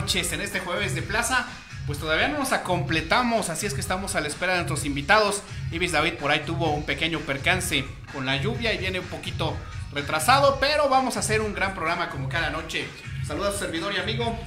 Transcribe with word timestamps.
noches 0.00 0.32
en 0.32 0.40
este 0.40 0.60
jueves 0.60 0.94
de 0.94 1.02
plaza. 1.02 1.46
Pues 1.86 1.98
todavía 1.98 2.28
no 2.28 2.38
nos 2.38 2.48
completamos, 2.60 3.50
así 3.50 3.66
es 3.66 3.74
que 3.74 3.82
estamos 3.82 4.14
a 4.14 4.22
la 4.22 4.28
espera 4.28 4.52
de 4.52 4.60
nuestros 4.60 4.86
invitados. 4.86 5.42
Ibis 5.72 5.92
David 5.92 6.14
por 6.14 6.30
ahí 6.30 6.40
tuvo 6.46 6.70
un 6.70 6.84
pequeño 6.84 7.20
percance 7.20 7.84
con 8.10 8.24
la 8.24 8.36
lluvia 8.38 8.72
y 8.72 8.78
viene 8.78 9.00
un 9.00 9.06
poquito 9.06 9.54
retrasado, 9.92 10.56
pero 10.58 10.88
vamos 10.88 11.16
a 11.16 11.20
hacer 11.20 11.42
un 11.42 11.52
gran 11.52 11.74
programa 11.74 12.08
como 12.08 12.30
cada 12.30 12.48
noche. 12.48 12.88
Saluda 13.26 13.50
a 13.50 13.52
su 13.52 13.58
servidor 13.58 13.92
y 13.92 13.98
amigo, 13.98 14.38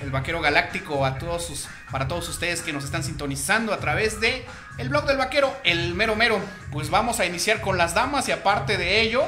el 0.00 0.10
Vaquero 0.10 0.40
Galáctico, 0.40 1.06
a 1.06 1.18
todos 1.18 1.68
para 1.92 2.08
todos 2.08 2.28
ustedes 2.28 2.62
que 2.62 2.72
nos 2.72 2.82
están 2.82 3.04
sintonizando 3.04 3.72
a 3.72 3.78
través 3.78 4.20
de 4.20 4.44
el 4.78 4.88
blog 4.88 5.06
del 5.06 5.18
Vaquero, 5.18 5.56
el 5.62 5.94
mero 5.94 6.16
mero. 6.16 6.40
Pues 6.72 6.90
vamos 6.90 7.20
a 7.20 7.26
iniciar 7.26 7.60
con 7.60 7.78
las 7.78 7.94
damas 7.94 8.28
y 8.28 8.32
aparte 8.32 8.76
de 8.76 9.02
ello, 9.02 9.22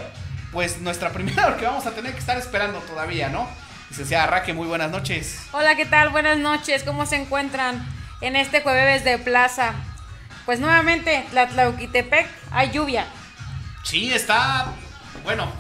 pues 0.51 0.81
nuestra 0.81 1.11
primera 1.13 1.57
que 1.57 1.67
vamos 1.67 1.87
a 1.87 1.93
tener 1.93 2.15
que 2.15 2.19
estar 2.19 2.37
esperando 2.37 2.81
todavía, 2.81 3.29
¿no? 3.29 3.68
Licenciada 3.91 4.27
Raque, 4.27 4.53
muy 4.53 4.67
buenas 4.67 4.91
noches. 4.91 5.41
Hola, 5.53 5.75
¿qué 5.75 5.87
tal? 5.87 6.11
Buenas 6.11 6.37
noches. 6.37 6.85
¿Cómo 6.85 7.07
se 7.07 7.17
encuentran 7.17 7.87
en 8.21 8.37
este 8.37 8.61
jueves 8.61 9.03
de 9.03 9.17
plaza? 9.17 9.73
Pues 10.45 10.61
nuevamente, 10.61 11.25
la 11.33 11.49
Tlauquitepec, 11.49 12.29
hay 12.51 12.71
lluvia. 12.71 13.07
Sí, 13.85 14.13
está. 14.13 14.67
Bueno, 15.25 15.51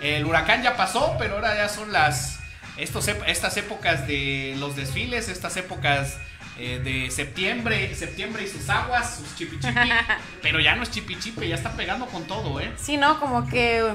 el 0.00 0.24
huracán 0.24 0.62
ya 0.62 0.76
pasó, 0.76 1.14
pero 1.18 1.36
ahora 1.36 1.54
ya 1.56 1.68
son 1.68 1.92
las. 1.92 2.40
Estos, 2.76 3.06
estas 3.08 3.56
épocas 3.56 4.06
de 4.06 4.56
los 4.58 4.74
desfiles, 4.74 5.28
estas 5.28 5.56
épocas 5.56 6.16
eh, 6.58 6.80
de 6.82 7.10
septiembre, 7.10 7.94
septiembre 7.94 8.42
y 8.42 8.48
sus 8.48 8.68
aguas, 8.68 9.16
sus 9.16 9.36
chipichipi. 9.36 9.90
pero 10.42 10.58
ya 10.58 10.74
no 10.74 10.82
es 10.82 10.90
chipichipe, 10.90 11.46
ya 11.46 11.54
está 11.54 11.72
pegando 11.72 12.06
con 12.06 12.24
todo, 12.24 12.58
¿eh? 12.58 12.72
Sí, 12.76 12.96
¿no? 12.96 13.20
Como 13.20 13.46
que 13.46 13.94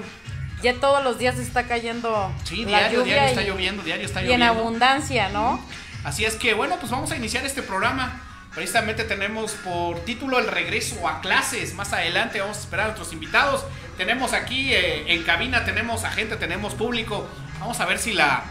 ya 0.66 0.80
todos 0.80 1.04
los 1.04 1.18
días 1.18 1.38
está 1.38 1.68
cayendo 1.68 2.32
Sí, 2.44 2.64
la 2.64 2.80
diario, 2.80 3.00
lluvia 3.00 3.14
diario 3.14 3.28
y, 3.28 3.30
está 3.40 3.42
lloviendo, 3.44 3.84
diario 3.84 4.06
está 4.06 4.22
y 4.22 4.26
en 4.34 4.40
lloviendo. 4.40 4.60
abundancia, 4.60 5.30
¿no? 5.30 5.60
Así 6.04 6.26
es 6.26 6.36
que 6.36 6.54
bueno, 6.54 6.78
pues 6.80 6.92
vamos 6.92 7.12
a 7.12 7.16
iniciar 7.16 7.46
este 7.46 7.62
programa. 7.64 8.22
Precisamente 8.54 9.04
tenemos 9.04 9.52
por 9.54 10.00
título 10.06 10.40
el 10.40 10.48
regreso 10.48 11.08
a 11.08 11.20
clases. 11.22 11.74
Más 11.74 11.92
adelante 11.94 12.40
vamos 12.40 12.58
a 12.58 12.60
esperar 12.62 12.86
a 12.86 12.88
nuestros 12.90 13.12
invitados. 13.12 13.66
Tenemos 13.98 14.32
aquí 14.34 14.74
eh, 14.74 15.14
en 15.14 15.24
cabina, 15.24 15.66
tenemos 15.66 16.04
a 16.04 16.12
gente, 16.12 16.36
tenemos 16.38 16.74
público. 16.74 17.28
Vamos 17.60 17.80
a 17.80 17.86
ver 17.86 18.00
si 18.00 18.14
la 18.14 18.44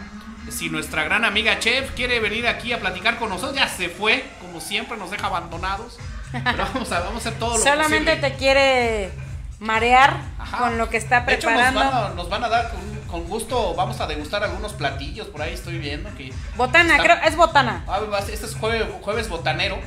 si 0.49 0.69
nuestra 0.69 1.03
gran 1.05 1.25
amiga 1.25 1.57
Chef 1.57 1.91
quiere 1.95 2.19
venir 2.19 2.47
aquí 2.47 2.71
a 2.71 2.79
platicar 2.79 3.17
con 3.17 3.29
nosotros. 3.29 3.55
Ya 3.55 3.67
se 3.67 3.89
fue, 3.89 4.23
como 4.41 4.61
siempre, 4.61 4.95
nos 4.97 5.09
deja 5.09 5.25
abandonados. 5.27 5.97
Pero 6.31 6.65
vamos 6.73 6.91
a, 6.91 6.99
vamos 6.99 7.25
a 7.25 7.29
hacer 7.29 7.39
todo 7.39 7.57
lo 7.57 7.63
Solamente 7.63 8.11
posible. 8.11 8.29
te 8.29 8.35
quiere 8.37 9.11
marear 9.59 10.17
Ajá. 10.37 10.57
con 10.57 10.77
lo 10.77 10.89
que 10.89 10.97
está 10.97 11.21
De 11.21 11.33
hecho, 11.35 11.47
preparando. 11.47 11.81
nos, 11.83 11.93
van 11.93 12.03
a, 12.11 12.15
nos 12.15 12.29
van 12.29 12.43
a 12.43 12.49
dar 12.49 12.71
con, 12.71 12.99
con 13.07 13.23
gusto, 13.29 13.73
vamos 13.75 13.99
a 14.01 14.07
degustar 14.07 14.43
algunos 14.43 14.73
platillos. 14.73 15.27
Por 15.27 15.41
ahí 15.41 15.53
estoy 15.53 15.77
viendo 15.77 16.13
que 16.15 16.33
Botana, 16.55 16.97
Está- 16.97 17.03
creo, 17.03 17.17
es 17.27 17.35
botana. 17.35 17.83
Ah, 17.87 17.99
este 18.19 18.45
es 18.45 18.55
jueves, 18.55 18.87
jueves 19.01 19.29
botanero. 19.29 19.79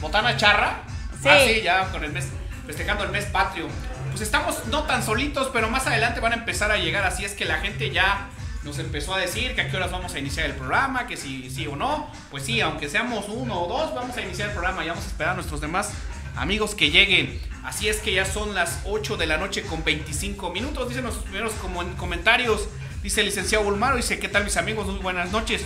Botana 0.00 0.36
charra. 0.36 0.78
Sí. 1.22 1.28
Ah, 1.28 1.38
sí, 1.46 1.60
ya 1.62 1.84
con 1.92 2.02
el 2.04 2.12
mes, 2.12 2.28
festejando 2.66 3.04
el 3.04 3.10
mes 3.10 3.26
patrio. 3.26 3.66
Pues 4.10 4.22
estamos 4.22 4.66
no 4.66 4.84
tan 4.84 5.02
solitos, 5.02 5.50
pero 5.52 5.68
más 5.70 5.86
adelante 5.86 6.20
van 6.20 6.32
a 6.32 6.36
empezar 6.36 6.70
a 6.72 6.76
llegar, 6.78 7.04
así 7.04 7.24
es 7.24 7.32
que 7.34 7.44
la 7.44 7.58
gente 7.58 7.90
ya 7.90 8.28
nos 8.64 8.78
empezó 8.78 9.14
a 9.14 9.18
decir 9.18 9.54
que 9.54 9.60
a 9.62 9.70
qué 9.70 9.76
horas 9.76 9.90
vamos 9.92 10.14
a 10.14 10.18
iniciar 10.18 10.46
el 10.46 10.52
programa, 10.54 11.06
que 11.06 11.16
si 11.16 11.48
sí 11.50 11.66
o 11.66 11.76
no. 11.76 12.10
Pues 12.30 12.44
sí, 12.44 12.60
aunque 12.60 12.88
seamos 12.88 13.26
uno 13.28 13.60
o 13.62 13.68
dos, 13.68 13.94
vamos 13.94 14.16
a 14.16 14.20
iniciar 14.22 14.48
el 14.48 14.54
programa 14.54 14.84
y 14.84 14.88
vamos 14.88 15.04
a 15.04 15.06
esperar 15.08 15.32
a 15.32 15.34
nuestros 15.36 15.60
demás 15.60 15.92
amigos 16.40 16.74
que 16.74 16.90
lleguen. 16.90 17.40
Así 17.64 17.88
es 17.88 17.98
que 17.98 18.12
ya 18.12 18.24
son 18.24 18.54
las 18.54 18.80
8 18.86 19.16
de 19.16 19.26
la 19.26 19.36
noche 19.36 19.62
con 19.62 19.84
25 19.84 20.50
minutos. 20.50 20.88
Dicen 20.88 21.02
nuestros 21.04 21.24
primeros 21.26 21.52
como- 21.54 21.84
comentarios. 21.96 22.68
Dice 23.02 23.20
el 23.20 23.26
licenciado 23.26 23.64
Bulmaro, 23.64 23.96
dice, 23.96 24.18
¿qué 24.18 24.28
tal 24.28 24.44
mis 24.44 24.56
amigos? 24.56 24.86
Muy 24.86 24.98
buenas 24.98 25.30
noches. 25.30 25.62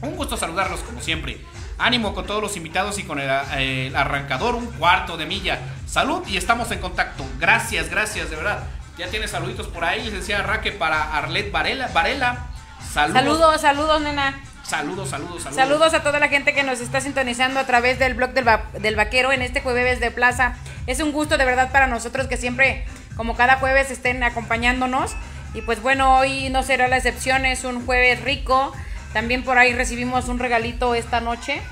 Un 0.00 0.16
gusto 0.16 0.36
saludarlos 0.36 0.80
como 0.80 1.00
siempre. 1.00 1.40
Ánimo 1.78 2.14
con 2.14 2.26
todos 2.26 2.42
los 2.42 2.56
invitados 2.56 2.98
y 2.98 3.04
con 3.04 3.18
el, 3.18 3.28
eh, 3.56 3.92
arrancador, 3.94 4.54
un 4.54 4.66
cuarto 4.66 5.16
de 5.16 5.26
milla. 5.26 5.58
Salud 5.86 6.26
y 6.26 6.36
estamos 6.36 6.70
en 6.70 6.80
contacto. 6.80 7.24
Gracias, 7.38 7.88
gracias, 7.88 8.30
de 8.30 8.36
verdad. 8.36 8.64
Ya 8.98 9.08
tiene 9.08 9.28
saluditos 9.28 9.68
por 9.68 9.84
ahí, 9.84 10.04
licenciada 10.04 10.42
Raque 10.42 10.72
para 10.72 11.16
Arlet 11.16 11.50
Varela. 11.52 11.88
Varela. 11.88 12.48
Saludos. 12.92 13.14
Saludos, 13.22 13.60
saludos, 13.60 14.00
nena. 14.00 14.40
Saludos, 14.68 15.08
saludos, 15.08 15.42
saludos. 15.42 15.54
Saludos 15.54 15.94
a 15.94 16.02
toda 16.02 16.20
la 16.20 16.28
gente 16.28 16.52
que 16.52 16.62
nos 16.62 16.80
está 16.80 17.00
sintonizando 17.00 17.58
a 17.58 17.64
través 17.64 17.98
del 17.98 18.12
blog 18.14 18.30
del, 18.34 18.46
va- 18.46 18.64
del 18.78 18.96
vaquero 18.96 19.32
en 19.32 19.40
este 19.40 19.62
jueves 19.62 19.98
de 19.98 20.10
plaza. 20.10 20.56
Es 20.86 21.00
un 21.00 21.10
gusto 21.12 21.38
de 21.38 21.44
verdad 21.46 21.72
para 21.72 21.86
nosotros 21.86 22.26
que 22.26 22.36
siempre, 22.36 22.84
como 23.16 23.34
cada 23.34 23.56
jueves, 23.56 23.90
estén 23.90 24.22
acompañándonos. 24.22 25.16
Y 25.54 25.62
pues 25.62 25.80
bueno, 25.80 26.18
hoy 26.18 26.50
no 26.50 26.62
será 26.62 26.86
la 26.86 26.98
excepción, 26.98 27.46
es 27.46 27.64
un 27.64 27.86
jueves 27.86 28.20
rico. 28.22 28.74
También 29.14 29.42
por 29.42 29.56
ahí 29.56 29.72
recibimos 29.72 30.28
un 30.28 30.38
regalito 30.38 30.94
esta 30.94 31.22
noche 31.22 31.62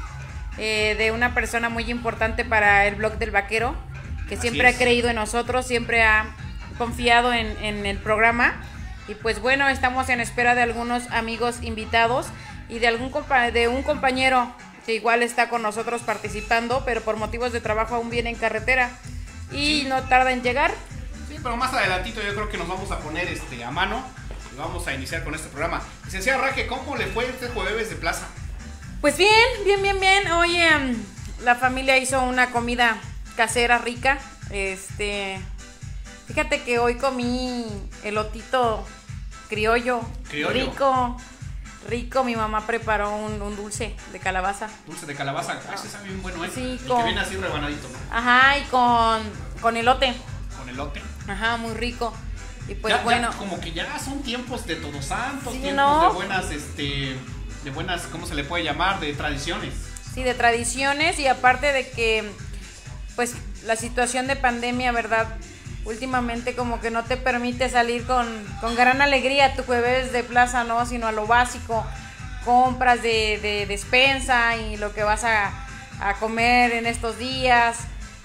eh, 0.56 0.94
de 0.96 1.10
una 1.10 1.34
persona 1.34 1.68
muy 1.68 1.90
importante 1.90 2.46
para 2.46 2.86
el 2.86 2.94
blog 2.94 3.18
del 3.18 3.30
vaquero, 3.30 3.76
que 4.26 4.36
Así 4.36 4.48
siempre 4.48 4.70
es. 4.70 4.74
ha 4.74 4.78
creído 4.78 5.10
en 5.10 5.16
nosotros, 5.16 5.66
siempre 5.66 6.02
ha 6.02 6.34
confiado 6.78 7.34
en, 7.34 7.46
en 7.62 7.84
el 7.84 7.98
programa. 7.98 8.54
Y 9.06 9.14
pues 9.14 9.38
bueno, 9.38 9.68
estamos 9.68 10.08
en 10.08 10.20
espera 10.20 10.54
de 10.54 10.62
algunos 10.62 11.10
amigos 11.12 11.58
invitados 11.62 12.26
y 12.68 12.78
de 12.78 12.88
algún 12.88 13.10
compa- 13.12 13.50
de 13.52 13.68
un 13.68 13.82
compañero 13.82 14.52
que 14.84 14.94
igual 14.94 15.22
está 15.22 15.48
con 15.48 15.62
nosotros 15.62 16.02
participando, 16.02 16.82
pero 16.84 17.00
por 17.00 17.16
motivos 17.16 17.52
de 17.52 17.60
trabajo 17.60 17.94
aún 17.96 18.10
viene 18.10 18.30
en 18.30 18.36
carretera 18.36 18.90
y 19.52 19.84
no 19.88 20.02
tarda 20.04 20.32
en 20.32 20.42
llegar. 20.42 20.72
Sí, 21.28 21.36
pero 21.42 21.56
más 21.56 21.72
adelantito 21.72 22.22
yo 22.22 22.34
creo 22.34 22.48
que 22.48 22.58
nos 22.58 22.68
vamos 22.68 22.90
a 22.90 22.98
poner 23.00 23.26
este 23.28 23.64
a 23.64 23.70
mano 23.70 24.02
y 24.54 24.58
vamos 24.58 24.86
a 24.86 24.94
iniciar 24.94 25.24
con 25.24 25.34
este 25.34 25.48
programa. 25.48 25.82
Licenciada 26.04 26.40
Raque, 26.40 26.66
¿cómo 26.66 26.96
le 26.96 27.06
fue 27.06 27.26
este 27.26 27.48
jueves 27.48 27.90
de 27.90 27.96
plaza? 27.96 28.26
Pues 29.00 29.16
bien, 29.18 29.30
bien, 29.64 29.82
bien, 29.82 30.00
bien. 30.00 30.30
Oye, 30.32 30.70
mm, 30.78 31.44
la 31.44 31.54
familia 31.56 31.96
hizo 31.98 32.22
una 32.22 32.50
comida 32.50 32.96
casera 33.36 33.78
rica. 33.78 34.18
Este, 34.50 35.38
fíjate 36.28 36.62
que 36.62 36.78
hoy 36.78 36.94
comí 36.96 37.66
elotito 38.04 38.86
criollo, 39.48 40.00
Criollo. 40.28 40.50
rico, 40.52 41.20
rico. 41.86 42.24
Mi 42.24 42.36
mamá 42.36 42.66
preparó 42.66 43.14
un, 43.16 43.40
un 43.42 43.56
dulce 43.56 43.94
de 44.12 44.18
calabaza. 44.18 44.68
Dulce 44.86 45.06
de 45.06 45.14
calabaza. 45.14 45.60
Ah, 45.70 45.74
ese 45.74 45.88
sabe 45.88 46.08
bien 46.08 46.22
bueno, 46.22 46.44
¿eh? 46.44 46.50
Sí, 46.54 46.78
El 46.80 46.88
con- 46.88 46.98
que 46.98 47.04
viene 47.04 47.20
así 47.20 47.36
rebanadito. 47.36 47.88
Ajá, 48.10 48.58
y 48.58 48.62
con, 48.64 49.20
con 49.60 49.76
elote. 49.76 50.14
Con 50.58 50.68
elote. 50.68 51.02
Ajá, 51.28 51.56
muy 51.56 51.74
rico. 51.74 52.12
Y 52.68 52.74
pues 52.74 52.92
Ya- 52.92 52.98
ya 52.98 53.04
bueno, 53.04 53.30
como 53.38 53.60
que 53.60 53.72
ya 53.72 53.98
son 53.98 54.22
tiempos 54.22 54.66
de 54.66 54.76
todos 54.76 55.04
santos, 55.04 55.52
Sí, 55.52 55.60
tiempos 55.60 55.76
¿no? 55.86 56.08
de 56.08 56.14
buenas, 56.14 56.50
este, 56.50 57.16
de 57.64 57.70
buenas, 57.70 58.02
¿cómo 58.10 58.26
se 58.26 58.34
le 58.34 58.42
puede 58.44 58.64
llamar? 58.64 58.98
De 59.00 59.12
tradiciones. 59.12 59.72
sí, 60.14 60.22
de 60.22 60.34
tradiciones 60.34 61.18
y 61.20 61.28
aparte 61.28 61.72
de 61.72 61.88
que, 61.90 62.28
pues, 63.16 63.34
la 63.64 63.76
situación 63.76 64.26
de 64.26 64.34
pandemia, 64.34 64.90
¿verdad? 64.90 65.28
Últimamente 65.86 66.54
como 66.54 66.80
que 66.80 66.90
no 66.90 67.04
te 67.04 67.16
permite 67.16 67.68
salir 67.70 68.04
con, 68.06 68.26
con 68.60 68.74
gran 68.74 69.00
alegría 69.00 69.54
tu 69.54 69.62
jueves 69.62 70.12
de 70.12 70.22
plaza, 70.24 70.64
¿no? 70.64 70.84
Sino 70.84 71.06
a 71.06 71.12
lo 71.12 71.26
básico, 71.26 71.86
compras 72.44 73.02
de, 73.02 73.38
de 73.40 73.66
despensa 73.66 74.56
y 74.56 74.76
lo 74.76 74.92
que 74.92 75.04
vas 75.04 75.24
a, 75.24 75.52
a 76.00 76.14
comer 76.14 76.72
en 76.72 76.86
estos 76.86 77.18
días, 77.18 77.78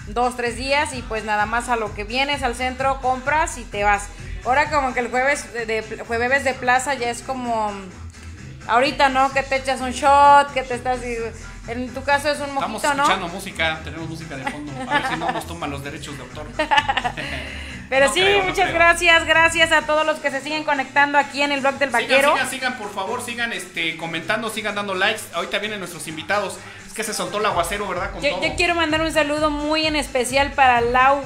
dos, 0.07 0.35
tres 0.35 0.55
días 0.57 0.93
y 0.93 1.03
pues 1.03 1.23
nada 1.23 1.45
más 1.45 1.69
a 1.69 1.75
lo 1.75 1.93
que 1.93 2.03
vienes 2.03 2.41
al 2.43 2.55
centro, 2.55 2.99
compras 2.99 3.57
y 3.59 3.63
te 3.63 3.83
vas. 3.83 4.07
Ahora 4.43 4.71
como 4.71 4.93
que 4.95 4.99
el 5.01 5.09
jueves 5.09 5.53
de, 5.53 5.65
de- 5.67 6.03
jueves 6.07 6.43
de 6.43 6.55
plaza 6.55 6.95
ya 6.95 7.11
es 7.11 7.21
como 7.21 7.71
ahorita, 8.67 9.09
¿no? 9.09 9.31
Que 9.33 9.43
te 9.43 9.55
echas 9.57 9.81
un 9.81 9.91
shot, 9.91 10.51
que 10.53 10.63
te 10.63 10.73
estás... 10.73 10.99
En 11.67 11.93
tu 11.93 12.03
caso 12.03 12.29
es 12.29 12.39
un 12.39 12.47
Estamos 12.47 12.69
mojito, 12.71 12.93
¿no? 12.95 13.03
escuchando 13.03 13.27
música, 13.27 13.79
tenemos 13.83 14.09
música 14.09 14.35
de 14.35 14.43
fondo. 14.49 14.71
A 14.89 14.93
ver 14.99 15.07
si 15.09 15.15
no 15.17 15.31
nos 15.31 15.45
toman 15.45 15.69
los 15.69 15.83
derechos 15.83 16.17
de 16.17 16.23
autor. 16.23 16.47
Pero 17.89 18.07
No 18.07 18.13
sí, 18.13 18.21
creo, 18.21 18.43
muchas 18.45 18.73
gracias, 18.73 19.25
gracias 19.25 19.71
a 19.71 19.81
todos 19.81 20.05
los 20.05 20.17
que 20.19 20.31
se 20.31 20.39
siguen 20.41 20.63
conectando 20.63 21.17
aquí 21.17 21.41
en 21.41 21.51
el 21.51 21.59
blog 21.61 21.75
del 21.75 21.89
vaquero. 21.89 22.31
sigan, 22.33 22.49
sigan, 22.49 22.77
por 22.77 22.91
favor, 22.93 23.21
sigan 23.21 23.51
este, 23.53 23.97
comentando, 23.97 24.49
sigan 24.49 24.75
dando 24.75 24.95
likes. 24.95 25.21
Ahorita 25.33 25.59
vienen 25.59 25.79
nuestros 25.79 26.07
invitados. 26.07 26.57
Es 26.87 26.93
que 26.93 27.03
se 27.03 27.13
soltó 27.13 27.39
el 27.39 27.45
aguacero, 27.45 27.87
¿verdad? 27.87 28.11
Con 28.11 28.21
Yo, 28.21 28.31
todo. 28.31 28.43
yo 28.43 28.55
quiero 28.55 28.75
mandar 28.75 29.01
un 29.01 29.11
saludo 29.11 29.49
muy 29.51 29.85
en 29.85 29.95
especial 29.97 30.51
para 30.53 30.79
Lau 30.81 31.21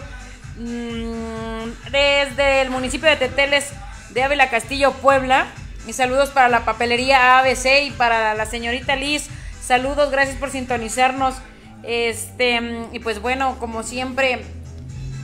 mm, 0.58 1.90
desde 1.92 2.62
el 2.62 2.70
municipio 2.72 3.08
de 3.10 3.16
Teteles 3.16 3.72
de 4.10 4.24
Ávila 4.24 4.50
Castillo, 4.50 4.92
Puebla. 4.94 5.46
Mis 5.86 5.96
saludos 5.98 6.30
para 6.30 6.50
la 6.50 6.66
papelería 6.66 7.38
ABC 7.40 7.84
y 7.86 7.92
para 7.92 8.34
la 8.34 8.46
señorita 8.48 8.96
Liz. 8.96 9.30
Saludos, 9.66 10.12
gracias 10.12 10.38
por 10.38 10.50
sintonizarnos. 10.52 11.36
Este, 11.84 12.60
y 12.94 13.00
pues 13.00 13.20
bueno, 13.22 13.58
como 13.60 13.84
siempre, 13.84 14.44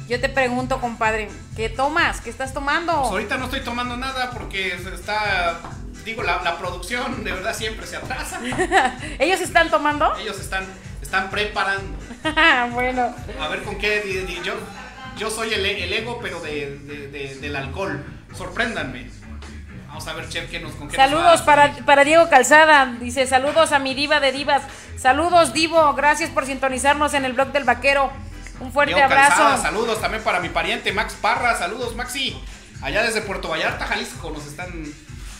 yo 0.07 0.19
te 0.19 0.29
pregunto, 0.29 0.79
compadre, 0.79 1.29
¿qué 1.55 1.69
tomas? 1.69 2.21
¿Qué 2.21 2.29
estás 2.29 2.53
tomando? 2.53 2.93
Pues 3.01 3.11
ahorita 3.11 3.37
no 3.37 3.45
estoy 3.45 3.61
tomando 3.61 3.97
nada 3.97 4.31
porque 4.31 4.73
está, 4.93 5.59
digo, 6.05 6.23
la, 6.23 6.41
la 6.43 6.57
producción 6.57 7.23
de 7.23 7.31
verdad 7.31 7.55
siempre 7.55 7.85
se 7.87 7.97
atrasa. 7.97 8.39
¿Ellos 9.19 9.41
están 9.41 9.69
tomando? 9.69 10.15
Ellos 10.17 10.39
están, 10.39 10.65
están 11.01 11.29
preparando. 11.29 11.97
bueno, 12.73 13.13
A 13.39 13.47
ver 13.47 13.63
con 13.63 13.77
qué. 13.77 14.41
yo, 14.43 14.53
yo 15.17 15.29
soy 15.31 15.53
el, 15.53 15.65
el 15.65 15.93
ego, 15.93 16.19
pero 16.21 16.39
de, 16.41 16.77
de- 16.77 17.07
de- 17.07 17.35
del 17.35 17.55
alcohol. 17.55 18.03
Sorpréndanme. 18.35 19.09
Vamos 19.91 20.07
a 20.07 20.13
ver, 20.13 20.29
chef, 20.29 20.49
¿qué 20.49 20.61
nos 20.61 20.71
con 20.73 20.87
qué 20.87 20.95
nos 20.97 21.05
saludos 21.05 21.41
para, 21.41 21.73
para 21.85 22.05
Diego 22.05 22.29
Calzada. 22.29 22.85
Dice, 22.97 23.27
saludos 23.27 23.73
a 23.73 23.79
mi 23.79 23.93
diva 23.93 24.21
de 24.21 24.31
divas. 24.31 24.61
Saludos, 24.97 25.51
Divo. 25.51 25.93
Gracias 25.95 26.29
por 26.29 26.45
sintonizarnos 26.45 27.13
en 27.13 27.25
el 27.25 27.33
blog 27.33 27.49
del 27.51 27.65
vaquero. 27.65 28.09
Un 28.61 28.71
fuerte 28.71 28.93
Diego 28.93 29.05
abrazo. 29.11 29.35
Calzada, 29.35 29.57
saludos 29.57 29.99
también 29.99 30.23
para 30.23 30.39
mi 30.39 30.47
pariente 30.47 30.93
Max 30.93 31.15
Parra. 31.19 31.57
Saludos, 31.57 31.93
Maxi. 31.97 32.41
Allá 32.81 33.03
desde 33.03 33.19
Puerto 33.21 33.49
Vallarta, 33.49 33.85
Jalisco, 33.85 34.29
nos 34.31 34.45
están 34.45 34.71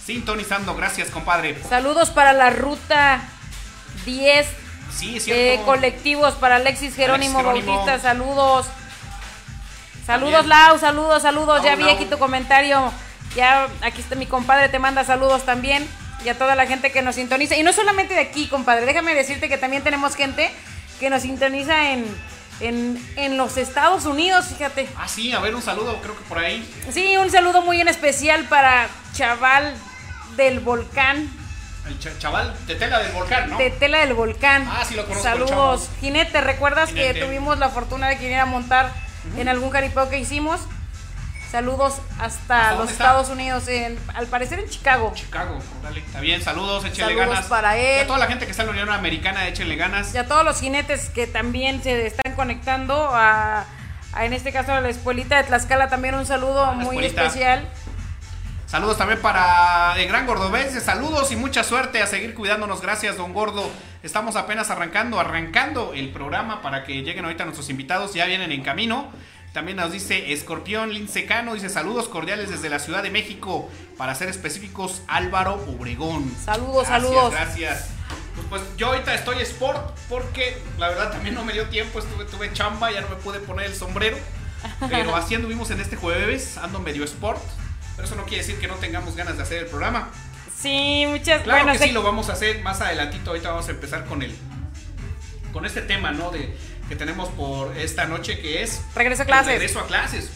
sintonizando. 0.05 0.75
Gracias, 0.75 1.09
compadre. 1.11 1.57
Saludos 1.69 2.09
para 2.09 2.33
la 2.33 2.49
ruta 2.49 3.21
10 4.05 4.47
Sí, 4.93 5.17
cierto. 5.21 5.63
colectivos 5.65 6.33
para 6.33 6.57
Alexis 6.57 6.93
Jerónimo, 6.93 7.39
Alex 7.39 7.51
Jerónimo. 7.53 7.77
Bautista. 7.85 7.99
Saludos. 7.99 8.67
Saludos, 10.05 10.33
También. 10.41 10.49
Lau. 10.49 10.77
Saludos, 10.79 11.21
saludos. 11.21 11.55
Lau, 11.59 11.65
ya 11.65 11.75
vi 11.75 11.83
Lau. 11.85 11.95
aquí 11.95 12.05
tu 12.05 12.17
comentario. 12.19 12.91
Ya 13.35 13.67
aquí 13.81 14.01
está 14.01 14.15
mi 14.15 14.25
compadre, 14.25 14.69
te 14.69 14.79
manda 14.79 15.03
saludos 15.03 15.45
también. 15.45 15.87
Y 16.25 16.29
a 16.29 16.37
toda 16.37 16.55
la 16.55 16.67
gente 16.67 16.91
que 16.91 17.01
nos 17.01 17.15
sintoniza. 17.15 17.55
Y 17.55 17.63
no 17.63 17.73
solamente 17.73 18.13
de 18.13 18.19
aquí, 18.19 18.47
compadre. 18.47 18.85
Déjame 18.85 19.15
decirte 19.15 19.49
que 19.49 19.57
también 19.57 19.81
tenemos 19.83 20.15
gente 20.15 20.51
que 20.99 21.09
nos 21.09 21.23
sintoniza 21.23 21.93
en, 21.93 22.05
en, 22.59 23.03
en 23.15 23.37
los 23.37 23.57
Estados 23.57 24.05
Unidos, 24.05 24.45
fíjate. 24.55 24.87
Ah, 24.97 25.07
sí, 25.07 25.31
a 25.31 25.39
ver, 25.39 25.55
un 25.55 25.63
saludo, 25.63 25.99
creo 26.01 26.15
que 26.15 26.23
por 26.25 26.37
ahí. 26.37 26.63
Sí, 26.91 27.17
un 27.17 27.31
saludo 27.31 27.63
muy 27.63 27.81
en 27.81 27.87
especial 27.87 28.45
para 28.45 28.87
Chaval 29.13 29.73
del 30.37 30.59
Volcán. 30.59 31.27
El 31.87 31.97
cha- 31.97 32.15
chaval 32.19 32.53
de 32.67 32.75
tela 32.75 32.99
del 32.99 33.11
volcán, 33.13 33.49
¿no? 33.49 33.57
de 33.57 33.71
Tela 33.71 33.97
del 34.01 34.13
Volcán. 34.13 34.67
Ah, 34.71 34.85
sí 34.87 34.93
lo 34.93 35.03
conozco, 35.07 35.23
Saludos. 35.23 35.89
Jinete, 36.01 36.39
¿recuerdas 36.41 36.89
Jinete. 36.89 37.13
que 37.19 37.25
tuvimos 37.25 37.57
la 37.57 37.69
fortuna 37.69 38.07
de 38.09 38.17
que 38.17 38.21
viniera 38.25 38.43
a 38.43 38.45
montar 38.45 38.91
en 39.35 39.47
algún 39.49 39.71
jaripeo 39.71 40.07
que 40.07 40.19
hicimos? 40.19 40.61
Saludos 41.51 41.95
hasta, 42.17 42.69
¿Hasta 42.69 42.75
los? 42.81 42.91
Estados 42.91 43.29
Unidos, 43.29 43.67
en, 43.67 43.99
al 44.15 44.27
parecer 44.27 44.59
en 44.59 44.69
Chicago. 44.69 45.11
Chicago, 45.13 45.59
dale. 45.83 45.99
Está 45.99 46.21
bien, 46.21 46.41
saludos, 46.41 46.85
échenle 46.85 47.13
Saludos 47.13 47.27
ganas. 47.35 47.45
para 47.47 47.77
él. 47.77 47.97
Y 47.97 47.99
a 48.03 48.07
toda 48.07 48.19
la 48.19 48.27
gente 48.27 48.45
que 48.45 48.51
está 48.51 48.63
en 48.63 48.67
la 48.69 48.73
Unión 48.73 48.89
Americana, 48.89 49.45
échenle 49.47 49.75
ganas. 49.75 50.15
Y 50.15 50.17
a 50.17 50.27
todos 50.27 50.45
los 50.45 50.61
jinetes 50.61 51.09
que 51.09 51.27
también 51.27 51.83
se 51.83 52.07
están 52.07 52.35
conectando, 52.35 53.09
a, 53.13 53.65
a, 54.13 54.25
en 54.25 54.31
este 54.31 54.53
caso 54.53 54.71
a 54.71 54.79
la 54.79 54.87
escuelita 54.87 55.35
de 55.37 55.43
Tlaxcala, 55.43 55.89
también 55.89 56.15
un 56.15 56.25
saludo 56.25 56.73
muy 56.73 56.83
escuelita. 56.95 57.25
especial. 57.25 57.67
Saludos 58.67 58.97
también 58.97 59.19
para 59.21 59.95
el 59.97 60.07
Gran 60.07 60.25
Gordobés. 60.25 60.81
Saludos 60.81 61.33
y 61.33 61.35
mucha 61.35 61.65
suerte 61.65 62.01
a 62.01 62.07
seguir 62.07 62.33
cuidándonos. 62.33 62.79
Gracias, 62.81 63.17
don 63.17 63.33
Gordo. 63.33 63.69
Estamos 64.01 64.37
apenas 64.37 64.69
arrancando, 64.69 65.19
arrancando 65.19 65.91
el 65.93 66.09
programa 66.13 66.61
para 66.61 66.85
que 66.85 67.01
lleguen 67.01 67.25
ahorita 67.25 67.43
nuestros 67.43 67.69
invitados. 67.69 68.13
Ya 68.13 68.25
vienen 68.25 68.53
en 68.53 68.63
camino. 68.63 69.11
También 69.53 69.77
nos 69.77 69.91
dice 69.91 70.31
Escorpión 70.31 70.93
Lincecano. 70.93 71.53
Dice 71.53 71.69
saludos 71.69 72.07
cordiales 72.07 72.49
desde 72.49 72.69
la 72.69 72.79
Ciudad 72.79 73.03
de 73.03 73.09
México. 73.09 73.69
Para 73.97 74.15
ser 74.15 74.29
específicos, 74.29 75.01
Álvaro 75.07 75.55
Obregón. 75.67 76.33
Saludos, 76.43 76.87
Gracias, 76.87 77.01
saludos. 77.01 77.31
Gracias. 77.31 77.89
Pues, 78.35 78.47
pues, 78.49 78.77
yo 78.77 78.87
ahorita 78.87 79.13
estoy 79.13 79.41
sport 79.41 79.97
porque 80.07 80.57
la 80.77 80.87
verdad 80.87 81.11
también 81.11 81.35
no 81.35 81.43
me 81.43 81.51
dio 81.51 81.67
tiempo. 81.67 81.99
Estuve, 81.99 82.25
tuve 82.25 82.53
chamba, 82.53 82.91
ya 82.91 83.01
no 83.01 83.09
me 83.09 83.15
pude 83.17 83.39
poner 83.39 83.65
el 83.65 83.75
sombrero. 83.75 84.17
Pero 84.89 85.15
así 85.17 85.35
anduvimos 85.35 85.69
en 85.71 85.81
este 85.81 85.97
jueves. 85.97 86.57
Ando 86.57 86.79
medio 86.79 87.03
sport. 87.03 87.41
pero 87.97 88.07
eso 88.07 88.15
no 88.15 88.23
quiere 88.23 88.45
decir 88.45 88.57
que 88.57 88.69
no 88.69 88.75
tengamos 88.75 89.17
ganas 89.17 89.35
de 89.35 89.43
hacer 89.43 89.63
el 89.63 89.65
programa. 89.65 90.09
Sí, 90.55 91.05
muchas 91.07 91.41
Claro 91.41 91.65
bueno, 91.65 91.77
que 91.77 91.87
sí, 91.87 91.91
lo 91.91 92.03
vamos 92.03 92.29
a 92.29 92.33
hacer 92.33 92.61
más 92.61 92.79
adelantito. 92.79 93.31
Ahorita 93.31 93.49
vamos 93.49 93.67
a 93.67 93.71
empezar 93.71 94.05
con 94.05 94.21
el 94.21 94.33
con 95.51 95.65
este 95.65 95.81
tema, 95.81 96.11
¿no? 96.11 96.31
De 96.31 96.55
que 96.91 96.97
tenemos 96.97 97.29
por 97.29 97.75
esta 97.77 98.03
noche 98.05 98.39
que 98.41 98.61
es 98.63 98.81
Regreso 98.93 99.23
a 99.23 99.25
clases. 99.25 99.47
regreso 99.53 99.79
a 99.79 99.87
clases. 99.87 100.29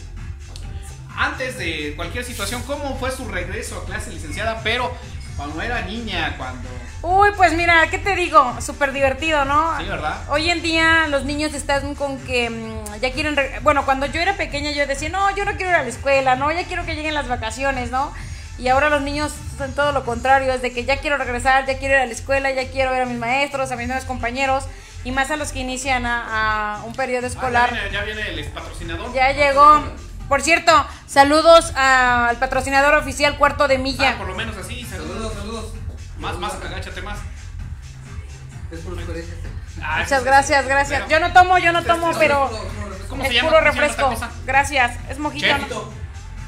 Antes 1.14 1.58
de 1.58 1.92
cualquier 1.96 2.24
situación, 2.24 2.62
¿cómo 2.62 2.96
fue 2.98 3.10
su 3.10 3.28
regreso 3.28 3.78
a 3.78 3.84
clases, 3.84 4.14
licenciada? 4.14 4.60
Pero 4.64 4.90
cuando 5.36 5.60
era 5.60 5.82
niña, 5.82 6.34
cuando 6.38 6.68
Uy, 7.02 7.28
pues 7.36 7.52
mira, 7.52 7.86
¿qué 7.90 7.98
te 7.98 8.16
digo? 8.16 8.56
Súper 8.60 8.92
divertido, 8.92 9.44
¿no? 9.44 9.78
Sí, 9.78 9.84
¿verdad? 9.84 10.22
Hoy 10.30 10.50
en 10.50 10.62
día 10.62 11.06
los 11.08 11.24
niños 11.24 11.52
están 11.54 11.94
con 11.94 12.18
que 12.20 12.48
mm, 12.50 13.00
ya 13.00 13.12
quieren... 13.12 13.36
re- 13.36 13.60
Bueno, 13.62 13.84
cuando 13.84 14.06
yo 14.06 14.20
era 14.20 14.36
pequeña 14.38 14.70
yo 14.72 14.86
decía, 14.86 15.10
no, 15.10 15.34
yo 15.36 15.44
no 15.44 15.52
quiero 15.56 15.70
ir 15.70 15.76
a 15.76 15.82
la 15.82 15.88
escuela, 15.90 16.36
no, 16.36 16.50
ya 16.52 16.64
quiero 16.64 16.84
que 16.86 16.94
lleguen 16.96 17.12
las 17.14 17.28
vacaciones, 17.28 17.90
¿no? 17.90 18.12
Y 18.58 18.68
ahora 18.68 18.88
los 18.88 19.02
niños 19.02 19.32
son 19.58 19.72
todo 19.72 19.92
lo 19.92 20.04
contrario, 20.04 20.52
es 20.52 20.62
de 20.62 20.72
que 20.72 20.84
ya 20.84 20.98
quiero 20.98 21.18
regresar, 21.18 21.66
ya 21.66 21.78
quiero 21.78 21.94
ir 21.94 22.00
a 22.00 22.06
la 22.06 22.12
escuela, 22.12 22.50
ya 22.50 22.70
quiero 22.70 22.90
ver 22.90 23.02
a 23.02 23.06
mis 23.06 23.18
maestros, 23.18 23.70
a 23.70 23.76
mis 23.76 23.86
nuevos 23.86 24.04
compañeros, 24.06 24.64
y 25.04 25.10
más 25.12 25.30
a 25.30 25.36
los 25.36 25.52
que 25.52 25.58
inician 25.60 26.06
a, 26.06 26.76
a 26.80 26.84
un 26.84 26.94
periodo 26.94 27.24
Ah, 27.26 27.28
escolar. 27.28 27.68
ya, 27.70 27.80
viene, 27.80 27.92
ya 27.92 28.02
viene 28.04 28.28
el 28.40 28.44
patrocinador. 28.52 29.12
Ya 29.12 29.32
llegó. 29.32 29.82
Por 30.28 30.42
cierto, 30.42 30.72
saludos 31.06 31.72
a- 31.76 32.28
al 32.28 32.36
patrocinador 32.38 32.94
oficial 32.94 33.36
Cuarto 33.38 33.68
de 33.68 33.78
Milla. 33.78 34.12
Ah, 34.14 34.18
por 34.18 34.26
lo 34.28 34.34
menos 34.34 34.56
así. 34.56 34.84
Saludos. 34.84 35.12
Saludos, 35.14 35.32
saludos. 35.34 35.72
Más, 36.18 36.36
más, 36.38 36.54
agáchate 36.54 37.02
más. 37.02 37.18
Es 38.72 38.80
por. 38.80 38.96
Ah, 39.82 39.98
Muchas 40.00 40.24
gracias, 40.24 40.66
gracias. 40.66 41.02
pero- 41.06 41.10
Yo 41.10 41.20
no 41.20 41.32
tomo, 41.32 41.58
yo 41.58 41.70
no 41.72 41.84
tomo, 41.84 42.10
pero 42.18 42.50
¿Cómo 43.08 43.22
es 43.22 43.28
se 43.28 43.34
llama? 43.34 43.50
puro 43.50 43.60
¿Cómo 43.60 43.72
se 43.72 43.78
llama 43.80 43.86
refresco. 44.16 44.30
Gracias. 44.46 44.96
Es 45.10 45.18
mojito. 45.18 45.46
Chef. 45.46 45.68
¿no? 45.70 45.92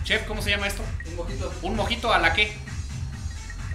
Chef, 0.03 0.27
¿cómo 0.27 0.43
se 0.43 0.51
llama 0.51 0.67
esto? 0.67 0.83
Un 1.19 1.27
mojito 1.27 1.53
Un 1.63 1.77
mojito 1.77 2.13
a 2.13 2.19
la 2.19 2.33
qué? 2.33 2.57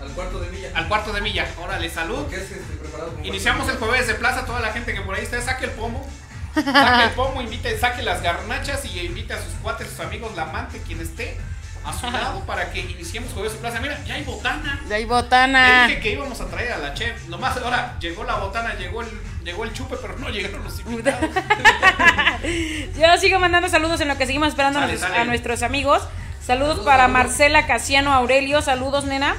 al 0.01 0.09
cuarto 0.11 0.39
de 0.41 0.49
milla. 0.49 0.69
Al 0.75 0.87
cuarto 0.89 1.13
de 1.13 1.21
milla. 1.21 1.47
Órale, 1.63 1.89
salud. 1.89 2.27
Que 2.27 2.35
es 2.35 2.51
este, 2.51 2.75
preparado 2.75 3.11
como 3.13 3.25
Iniciamos 3.25 3.69
el 3.69 3.77
jueves 3.77 4.07
de 4.07 4.15
plaza. 4.15 4.45
Toda 4.45 4.59
la 4.59 4.73
gente 4.73 4.93
que 4.93 4.99
por 5.01 5.15
ahí 5.15 5.23
está, 5.23 5.41
saque 5.41 5.65
el 5.65 5.71
pomo. 5.71 6.05
Saque 6.53 7.03
el 7.05 7.09
pomo, 7.11 7.41
invite, 7.41 7.77
saque 7.79 8.01
las 8.03 8.21
garnachas 8.21 8.83
y 8.85 8.99
invite 8.99 9.33
a 9.33 9.37
sus 9.41 9.53
cuates, 9.61 9.87
sus 9.87 9.99
amigos, 10.01 10.35
la 10.35 10.43
amante, 10.43 10.81
quien 10.85 10.99
esté 10.99 11.37
a 11.85 11.91
su 11.91 12.09
lado 12.11 12.41
para 12.45 12.69
que 12.71 12.79
iniciemos 12.81 13.31
jueves 13.33 13.53
de 13.53 13.59
plaza. 13.59 13.79
Mira, 13.79 13.97
ya 14.05 14.15
hay 14.15 14.23
botana. 14.23 14.81
Ahí 14.91 15.01
Le 15.01 15.05
botana. 15.05 15.87
dije 15.87 15.99
que 16.01 16.11
íbamos 16.11 16.39
a 16.41 16.47
traer 16.47 16.73
a 16.73 16.77
la 16.79 16.93
chef. 16.93 17.27
Nomás 17.29 17.55
ahora 17.57 17.97
llegó 17.99 18.23
la 18.25 18.35
botana, 18.35 18.73
llegó 18.75 19.01
el, 19.01 19.07
llegó 19.43 19.63
el 19.63 19.73
chupe, 19.73 19.95
pero 20.01 20.17
no 20.19 20.29
llegaron 20.29 20.63
los 20.63 20.79
invitados. 20.81 21.29
Yo 22.97 23.17
sigo 23.19 23.39
mandando 23.39 23.69
saludos 23.69 24.01
en 24.01 24.07
lo 24.09 24.17
que 24.17 24.25
seguimos 24.25 24.49
esperando 24.49 24.79
Sale, 24.79 24.97
sale. 24.97 25.17
a 25.17 25.23
nuestros 25.25 25.63
amigos. 25.63 26.03
Saludos, 26.45 26.79
para. 26.79 27.07
Marcela 27.07 27.65
Casiano 27.65 28.13
Aurelio. 28.13 28.61
Saludos, 28.61 29.05
nena. 29.05 29.35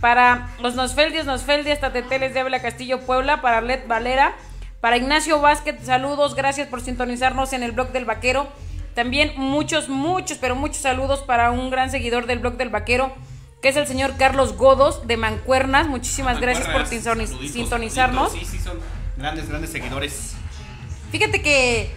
Para 0.00 0.50
los 0.60 0.74
Nosfeldios, 0.74 1.26
Nosfeldi, 1.26 1.70
hasta 1.70 1.92
Teteles 1.92 2.34
de 2.34 2.40
Ávila 2.40 2.60
Castillo, 2.60 3.00
Puebla. 3.00 3.40
Para 3.42 3.58
Arlet 3.58 3.86
Valera. 3.86 4.34
Para 4.80 4.96
Ignacio 4.96 5.40
Vázquez, 5.40 5.76
saludos. 5.84 6.34
Gracias 6.34 6.68
por 6.68 6.80
sintonizarnos 6.80 7.52
en 7.52 7.62
el 7.62 7.72
blog 7.72 7.92
del 7.92 8.04
vaquero. 8.04 8.48
También 8.94 9.32
muchos, 9.36 9.88
muchos, 9.88 10.38
pero 10.38 10.54
muchos 10.54 10.78
saludos 10.78 11.20
para 11.20 11.50
un 11.50 11.70
gran 11.70 11.90
seguidor 11.90 12.26
del 12.26 12.38
blog 12.38 12.56
del 12.56 12.70
vaquero, 12.70 13.14
que 13.60 13.68
es 13.68 13.76
el 13.76 13.86
señor 13.86 14.16
Carlos 14.16 14.56
Godos 14.56 15.06
de 15.06 15.16
Mancuernas. 15.16 15.86
Muchísimas 15.86 16.40
gracias 16.40 16.68
por 16.68 16.86
saluditos, 16.86 17.52
sintonizarnos. 17.52 18.30
saluditos. 18.30 18.50
Sí, 18.50 18.58
sí, 18.58 18.64
son 18.64 18.78
grandes, 19.18 19.48
grandes 19.48 19.70
seguidores. 19.70 20.34
Fíjate 21.10 21.42
que 21.42 21.90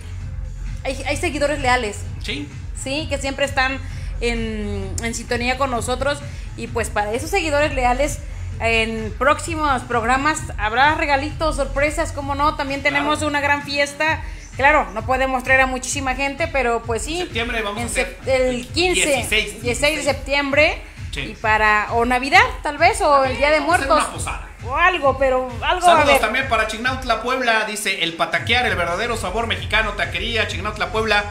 hay, 0.84 1.02
hay 1.04 1.16
seguidores 1.16 1.60
leales. 1.60 2.02
Sí. 2.22 2.50
Sí, 2.76 3.08
que 3.10 3.18
siempre 3.18 3.46
están 3.46 3.80
en, 4.22 4.94
en 5.04 5.14
sintonía 5.16 5.58
con 5.58 5.72
nosotros. 5.72 6.20
Y 6.58 6.68
pues 6.68 6.90
para 6.90 7.12
esos 7.14 7.30
seguidores 7.30 7.74
leales, 7.74 8.20
en 8.60 9.14
próximos 9.18 9.82
programas 9.84 10.40
habrá 10.58 10.96
regalitos, 10.96 11.56
sorpresas, 11.56 12.12
como 12.12 12.36
no. 12.36 12.56
También 12.56 12.84
tenemos 12.84 13.20
Claro. 13.20 13.28
una 13.28 13.42
gran 13.42 13.64
fiesta. 13.64 14.22
Claro, 14.58 14.88
no 14.94 15.06
podemos 15.06 15.44
traer 15.44 15.62
a 15.62 15.66
muchísima 15.68 16.16
gente, 16.16 16.48
pero 16.48 16.82
pues 16.84 17.04
sí. 17.04 17.18
Septiembre 17.20 17.62
vamos 17.62 17.78
a 17.78 17.82
en 17.82 17.88
hacer 17.88 18.18
sep- 18.24 18.28
el 18.28 18.68
15, 18.68 19.06
16, 19.06 19.62
16 19.62 19.98
de 19.98 20.04
septiembre. 20.04 20.82
Sí. 21.14 21.22
Y 21.22 21.36
para, 21.36 21.88
o 21.94 22.06
Navidad 22.06 22.44
tal 22.62 22.78
vez, 22.78 23.02
o 23.02 23.24
el 23.24 23.38
Día 23.38 23.50
de 23.52 23.62
Muertos. 23.62 24.04
O 24.66 24.76
algo, 24.76 25.18
pero 25.18 25.48
algo 25.62 25.62
va 25.62 25.68
a 25.68 25.80
Saludos 25.82 26.10
haber. 26.10 26.20
también 26.20 26.50
para 26.50 26.68
Chignautla 26.68 27.22
Puebla, 27.24 27.64
dice 27.66 28.04
el 28.04 28.14
pataquear, 28.16 28.66
el 28.66 28.76
verdadero 28.76 29.16
sabor 29.16 29.48
mexicano, 29.48 29.94
taquería, 29.94 30.48
Chignautla 30.50 30.92
Puebla. 30.92 31.24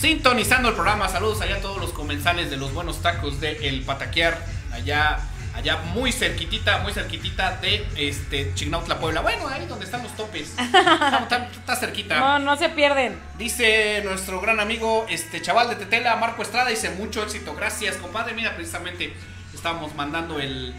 Sintonizando 0.00 0.68
el 0.70 0.74
programa, 0.74 1.08
saludos 1.08 1.42
allá 1.42 1.56
a 1.56 1.60
todos 1.60 1.78
los 1.78 1.90
comensales 1.92 2.48
de 2.50 2.56
los 2.56 2.72
buenos 2.72 3.02
tacos 3.02 3.38
de 3.40 3.68
El 3.68 3.82
Pataquear, 3.82 4.42
allá, 4.72 5.18
allá 5.54 5.76
muy 5.92 6.10
cerquitita, 6.10 6.78
muy 6.78 6.92
cerquitita 6.94 7.56
de 7.58 7.86
este 7.96 8.54
Chignautla 8.54 8.98
Puebla. 8.98 9.20
Bueno, 9.20 9.46
ahí 9.48 9.66
donde 9.66 9.84
están 9.84 10.02
los 10.02 10.16
topes. 10.16 10.54
Está, 10.58 11.76
cerquita. 11.76 12.18
No, 12.18 12.38
no 12.38 12.56
se 12.56 12.70
pierden. 12.70 13.18
Dice 13.36 14.00
nuestro 14.02 14.40
gran 14.40 14.58
amigo, 14.58 15.04
este 15.10 15.42
chaval 15.42 15.68
de 15.68 15.76
Tetela, 15.76 16.16
Marco 16.16 16.40
Estrada, 16.40 16.70
dice 16.70 16.88
mucho 16.90 17.22
éxito, 17.22 17.54
gracias 17.54 17.96
compadre. 17.96 18.32
Mira, 18.32 18.54
precisamente 18.56 19.12
estábamos 19.52 19.94
mandando 19.94 20.40
el, 20.40 20.74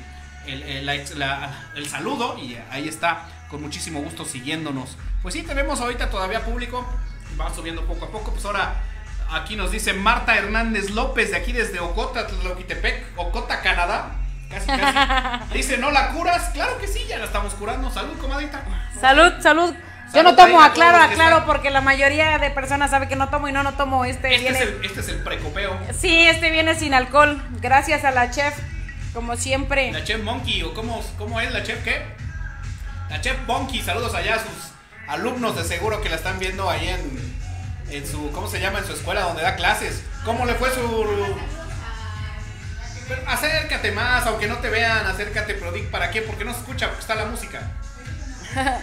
el, 0.48 0.64
el- 0.64 0.86
la- 0.88 0.96
la- 1.16 1.70
el 1.76 1.88
saludo 1.88 2.40
y 2.40 2.58
ahí 2.72 2.88
está, 2.88 3.28
con 3.52 3.62
muchísimo 3.62 4.02
gusto 4.02 4.26
siguiéndonos. 4.26 4.98
Pues 5.22 5.36
sí, 5.36 5.44
tenemos 5.44 5.80
ahorita 5.80 6.10
todavía 6.10 6.44
público, 6.44 6.84
va 7.40 7.54
subiendo 7.54 7.86
poco 7.86 8.06
a 8.06 8.10
poco. 8.10 8.32
Pues 8.32 8.44
ahora 8.46 8.74
aquí 9.32 9.56
nos 9.56 9.72
dice 9.72 9.94
Marta 9.94 10.36
Hernández 10.36 10.90
López, 10.92 11.32
de 11.32 11.38
aquí 11.38 11.52
desde 11.52 11.80
Ocota, 11.80 12.28
Tlaquitepec, 12.28 13.18
Ocota, 13.18 13.62
Canadá. 13.62 14.12
Casi, 14.50 14.68
casi. 14.68 15.54
Dice, 15.54 15.78
¿no 15.78 15.92
la 15.92 16.10
curas? 16.10 16.50
Claro 16.50 16.78
que 16.78 16.88
sí, 16.88 17.06
ya 17.08 17.18
la 17.18 17.26
estamos 17.26 17.54
curando. 17.54 17.90
Salud, 17.90 18.18
comadita. 18.18 18.62
Salud, 19.00 19.32
salud. 19.40 19.74
Yo 20.14 20.24
no 20.24 20.36
tomo, 20.36 20.62
aclaro, 20.62 20.98
aclaro, 20.98 21.46
porque 21.46 21.70
la 21.70 21.80
mayoría 21.80 22.38
de 22.38 22.50
personas 22.52 22.92
sabe 22.92 23.08
que 23.08 23.16
no 23.16 23.30
tomo 23.30 23.48
y 23.48 23.54
no, 23.54 23.64
no 23.64 23.76
tomo 23.76 24.04
este. 24.04 24.36
Este 24.36 24.50
viene... 24.50 24.60
es, 24.60 24.66
el, 24.66 24.86
este 24.86 25.00
es 25.00 25.08
el 25.08 25.24
precopeo. 25.24 25.80
Sí, 25.98 26.28
este 26.28 26.52
viene 26.52 26.76
sin 26.76 26.94
alcohol. 26.94 27.42
Gracias 27.62 28.04
a 28.04 28.12
la 28.12 28.30
chef, 28.30 28.54
como 29.14 29.38
siempre. 29.38 29.90
La 29.94 30.04
Chef 30.04 30.22
Monkey, 30.22 30.64
o 30.64 30.74
cómo, 30.74 31.02
cómo 31.18 31.40
es 31.40 31.50
la 31.54 31.64
Chef 31.64 31.82
qué? 31.86 32.04
La 33.10 33.22
Chef 33.22 33.38
Monkey, 33.48 33.82
saludos 33.82 34.14
allá 34.14 34.36
a 34.36 34.40
sus 34.40 34.74
alumnos 35.08 35.56
de 35.56 35.64
seguro 35.64 36.02
que 36.02 36.10
la 36.10 36.18
están 36.18 36.40
viendo 36.40 36.70
ahí 36.70 36.90
en, 36.90 37.41
en 37.92 38.08
su, 38.08 38.32
¿cómo 38.32 38.48
se 38.48 38.60
llama? 38.60 38.80
En 38.80 38.86
su 38.86 38.94
escuela 38.94 39.22
donde 39.22 39.42
da 39.44 39.56
clases. 39.56 40.04
¿Cómo 40.26 40.46
le 40.46 40.54
fue 40.56 40.70
su... 40.74 41.06
Pero 43.08 43.22
acércate 43.28 43.92
más, 43.92 44.26
aunque 44.28 44.48
no 44.48 44.58
te 44.58 44.70
vean, 44.70 45.06
acércate, 45.06 45.56
pero 45.56 45.72
di 45.72 45.82
para 45.84 46.12
qué, 46.12 46.22
porque 46.22 46.46
no 46.46 46.54
se 46.54 46.60
escucha, 46.60 46.88
porque 46.88 47.02
está 47.02 47.16
la 47.16 47.26
música. 47.26 47.62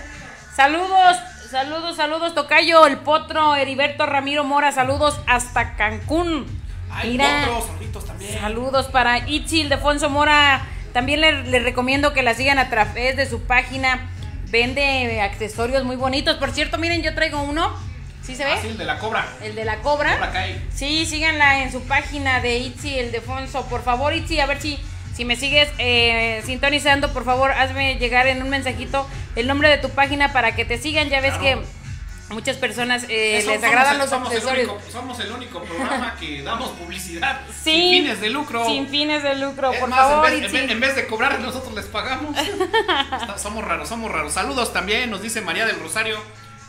Saludos, 0.54 1.16
saludos, 1.50 1.96
saludos, 1.96 2.34
Tocayo, 2.34 2.86
el 2.86 2.98
potro, 2.98 3.54
Heriberto 3.54 4.06
Ramiro 4.06 4.42
Mora, 4.42 4.72
saludos 4.72 5.20
hasta 5.28 5.76
Cancún. 5.76 6.46
Hay 6.90 7.12
Mira, 7.12 7.44
otros 7.44 7.66
saluditos 7.66 8.04
también. 8.06 8.40
saludos 8.40 8.86
para 8.88 9.18
Itzi, 9.28 9.60
Ildefonso 9.60 10.10
Mora. 10.10 10.62
También 10.92 11.20
le, 11.20 11.44
le 11.44 11.60
recomiendo 11.60 12.12
que 12.12 12.22
la 12.24 12.34
sigan 12.34 12.58
a 12.58 12.70
través 12.70 13.16
de 13.16 13.26
su 13.26 13.42
página. 13.44 14.10
Vende 14.50 15.20
accesorios 15.20 15.84
muy 15.84 15.94
bonitos. 15.94 16.36
Por 16.38 16.50
cierto, 16.50 16.76
miren, 16.76 17.02
yo 17.02 17.14
traigo 17.14 17.40
uno. 17.40 17.72
¿Sí 18.28 18.36
se 18.36 18.44
ve? 18.44 18.52
Ah, 18.52 18.58
sí, 18.60 18.68
el 18.68 18.76
de 18.76 18.84
la 18.84 18.98
cobra. 18.98 19.26
El 19.42 19.54
de 19.54 19.64
la 19.64 19.78
cobra. 19.78 20.12
Cobra 20.16 20.32
Kai. 20.32 20.62
Sí, 20.74 21.06
síganla 21.06 21.62
en 21.62 21.72
su 21.72 21.80
página 21.84 22.40
de 22.40 22.58
Itzi 22.58 22.98
el 22.98 23.10
Defonso. 23.10 23.64
Por 23.66 23.82
favor, 23.82 24.12
Itzi, 24.12 24.38
a 24.38 24.44
ver 24.44 24.60
si, 24.60 24.78
si 25.16 25.24
me 25.24 25.34
sigues 25.34 25.70
eh, 25.78 26.42
sintonizando, 26.44 27.10
por 27.14 27.24
favor, 27.24 27.50
hazme 27.52 27.94
llegar 27.96 28.26
en 28.26 28.42
un 28.42 28.50
mensajito 28.50 29.08
el 29.34 29.46
nombre 29.46 29.70
de 29.70 29.78
tu 29.78 29.88
página 29.88 30.34
para 30.34 30.54
que 30.54 30.66
te 30.66 30.76
sigan. 30.76 31.08
Ya 31.08 31.22
ves 31.22 31.34
Claro. 31.38 31.62
que 31.62 32.34
muchas 32.34 32.58
personas 32.58 33.04
eh, 33.08 33.38
Eso, 33.38 33.50
les 33.50 33.64
agradan 33.64 33.94
el- 33.94 33.98
los 34.00 34.10
somos 34.10 34.30
el 34.30 34.36
accesorios. 34.36 34.68
único- 34.72 34.90
somos 34.92 35.18
el 35.20 35.32
único 35.32 35.62
programa 35.62 36.14
que 36.20 36.42
damos 36.42 36.68
publicidad 36.72 37.40
Sí, 37.64 37.70
sin 37.72 37.90
fines 38.02 38.20
de 38.20 38.28
lucro. 38.28 38.66
Sin 38.66 38.88
fines 38.88 39.22
de 39.22 39.36
lucro, 39.36 39.72
Es 39.72 39.80
por 39.80 39.88
más, 39.88 40.00
favor, 40.00 40.28
en, 40.30 40.42
vez, 40.42 40.52
en 40.52 40.60
vez- 40.60 40.70
en 40.70 40.80
vez 40.80 40.94
de 40.96 41.06
cobrar, 41.06 41.40
nosotros 41.40 41.72
les 41.72 41.86
pagamos. 41.86 42.36
Está- 43.22 43.38
somos 43.38 43.64
raros, 43.64 43.88
somos 43.88 44.12
raros. 44.12 44.34
Saludos 44.34 44.70
también, 44.74 45.10
nos 45.10 45.22
dice 45.22 45.40
María 45.40 45.64
del 45.64 45.80
Rosario, 45.80 46.18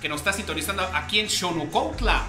que 0.01 0.09
nos 0.09 0.21
está 0.21 0.33
sintonizando 0.33 0.83
aquí 0.93 1.19
en 1.19 1.29
Xonocoutla. 1.29 2.23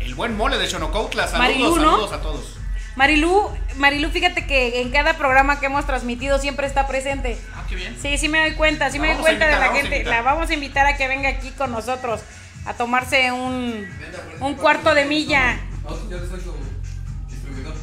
El 0.00 0.14
buen 0.14 0.36
mole 0.36 0.58
de 0.58 0.68
Xonocoutla. 0.68 1.28
Saludos, 1.28 1.76
saludos 1.76 2.12
a 2.12 2.20
todos. 2.20 2.56
Marilú, 2.96 3.50
Marilú, 3.76 4.10
fíjate 4.10 4.46
que 4.46 4.82
en 4.82 4.90
cada 4.90 5.16
programa 5.16 5.60
que 5.60 5.66
hemos 5.66 5.86
transmitido 5.86 6.38
siempre 6.38 6.66
está 6.66 6.86
presente. 6.86 7.38
Ah, 7.54 7.64
qué 7.68 7.76
bien. 7.76 7.96
Sí, 8.00 8.18
sí 8.18 8.28
me 8.28 8.40
doy 8.40 8.52
cuenta, 8.54 8.90
sí 8.90 8.98
La 8.98 9.02
me 9.02 9.14
doy 9.14 9.22
cuenta 9.22 9.46
de 9.46 9.52
la 9.52 9.72
gente. 9.72 10.04
La 10.04 10.22
vamos 10.22 10.50
a 10.50 10.54
invitar 10.54 10.86
a 10.86 10.96
que 10.96 11.06
venga 11.08 11.28
aquí 11.28 11.50
con 11.50 11.70
nosotros 11.70 12.20
a 12.66 12.74
tomarse 12.74 13.32
un, 13.32 13.88
un 14.40 14.54
cuarto 14.54 14.94
de 14.94 15.04
milla. 15.04 15.58
No, 15.84 16.10
yo 16.10 16.18
soy 16.18 16.40
su 16.40 16.54
distribuidor. 17.28 17.74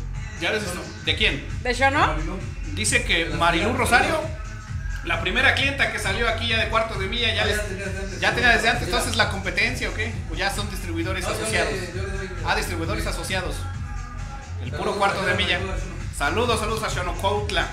Ya 0.41 0.51
les 0.51 0.63
¿De 1.05 1.15
quién? 1.15 1.47
¿De 1.63 1.73
show, 1.73 1.89
no? 1.89 2.05
Marilú. 2.07 2.37
Dice 2.73 3.03
que 3.03 3.25
Marilú 3.25 3.73
Rosario, 3.73 4.21
la 5.07 5.21
primera 5.21 5.55
clienta 5.55 5.91
que 5.91 5.99
salió 5.99 6.27
aquí 6.27 6.47
ya 6.47 6.57
de 6.59 6.69
cuarto 6.69 6.99
de 6.99 7.07
milla, 7.07 7.33
ya, 7.33 7.43
Ah, 7.43 7.45
les, 7.45 7.57
ya 7.57 7.63
tenía 7.65 7.85
desde 7.85 7.99
antes. 7.99 8.19
ya 8.19 8.33
tenía 8.35 8.49
desde 8.49 8.69
antes. 8.69 8.85
Mira. 8.87 8.97
Entonces 8.97 9.17
la 9.17 9.29
competencia, 9.29 9.89
¿o 9.89 9.93
qué? 9.93 10.13
¿O 10.31 10.35
ya 10.35 10.53
son 10.53 10.69
distribuidores 10.69 11.23
No, 11.23 11.31
yo 11.31 11.35
le- 11.37 11.41
asociados? 11.43 11.73
yo 11.95 12.03
le 12.03 12.11
doy- 12.17 12.29
Ah, 12.45 12.55
distribuidores 12.55 13.07
asociados. 13.07 13.55
El 14.63 14.71
puro 14.71 14.95
cuarto 14.97 15.25
de 15.25 15.33
milla. 15.35 15.59
Saludos, 16.17 16.59
saludos 16.59 16.83
a 16.83 16.89
Xonocoutla. 16.89 17.67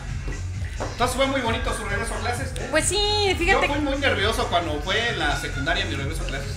Entonces 0.92 1.16
fue 1.16 1.26
muy 1.26 1.40
bonito 1.40 1.74
su 1.76 1.84
regreso 1.84 2.14
a 2.14 2.18
clases. 2.18 2.52
¿eh? 2.56 2.68
Pues 2.70 2.84
sí, 2.86 2.98
Yo 3.30 3.36
fíjate. 3.36 3.68
fui 3.68 3.78
muy 3.80 3.96
nervioso 3.96 4.46
cuando 4.48 4.80
fue 4.82 5.08
en 5.10 5.18
la 5.18 5.38
secundaria 5.40 5.84
mi 5.86 5.94
regreso 5.94 6.22
a 6.22 6.26
clases. 6.26 6.56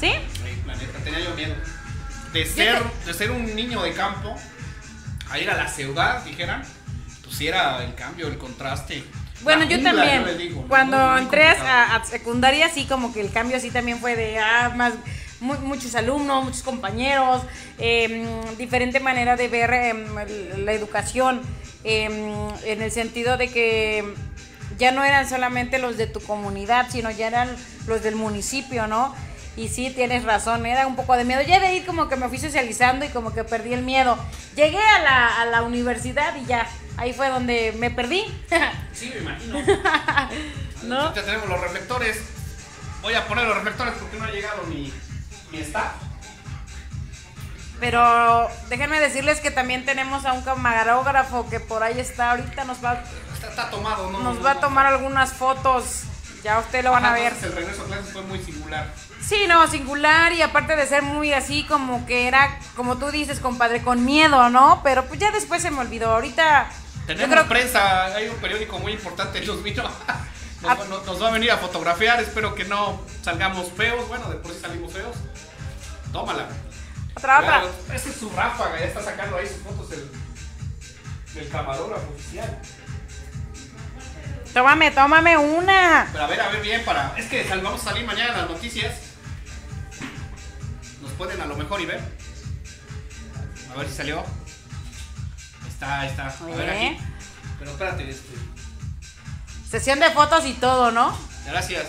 ¿Sí? 0.00 0.06
Ay, 0.44 0.62
la 0.66 0.74
neta, 0.76 0.98
tenía 1.02 1.20
yo 1.20 1.34
miedo. 1.34 1.54
De 2.32 2.44
ser, 2.44 2.82
de 3.06 3.14
ser 3.14 3.30
un 3.30 3.54
niño 3.56 3.82
de 3.82 3.92
campo 3.94 4.36
a 5.30 5.38
ir 5.38 5.48
a 5.50 5.56
la 5.56 5.68
ciudad, 5.68 6.22
dijeran, 6.24 6.62
pues 7.24 7.36
sí 7.36 7.48
era 7.48 7.82
el 7.82 7.94
cambio, 7.94 8.26
el 8.28 8.36
contraste. 8.36 9.04
Bueno, 9.42 9.64
yo 9.64 9.82
también. 9.82 10.24
Cuando 10.68 10.96
Muy- 10.98 11.10
muy 11.12 11.20
entré 11.22 11.48
a, 11.48 11.96
a 11.96 12.04
secundaria, 12.04 12.68
sí, 12.68 12.84
como 12.86 13.12
que 13.12 13.20
el 13.20 13.30
cambio 13.30 13.60
sí 13.60 13.70
también 13.70 13.98
fue 13.98 14.16
de 14.16 14.38
ah, 14.38 14.72
más 14.74 14.94
mu- 15.40 15.58
muchos 15.60 15.94
alumnos, 15.94 16.44
muchos 16.44 16.62
compañeros, 16.62 17.42
em, 17.78 18.26
diferente 18.56 18.98
manera 19.00 19.36
de 19.36 19.48
ver 19.48 19.72
em, 19.72 20.06
la 20.64 20.72
educación, 20.72 21.42
em, 21.84 22.12
en 22.64 22.82
el 22.82 22.90
sentido 22.90 23.36
de 23.36 23.48
que 23.48 24.14
ya 24.78 24.90
no 24.92 25.04
eran 25.04 25.28
solamente 25.28 25.78
los 25.78 25.96
de 25.96 26.06
tu 26.06 26.20
comunidad, 26.20 26.86
sino 26.90 27.10
ya 27.10 27.26
eran 27.28 27.54
los 27.86 28.02
del 28.02 28.16
municipio, 28.16 28.86
¿no? 28.86 29.14
Y 29.56 29.68
sí, 29.68 29.90
tienes 29.90 30.24
razón, 30.24 30.66
era 30.66 30.86
un 30.86 30.96
poco 30.96 31.16
de 31.16 31.24
miedo. 31.24 31.40
Ya 31.40 31.60
de 31.60 31.68
ahí 31.68 31.80
como 31.80 32.08
que 32.08 32.16
me 32.16 32.28
fui 32.28 32.36
socializando 32.38 33.06
y 33.06 33.08
como 33.08 33.32
que 33.32 33.42
perdí 33.42 33.72
el 33.72 33.82
miedo. 33.82 34.18
Llegué 34.54 34.78
a 34.78 34.98
la, 35.00 35.40
a 35.40 35.46
la 35.46 35.62
universidad 35.62 36.34
y 36.36 36.44
ya, 36.44 36.66
ahí 36.96 37.12
fue 37.12 37.28
donde 37.28 37.74
me 37.78 37.90
perdí. 37.90 38.24
Sí, 38.92 39.12
me 39.14 39.20
imagino. 39.20 39.58
¿No? 40.82 41.14
Ya 41.14 41.22
tenemos 41.22 41.48
los 41.48 41.60
reflectores. 41.60 42.20
Voy 43.02 43.14
a 43.14 43.26
poner 43.26 43.46
los 43.46 43.56
reflectores 43.56 43.94
porque 44.00 44.16
no 44.16 44.24
ha 44.24 44.30
llegado 44.30 44.62
mi, 44.64 44.92
mi 45.50 45.58
staff. 45.58 45.92
Pero 47.78 48.48
déjenme 48.68 49.00
decirles 49.00 49.40
que 49.40 49.50
también 49.50 49.84
tenemos 49.84 50.24
a 50.24 50.32
un 50.32 50.42
camarógrafo 50.42 51.48
que 51.50 51.60
por 51.60 51.82
ahí 51.82 52.00
está 52.00 52.30
ahorita, 52.30 52.64
nos 52.64 52.82
va, 52.82 53.02
Está, 53.34 53.48
está 53.48 53.70
tomado, 53.70 54.10
¿no? 54.10 54.20
nos 54.20 54.36
no, 54.36 54.42
va 54.42 54.52
a 54.52 54.60
tomar 54.60 54.86
algunas 54.86 55.34
fotos. 55.34 56.04
Ya 56.42 56.58
ustedes 56.58 56.84
lo 56.84 56.92
van 56.92 57.04
a 57.04 57.12
ver. 57.12 57.34
El 57.42 57.52
regreso 57.52 57.82
a 57.82 57.86
clases 57.86 58.12
fue 58.12 58.22
muy 58.22 58.38
singular. 58.38 58.90
Sí, 59.20 59.46
no, 59.48 59.66
singular 59.66 60.32
y 60.32 60.42
aparte 60.42 60.76
de 60.76 60.86
ser 60.86 61.02
muy 61.02 61.32
así 61.32 61.64
como 61.64 62.06
que 62.06 62.28
era, 62.28 62.58
como 62.76 62.96
tú 62.96 63.10
dices, 63.10 63.40
compadre, 63.40 63.82
con 63.82 64.04
miedo, 64.04 64.48
¿no? 64.48 64.80
Pero 64.84 65.04
pues 65.06 65.18
ya 65.18 65.30
después 65.32 65.60
se 65.60 65.70
me 65.70 65.80
olvidó. 65.80 66.12
Ahorita 66.12 66.70
Tenemos 67.06 67.30
creo 67.30 67.48
prensa, 67.48 68.06
hay 68.06 68.28
un 68.28 68.36
periódico 68.36 68.78
muy 68.78 68.92
importante, 68.92 69.40
nos 69.44 69.62
vino. 69.62 69.82
Nos, 70.62 70.70
Ah. 70.72 70.74
va- 70.74 70.84
nos- 70.86 71.04
nos 71.04 71.22
va 71.22 71.28
a 71.28 71.32
venir 71.32 71.50
a 71.50 71.58
fotografiar, 71.58 72.18
espero 72.20 72.54
que 72.54 72.64
no 72.64 73.02
salgamos 73.22 73.70
feos. 73.72 74.08
Bueno, 74.08 74.30
de 74.30 74.36
por 74.36 74.50
sí 74.52 74.58
salimos 74.60 74.90
feos. 74.90 75.14
Tómala. 76.12 76.48
otra, 77.14 77.40
otra. 77.40 77.62
Esa 77.94 78.08
es 78.08 78.16
su 78.16 78.30
ráfaga, 78.30 78.78
ya 78.78 78.86
está 78.86 79.02
sacando 79.02 79.36
ahí 79.36 79.46
sus 79.46 79.58
fotos 79.58 79.92
el, 79.92 80.10
el 81.42 81.48
camarógrafo 81.50 82.08
oficial. 82.10 82.58
Tómame, 84.54 84.90
tómame 84.92 85.36
una. 85.36 86.08
Pero 86.10 86.24
a 86.24 86.26
ver, 86.26 86.40
a 86.40 86.48
ver 86.48 86.62
bien 86.62 86.82
para. 86.86 87.12
Es 87.18 87.26
que 87.26 87.44
vamos 87.62 87.82
a 87.82 87.90
salir 87.90 88.06
mañana 88.06 88.32
en 88.32 88.38
las 88.38 88.48
noticias. 88.50 88.94
Nos 91.02 91.12
pueden 91.12 91.38
a 91.42 91.44
lo 91.46 91.54
mejor 91.56 91.82
y 91.82 91.86
ver. 91.86 92.00
A 93.72 93.76
ver 93.78 93.86
si 93.88 93.94
salió. 93.94 94.24
Está, 95.76 96.00
ahí 96.00 96.08
está. 96.08 96.28
A 96.28 96.56
ver 96.56 96.70
aquí. 96.70 96.98
Pero 97.58 97.70
espérate, 97.70 98.08
este. 98.08 98.32
Sesión 99.70 100.00
de 100.00 100.10
fotos 100.10 100.46
y 100.46 100.54
todo, 100.54 100.90
¿no? 100.90 101.14
Gracias. 101.44 101.84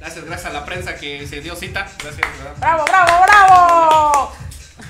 Gracias, 0.00 0.24
gracias 0.24 0.50
a 0.50 0.52
la 0.52 0.64
prensa 0.64 0.96
que 0.96 1.24
se 1.28 1.40
dio 1.40 1.54
cita. 1.54 1.86
Gracias, 2.02 2.26
¿verdad? 2.38 2.54
¡Bravo, 2.58 2.84
bravo, 2.84 3.22
bravo! 3.22 4.32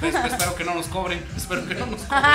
Pues, 0.00 0.16
pues, 0.16 0.32
espero 0.32 0.54
que 0.54 0.64
no 0.64 0.74
nos 0.74 0.87
cobren. 0.87 1.22
Espero 1.37 1.68
que 1.68 1.74
no 1.74 1.84
nos 1.84 2.00
cobren. 2.04 2.32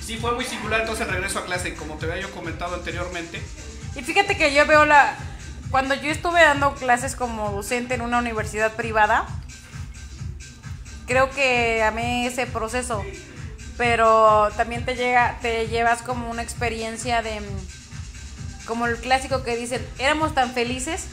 Sí, 0.00 0.18
fue 0.18 0.30
muy 0.36 0.44
singular 0.44 0.82
entonces 0.82 1.04
el 1.08 1.12
regreso 1.12 1.40
a 1.40 1.44
clase, 1.44 1.74
como 1.74 1.96
te 1.96 2.06
había 2.06 2.22
yo 2.22 2.30
comentado 2.30 2.76
anteriormente. 2.76 3.42
Y 3.96 4.02
fíjate 4.02 4.36
que 4.36 4.54
yo 4.54 4.66
veo 4.66 4.86
la. 4.86 5.16
Cuando 5.72 5.96
yo 5.96 6.12
estuve 6.12 6.40
dando 6.42 6.76
clases 6.76 7.16
como 7.16 7.50
docente 7.50 7.94
en 7.94 8.02
una 8.02 8.18
universidad 8.18 8.74
privada, 8.74 9.26
creo 11.08 11.28
que 11.30 11.82
amé 11.82 12.28
ese 12.28 12.46
proceso. 12.46 13.04
Pero 13.78 14.50
también 14.56 14.84
te 14.84 14.96
llega, 14.96 15.38
te 15.40 15.68
llevas 15.68 16.02
como 16.02 16.30
una 16.30 16.42
experiencia 16.42 17.22
de. 17.22 17.40
Como 18.66 18.86
el 18.86 18.98
clásico 18.98 19.42
que 19.42 19.56
dicen, 19.56 19.86
éramos 19.98 20.34
tan 20.34 20.52
felices 20.52 21.06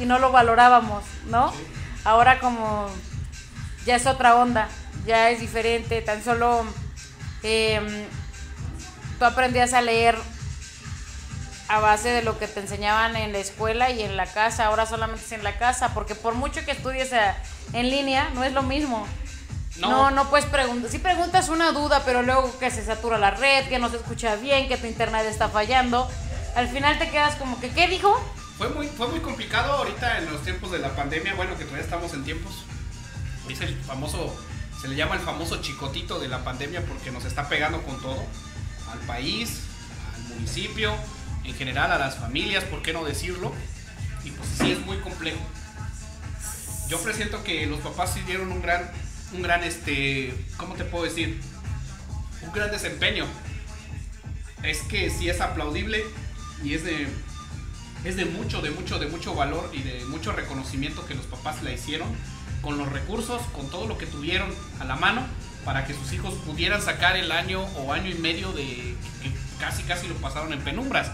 y 0.00 0.06
no 0.06 0.18
lo 0.18 0.32
valorábamos, 0.32 1.04
¿no? 1.26 1.52
Ahora 2.04 2.38
como 2.38 2.88
ya 3.84 3.96
es 3.96 4.06
otra 4.06 4.36
onda, 4.36 4.68
ya 5.06 5.30
es 5.30 5.40
diferente, 5.40 6.00
tan 6.00 6.24
solo 6.24 6.64
em, 7.42 8.06
tú 9.18 9.24
aprendías 9.24 9.74
a 9.74 9.82
leer 9.82 10.16
a 11.68 11.80
base 11.80 12.10
de 12.10 12.22
lo 12.22 12.38
que 12.38 12.46
te 12.46 12.60
enseñaban 12.60 13.16
en 13.16 13.32
la 13.32 13.38
escuela 13.38 13.90
y 13.90 14.02
en 14.02 14.16
la 14.16 14.26
casa, 14.26 14.66
ahora 14.66 14.86
solamente 14.86 15.24
es 15.24 15.32
en 15.32 15.44
la 15.44 15.58
casa, 15.58 15.92
porque 15.94 16.14
por 16.14 16.34
mucho 16.34 16.64
que 16.64 16.72
estudies 16.72 17.10
en 17.72 17.90
línea, 17.90 18.30
no 18.34 18.44
es 18.44 18.52
lo 18.52 18.62
mismo. 18.62 19.06
No. 19.76 19.90
No, 19.90 20.10
no, 20.10 20.30
puedes 20.30 20.46
preguntar. 20.46 20.90
Si 20.90 20.98
preguntas 20.98 21.48
una 21.48 21.72
duda, 21.72 22.02
pero 22.04 22.22
luego 22.22 22.56
que 22.58 22.70
se 22.70 22.84
satura 22.84 23.18
la 23.18 23.32
red, 23.32 23.68
que 23.68 23.78
no 23.78 23.90
se 23.90 23.96
escucha 23.96 24.36
bien, 24.36 24.68
que 24.68 24.76
tu 24.76 24.86
internet 24.86 25.26
está 25.28 25.48
fallando, 25.48 26.08
al 26.54 26.68
final 26.68 26.98
te 26.98 27.10
quedas 27.10 27.34
como 27.36 27.60
que, 27.60 27.70
¿qué 27.70 27.88
dijo? 27.88 28.14
Fue 28.56 28.68
muy, 28.68 28.86
fue 28.86 29.08
muy 29.08 29.18
complicado 29.18 29.72
ahorita 29.72 30.18
en 30.18 30.30
los 30.30 30.42
tiempos 30.42 30.70
de 30.70 30.78
la 30.78 30.94
pandemia, 30.94 31.34
bueno, 31.34 31.56
que 31.58 31.64
todavía 31.64 31.84
estamos 31.84 32.12
en 32.14 32.24
tiempos. 32.24 32.64
Es 33.48 33.60
el 33.60 33.76
famoso, 33.82 34.34
se 34.80 34.88
le 34.88 34.94
llama 34.94 35.16
el 35.16 35.20
famoso 35.20 35.60
chicotito 35.60 36.20
de 36.20 36.28
la 36.28 36.44
pandemia 36.44 36.84
porque 36.86 37.10
nos 37.10 37.24
está 37.24 37.48
pegando 37.48 37.82
con 37.82 38.00
todo, 38.00 38.22
al 38.92 38.98
país, 39.00 39.60
al 40.14 40.22
municipio, 40.34 40.94
en 41.42 41.54
general 41.54 41.90
a 41.90 41.98
las 41.98 42.16
familias, 42.16 42.62
¿por 42.64 42.80
qué 42.80 42.92
no 42.92 43.04
decirlo? 43.04 43.52
Y 44.24 44.30
pues 44.30 44.48
sí 44.58 44.70
es 44.72 44.78
muy 44.86 44.98
complejo. 44.98 45.40
Yo 46.88 47.02
presiento 47.02 47.42
que 47.42 47.66
los 47.66 47.80
papás 47.80 48.12
sí 48.14 48.20
dieron 48.20 48.52
un 48.52 48.62
gran, 48.62 48.90
un 49.34 49.42
gran, 49.42 49.64
este, 49.64 50.34
¿cómo 50.56 50.74
te 50.74 50.84
puedo 50.84 51.04
decir? 51.04 51.40
Un 52.42 52.52
gran 52.52 52.70
desempeño. 52.70 53.26
Es 54.62 54.82
que 54.82 55.10
sí 55.10 55.28
es 55.28 55.40
aplaudible 55.40 56.02
y 56.62 56.74
es 56.74 56.84
de, 56.84 57.06
es 58.04 58.16
de 58.16 58.24
mucho, 58.24 58.62
de 58.62 58.70
mucho, 58.70 58.98
de 58.98 59.06
mucho 59.06 59.34
valor 59.34 59.70
y 59.72 59.82
de 59.82 60.04
mucho 60.06 60.32
reconocimiento 60.32 61.06
que 61.06 61.14
los 61.14 61.26
papás 61.26 61.62
la 61.62 61.72
hicieron 61.72 62.08
con 62.62 62.78
los 62.78 62.90
recursos, 62.90 63.42
con 63.52 63.68
todo 63.68 63.86
lo 63.86 63.98
que 63.98 64.06
tuvieron 64.06 64.50
a 64.80 64.84
la 64.84 64.96
mano 64.96 65.22
para 65.64 65.86
que 65.86 65.94
sus 65.94 66.12
hijos 66.12 66.34
pudieran 66.46 66.80
sacar 66.80 67.16
el 67.16 67.32
año 67.32 67.62
o 67.76 67.92
año 67.92 68.10
y 68.10 68.14
medio 68.14 68.52
de 68.52 68.64
que 69.22 69.32
casi 69.58 69.82
casi 69.82 70.08
lo 70.08 70.14
pasaron 70.16 70.52
en 70.52 70.60
penumbras. 70.60 71.10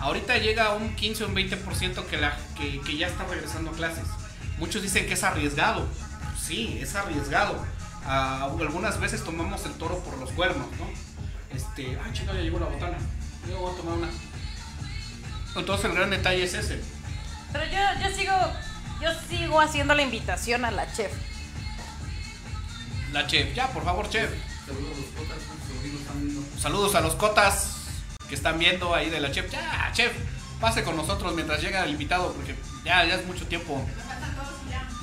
Ahorita 0.00 0.36
llega 0.38 0.66
a 0.66 0.74
un 0.74 0.94
15 0.94 1.24
o 1.24 1.28
un 1.28 1.34
20% 1.34 2.06
que, 2.06 2.16
la, 2.18 2.36
que, 2.56 2.80
que 2.80 2.96
ya 2.96 3.06
está 3.06 3.24
regresando 3.24 3.70
a 3.70 3.74
clases. 3.74 4.04
Muchos 4.58 4.82
dicen 4.82 5.06
que 5.06 5.14
es 5.14 5.24
arriesgado. 5.24 5.86
Sí, 6.46 6.78
es 6.80 6.94
arriesgado. 6.94 7.64
Ah, 8.04 8.50
algunas 8.60 9.00
veces 9.00 9.24
tomamos 9.24 9.64
el 9.64 9.72
toro 9.74 9.98
por 10.00 10.18
los 10.18 10.30
cuernos, 10.32 10.66
¿no? 10.78 10.88
Este, 11.56 11.98
ah, 11.98 12.12
chica, 12.12 12.34
ya 12.34 12.40
llegó 12.40 12.58
la 12.58 12.66
botana. 12.66 12.98
Yo 13.48 13.58
voy 13.58 13.72
a 13.72 13.76
tomar 13.76 13.98
una. 13.98 14.08
Entonces 15.56 15.86
el 15.86 15.94
gran 15.94 16.10
detalle 16.10 16.44
es 16.44 16.54
ese. 16.54 16.80
Pero 17.52 17.64
yo, 17.64 18.02
yo 18.02 18.14
sigo, 18.14 18.32
yo 19.00 19.08
sigo 19.28 19.60
haciendo 19.60 19.94
la 19.94 20.02
invitación 20.02 20.64
a 20.64 20.70
la 20.70 20.92
chef. 20.92 21.12
La 23.12 23.26
chef, 23.26 23.54
ya, 23.54 23.68
por 23.68 23.84
favor, 23.84 24.10
chef. 24.10 24.30
Saludos 24.66 24.94
a 24.94 25.00
los 25.00 25.06
cotas, 25.16 25.38
están. 25.94 26.46
Saludos 26.58 26.94
a 26.94 27.00
los 27.00 27.14
cotas 27.14 27.76
que 28.28 28.34
están 28.34 28.58
viendo 28.58 28.94
ahí 28.94 29.08
de 29.08 29.20
la 29.20 29.30
chef. 29.30 29.50
Ya, 29.50 29.90
chef, 29.92 30.12
pase 30.60 30.82
con 30.82 30.96
nosotros 30.96 31.34
mientras 31.34 31.62
llega 31.62 31.84
el 31.84 31.92
invitado 31.92 32.32
porque 32.32 32.54
ya, 32.84 33.04
ya 33.04 33.14
es 33.14 33.26
mucho 33.26 33.46
tiempo. 33.46 33.86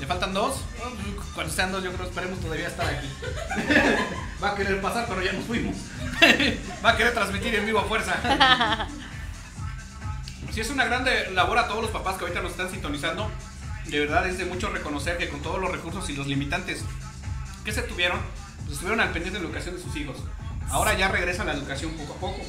¿Le 0.02 0.08
faltan 0.08 0.34
dos? 0.34 0.56
Oh, 0.84 1.22
Cuando 1.36 1.54
sean 1.54 1.72
dos, 1.72 1.84
yo 1.84 1.94
creo 1.94 2.08
esperemos 2.08 2.40
todavía 2.40 2.68
estar 2.68 2.88
aquí. 2.88 3.08
Va 4.44 4.50
a 4.50 4.56
querer 4.56 4.82
pasar, 4.82 5.06
pero 5.08 5.22
ya 5.22 5.32
nos 5.32 5.46
fuimos. 5.46 5.76
Va 6.84 6.90
a 6.90 6.98
querer 6.98 7.14
transmitir 7.14 7.54
en 7.54 7.68
vivo 7.68 7.80
a 7.80 7.86
fuerza. 7.86 8.88
Sí, 10.52 10.60
es 10.60 10.70
una 10.70 10.84
grande 10.84 11.32
labor 11.32 11.58
a 11.60 11.68
todos 11.70 11.82
los 11.82 11.92
papás 11.92 12.18
que 12.18 12.26
ahorita 12.26 12.42
nos 12.42 12.52
están 12.52 12.70
sintonizando. 12.70 13.32
De 13.86 14.00
verdad 14.02 14.28
es 14.28 14.38
de 14.38 14.44
mucho 14.44 14.70
reconocer 14.70 15.18
que 15.18 15.30
con 15.30 15.42
todos 15.42 15.62
los 15.62 15.72
recursos 15.72 16.10
y 16.10 16.14
los 16.14 16.28
limitantes 16.28 16.84
que 17.64 17.72
se 17.72 17.84
tuvieron, 17.84 18.20
pues 18.58 18.74
estuvieron 18.74 19.00
al 19.00 19.12
pendiente 19.12 19.40
de 19.40 19.44
la 19.44 19.50
educación 19.50 19.78
de 19.78 19.82
sus 19.82 19.96
hijos. 19.96 20.18
Ahora 20.70 20.98
ya 20.98 21.08
regresa 21.08 21.46
la 21.46 21.54
educación 21.54 21.92
poco 21.94 22.14
a 22.14 22.18
poco. 22.18 22.42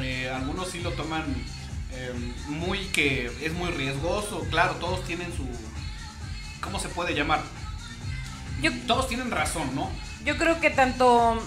Eh, 0.00 0.28
algunos 0.28 0.70
sí 0.70 0.80
lo 0.80 0.90
toman 0.90 1.22
eh, 1.92 2.34
muy 2.48 2.80
que 2.86 3.26
es 3.42 3.52
muy 3.52 3.70
riesgoso. 3.70 4.44
Claro, 4.50 4.74
todos 4.80 5.04
tienen 5.04 5.32
su... 5.32 5.46
¿Cómo 6.60 6.78
se 6.78 6.88
puede 6.88 7.14
llamar? 7.14 7.40
Yo, 8.62 8.70
Todos 8.86 9.08
tienen 9.08 9.30
razón, 9.30 9.74
¿no? 9.74 9.90
yo 10.24 10.36
creo 10.36 10.60
que 10.60 10.70
tanto. 10.70 11.40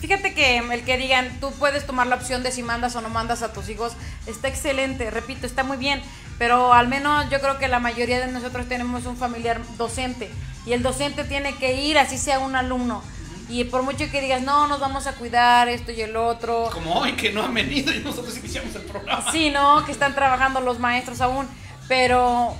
Fíjate 0.00 0.34
que 0.34 0.58
el 0.58 0.84
que 0.84 0.98
digan, 0.98 1.40
tú 1.40 1.50
puedes 1.52 1.86
tomar 1.86 2.06
la 2.06 2.16
opción 2.16 2.42
de 2.42 2.52
si 2.52 2.62
mandas 2.62 2.94
o 2.96 3.00
no 3.00 3.08
mandas 3.08 3.42
a 3.42 3.52
tus 3.52 3.68
hijos, 3.70 3.94
está 4.26 4.46
excelente, 4.46 5.10
repito, 5.10 5.46
está 5.46 5.64
muy 5.64 5.78
bien, 5.78 6.02
pero 6.38 6.74
al 6.74 6.86
menos 6.86 7.28
yo 7.30 7.40
creo 7.40 7.58
que 7.58 7.66
la 7.66 7.78
mayoría 7.78 8.20
de 8.20 8.30
nosotros 8.30 8.68
tenemos 8.68 9.06
un 9.06 9.16
familiar 9.16 9.60
docente 9.78 10.30
y 10.66 10.74
el 10.74 10.82
docente 10.82 11.24
tiene 11.24 11.54
que 11.54 11.80
ir, 11.80 11.98
así 11.98 12.18
sea 12.18 12.40
un 12.40 12.56
alumno. 12.56 13.02
Y 13.48 13.64
por 13.64 13.82
mucho 13.82 14.10
que 14.10 14.20
digas, 14.20 14.42
no, 14.42 14.66
nos 14.66 14.80
vamos 14.80 15.06
a 15.06 15.12
cuidar, 15.12 15.68
esto 15.68 15.92
y 15.92 16.00
el 16.02 16.16
otro. 16.16 16.68
Como 16.72 16.94
hoy 16.94 17.12
que 17.12 17.32
no 17.32 17.44
han 17.44 17.54
venido 17.54 17.94
y 17.94 18.00
nosotros 18.00 18.36
iniciamos 18.36 18.74
el 18.74 18.82
programa. 18.82 19.32
Sí, 19.32 19.50
¿no? 19.50 19.84
Que 19.84 19.92
están 19.92 20.14
trabajando 20.14 20.60
los 20.60 20.78
maestros 20.78 21.20
aún. 21.20 21.48
Pero 21.88 22.56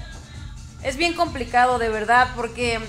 es 0.87 0.97
bien 0.97 1.15
complicado, 1.15 1.79
de 1.79 1.89
verdad, 1.89 2.29
porque 2.37 2.81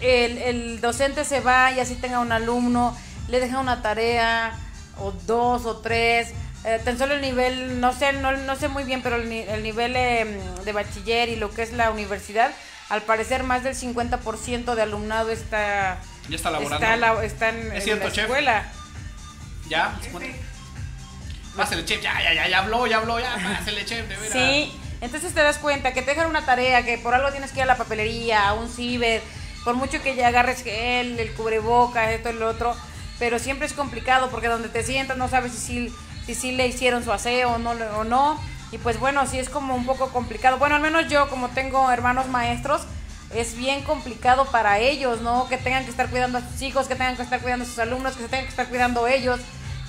el, 0.00 0.38
el 0.38 0.80
docente 0.80 1.24
se 1.24 1.40
va 1.40 1.70
y 1.72 1.80
así 1.80 1.94
tenga 1.94 2.18
un 2.20 2.32
alumno, 2.32 2.96
le 3.28 3.40
deja 3.40 3.58
una 3.60 3.82
tarea, 3.82 4.52
o 4.98 5.12
dos 5.26 5.66
o 5.66 5.78
tres. 5.78 6.32
eh, 6.64 6.80
tan 6.84 6.98
solo 6.98 7.14
el 7.14 7.20
nivel, 7.20 7.80
no 7.80 7.92
sé, 7.92 8.12
no, 8.14 8.32
no 8.32 8.56
sé 8.56 8.68
muy 8.68 8.82
bien, 8.84 9.00
pero 9.02 9.16
el, 9.16 9.30
el 9.30 9.62
nivel 9.62 9.94
eh, 9.94 10.40
de 10.64 10.72
bachiller 10.72 11.28
y 11.28 11.36
lo 11.36 11.50
que 11.52 11.62
es 11.62 11.72
la 11.72 11.90
universidad, 11.90 12.50
al 12.88 13.02
parecer 13.02 13.42
más 13.42 13.62
del 13.62 13.74
50% 13.76 14.74
de 14.74 14.82
alumnado 14.82 15.30
está, 15.30 15.98
Ya 16.28 16.36
está 16.36 16.50
laborando. 16.50 16.84
está, 16.84 16.96
la- 16.96 17.24
está 17.24 17.48
en, 17.50 17.72
en 17.72 17.82
cierto, 17.82 18.06
la 18.06 18.12
chef. 18.12 18.24
escuela. 18.24 18.72
Ya. 19.68 19.94
Pásale, 21.56 21.84
chef, 21.84 22.02
ya, 22.02 22.20
ya, 22.22 22.34
ya, 22.34 22.48
ya 22.48 22.58
habló, 22.58 22.86
ya 22.86 22.98
habló, 22.98 23.18
ya, 23.18 23.34
pásale, 23.34 23.84
chef, 23.84 24.06
de 24.08 24.16
veras. 24.16 24.32
Sí, 24.32 24.72
entonces 25.00 25.34
te 25.34 25.42
das 25.42 25.58
cuenta 25.58 25.92
que 25.92 26.02
te 26.02 26.12
dejan 26.12 26.28
una 26.28 26.44
tarea, 26.44 26.84
que 26.84 26.98
por 26.98 27.14
algo 27.14 27.30
tienes 27.30 27.52
que 27.52 27.58
ir 27.58 27.64
a 27.64 27.66
la 27.66 27.76
papelería, 27.76 28.48
a 28.48 28.54
un 28.54 28.68
ciber, 28.68 29.22
por 29.64 29.74
mucho 29.74 30.02
que 30.02 30.14
ya 30.14 30.28
agarres 30.28 30.62
gel, 30.62 31.18
el 31.18 31.32
cubreboca, 31.34 32.12
esto 32.12 32.30
y 32.30 32.34
lo 32.34 32.48
otro, 32.48 32.74
pero 33.18 33.38
siempre 33.38 33.66
es 33.66 33.72
complicado 33.72 34.30
porque 34.30 34.48
donde 34.48 34.68
te 34.68 34.82
sientas 34.82 35.16
no 35.16 35.28
sabes 35.28 35.52
si 35.52 35.58
sí 35.58 35.94
si, 36.26 36.34
sí 36.34 36.52
le 36.52 36.66
hicieron 36.66 37.04
su 37.04 37.12
aseo 37.12 37.52
o 37.52 37.58
no, 37.58 37.70
o 37.70 38.04
no, 38.04 38.40
y 38.72 38.78
pues 38.78 38.98
bueno, 38.98 39.26
sí 39.26 39.38
es 39.38 39.48
como 39.48 39.74
un 39.74 39.86
poco 39.86 40.08
complicado. 40.08 40.58
Bueno, 40.58 40.74
al 40.74 40.82
menos 40.82 41.08
yo 41.08 41.28
como 41.30 41.48
tengo 41.50 41.90
hermanos 41.90 42.26
maestros, 42.28 42.82
es 43.34 43.56
bien 43.56 43.82
complicado 43.82 44.44
para 44.46 44.78
ellos, 44.78 45.20
¿no? 45.20 45.48
Que 45.48 45.56
tengan 45.56 45.84
que 45.84 45.90
estar 45.90 46.08
cuidando 46.10 46.38
a 46.38 46.40
sus 46.40 46.62
hijos, 46.62 46.86
que 46.86 46.94
tengan 46.94 47.16
que 47.16 47.22
estar 47.22 47.40
cuidando 47.40 47.64
a 47.64 47.68
sus 47.68 47.78
alumnos, 47.78 48.14
que 48.14 48.22
se 48.22 48.28
tengan 48.28 48.44
que 48.44 48.50
estar 48.50 48.68
cuidando 48.68 49.06
ellos 49.06 49.40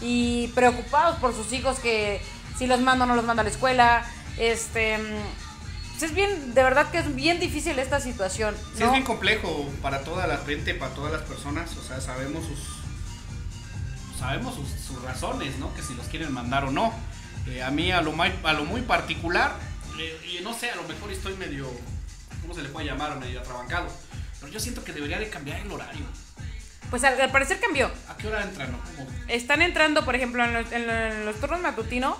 y 0.01 0.47
preocupados 0.49 1.17
por 1.17 1.33
sus 1.33 1.51
hijos 1.53 1.79
que 1.79 2.21
si 2.57 2.67
los 2.67 2.79
mando 2.81 3.05
o 3.05 3.07
no 3.07 3.15
los 3.15 3.25
mando 3.25 3.41
a 3.41 3.43
la 3.43 3.49
escuela. 3.49 4.05
Este, 4.37 4.97
mm, 4.97 6.03
es 6.03 6.13
bien, 6.13 6.53
de 6.53 6.63
verdad 6.63 6.89
que 6.91 6.99
es 6.99 7.15
bien 7.15 7.39
difícil 7.39 7.77
esta 7.79 7.99
situación. 7.99 8.55
Sí, 8.73 8.79
¿no? 8.81 8.85
es 8.87 8.91
bien 8.91 9.03
complejo 9.03 9.67
para 9.81 10.03
toda 10.03 10.27
la 10.27 10.37
gente, 10.37 10.73
para 10.75 10.93
todas 10.93 11.11
las 11.11 11.21
personas. 11.23 11.75
O 11.77 11.83
sea, 11.83 11.99
sabemos 12.01 12.45
sus. 12.45 12.59
Sabemos 14.19 14.55
sus, 14.55 14.67
sus 14.69 15.01
razones, 15.03 15.57
¿no? 15.59 15.73
Que 15.75 15.81
si 15.83 15.93
los 15.93 16.07
quieren 16.07 16.33
mandar 16.33 16.65
o 16.65 16.71
no. 16.71 16.93
Eh, 17.47 17.61
a 17.63 17.69
mí, 17.71 17.91
a 17.91 18.01
lo, 18.01 18.11
muy, 18.11 18.31
a 18.43 18.53
lo 18.53 18.65
muy 18.65 18.81
particular, 18.81 19.53
eh, 19.99 20.19
y 20.39 20.43
no 20.43 20.53
sé, 20.53 20.71
a 20.71 20.75
lo 20.75 20.83
mejor 20.83 21.11
estoy 21.11 21.35
medio. 21.35 21.69
¿Cómo 22.41 22.53
se 22.53 22.61
le 22.61 22.69
puede 22.69 22.87
llamar? 22.87 23.17
Medio 23.19 23.39
atrabancado. 23.39 23.87
Pero 24.39 24.51
yo 24.51 24.59
siento 24.59 24.83
que 24.83 24.91
debería 24.93 25.19
de 25.19 25.29
cambiar 25.29 25.59
el 25.59 25.71
horario. 25.71 26.03
Pues 26.89 27.03
al, 27.03 27.19
al 27.19 27.31
parecer 27.31 27.59
cambió. 27.59 27.91
¿A 28.09 28.17
qué 28.17 28.27
hora 28.27 28.43
entran? 28.43 28.71
¿Cómo? 28.95 29.07
Están 29.27 29.61
entrando, 29.61 30.03
por 30.05 30.15
ejemplo, 30.15 30.43
en 30.43 30.53
los, 30.53 30.71
en 30.71 30.87
los- 30.87 31.13
en 31.13 31.25
los 31.25 31.35
turnos 31.39 31.61
matutinos, 31.61 32.17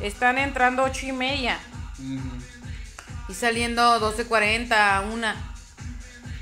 están 0.00 0.38
entrando 0.38 0.82
ocho 0.84 1.06
y 1.06 1.12
media 1.12 1.58
Mm, 1.98 2.18
y 3.28 3.34
saliendo 3.34 4.00
12.40, 4.00 5.12
una. 5.12 5.36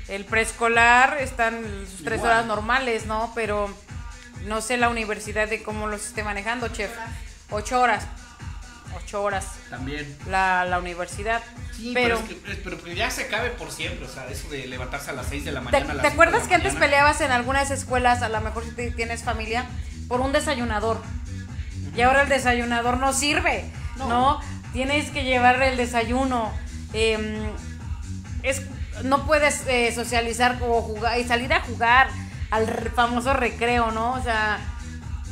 El 0.07 0.23
preescolar 0.25 1.17
están 1.19 1.61
sus 1.91 2.03
tres 2.03 2.17
Igual. 2.19 2.31
horas 2.31 2.45
normales, 2.45 3.05
¿no? 3.05 3.31
Pero 3.35 3.71
no 4.45 4.61
sé 4.61 4.77
la 4.77 4.87
universidad 4.89 5.47
de 5.49 5.61
cómo 5.61 5.87
los 5.87 6.05
esté 6.05 6.23
manejando, 6.23 6.69
chef. 6.69 6.89
Ocho 7.51 7.81
horas. 7.81 8.05
Ocho 8.95 9.21
horas. 9.21 9.45
también. 9.69 10.17
La, 10.29 10.65
la 10.65 10.79
universidad. 10.79 11.43
Sí, 11.75 11.91
pero, 11.93 12.17
pero, 12.19 12.33
es 12.37 12.41
que, 12.43 12.51
es- 12.53 12.57
pero 12.63 12.83
que 12.83 12.95
ya 12.95 13.11
se 13.11 13.23
acabe 13.25 13.49
por 13.51 13.71
siempre. 13.71 14.05
O 14.05 14.09
sea, 14.09 14.27
eso 14.29 14.49
de 14.49 14.65
levantarse 14.65 15.11
a 15.11 15.13
las 15.13 15.27
6 15.27 15.45
de 15.45 15.51
la 15.51 15.59
¿te, 15.59 15.65
mañana. 15.65 15.91
a 15.91 15.95
las 15.95 16.01
te 16.03 16.07
acuerdas 16.13 16.47
que 16.47 16.55
antes 16.55 16.73
peleabas 16.75 17.21
en 17.21 17.31
algunas 17.31 17.69
escuelas, 17.69 18.21
a 18.23 18.29
lo 18.29 18.39
mejor 18.41 18.63
si 18.63 18.71
te- 18.71 18.91
tienes 18.91 19.23
familia, 19.23 19.65
por 20.07 20.21
un 20.21 20.31
desayunador? 20.31 21.01
Y 21.95 22.01
ahora 22.01 22.23
el 22.23 22.29
desayunador 22.29 22.97
no 22.97 23.13
sirve, 23.13 23.65
¿no? 23.97 24.39
Tienes 24.73 25.09
que 25.11 25.23
llevar 25.23 25.61
el 25.61 25.77
desayuno. 25.77 26.51
em, 26.93 27.51
es, 28.43 28.61
no 29.03 29.25
puedes 29.25 29.65
eh, 29.67 29.91
socializar 29.93 30.57
o 30.61 30.81
jugar 30.81 31.19
y 31.19 31.23
salir 31.23 31.53
a 31.53 31.61
jugar 31.61 32.07
al 32.51 32.67
famoso 32.95 33.33
recreo, 33.33 33.91
¿no? 33.91 34.13
O 34.13 34.21
sea, 34.21 34.59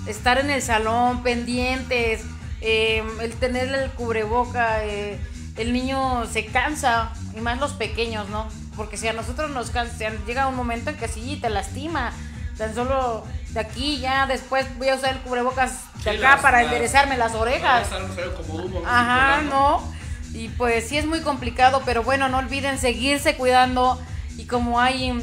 estar 0.07 0.39
en 0.39 0.49
el 0.49 0.61
salón, 0.61 1.23
pendientes, 1.23 2.21
em, 2.61 3.07
el 3.21 3.33
tener 3.33 3.73
el 3.73 3.91
cubreboca, 3.91 4.83
eh, 4.85 5.19
el 5.57 5.73
niño 5.73 6.25
se 6.25 6.45
cansa, 6.45 7.11
y 7.35 7.41
más 7.41 7.59
los 7.59 7.73
pequeños, 7.73 8.29
¿no? 8.29 8.47
Porque 8.75 8.97
si 8.97 9.07
a 9.07 9.13
nosotros 9.13 9.51
nos 9.51 9.71
cansa, 9.71 10.09
llega 10.25 10.47
un 10.47 10.55
momento 10.55 10.89
en 10.89 10.97
que 10.97 11.07
sí, 11.07 11.39
te 11.41 11.49
lastima. 11.49 12.13
Tan 12.57 12.73
solo 12.73 13.23
de 13.57 13.61
aquí 13.61 13.97
ya 13.99 14.27
después 14.27 14.65
voy 14.77 14.89
a 14.89 14.95
usar 14.95 15.13
el 15.15 15.19
cubrebocas 15.21 15.71
de 16.03 16.11
Sí, 16.11 16.17
acá 16.17 16.33
las- 16.33 16.41
para 16.41 16.57
las- 16.61 16.67
enderezarme 16.67 17.17
las 17.17 17.33
orejas. 17.33 17.87
Feo 18.15 18.35
como 18.35 18.61
¿no? 18.61 18.87
Ajá, 18.87 19.41
no. 19.41 19.93
Y 20.33 20.49
pues 20.49 20.87
sí 20.87 20.97
es 20.97 21.05
muy 21.07 21.21
complicado, 21.21 21.81
pero 21.83 22.03
bueno, 22.03 22.29
no 22.29 22.37
olviden 22.37 22.77
seguirse 22.77 23.35
cuidando. 23.35 23.99
Y 24.37 24.45
como 24.45 24.79
hay, 24.79 25.19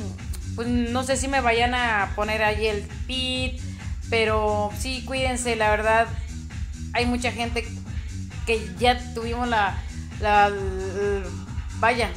pues 0.57 0.67
no 0.67 1.05
sé 1.05 1.17
si 1.17 1.29
me 1.29 1.41
vayan 1.41 1.75
a 1.77 2.11
poner 2.17 2.43
ahí 2.43 2.67
el 2.67 2.83
pit, 3.07 3.61
pero 4.11 4.71
sí 4.79 5.05
cuídense, 5.05 5.55
la 5.55 5.71
verdad. 5.71 6.09
Hay 6.93 7.07
mucha 7.07 7.31
gente 7.31 7.65
que 8.47 8.69
ya 8.81 8.99
tuvimos 9.15 9.47
la, 9.49 9.79
la, 10.21 10.51
vaya, 11.79 12.11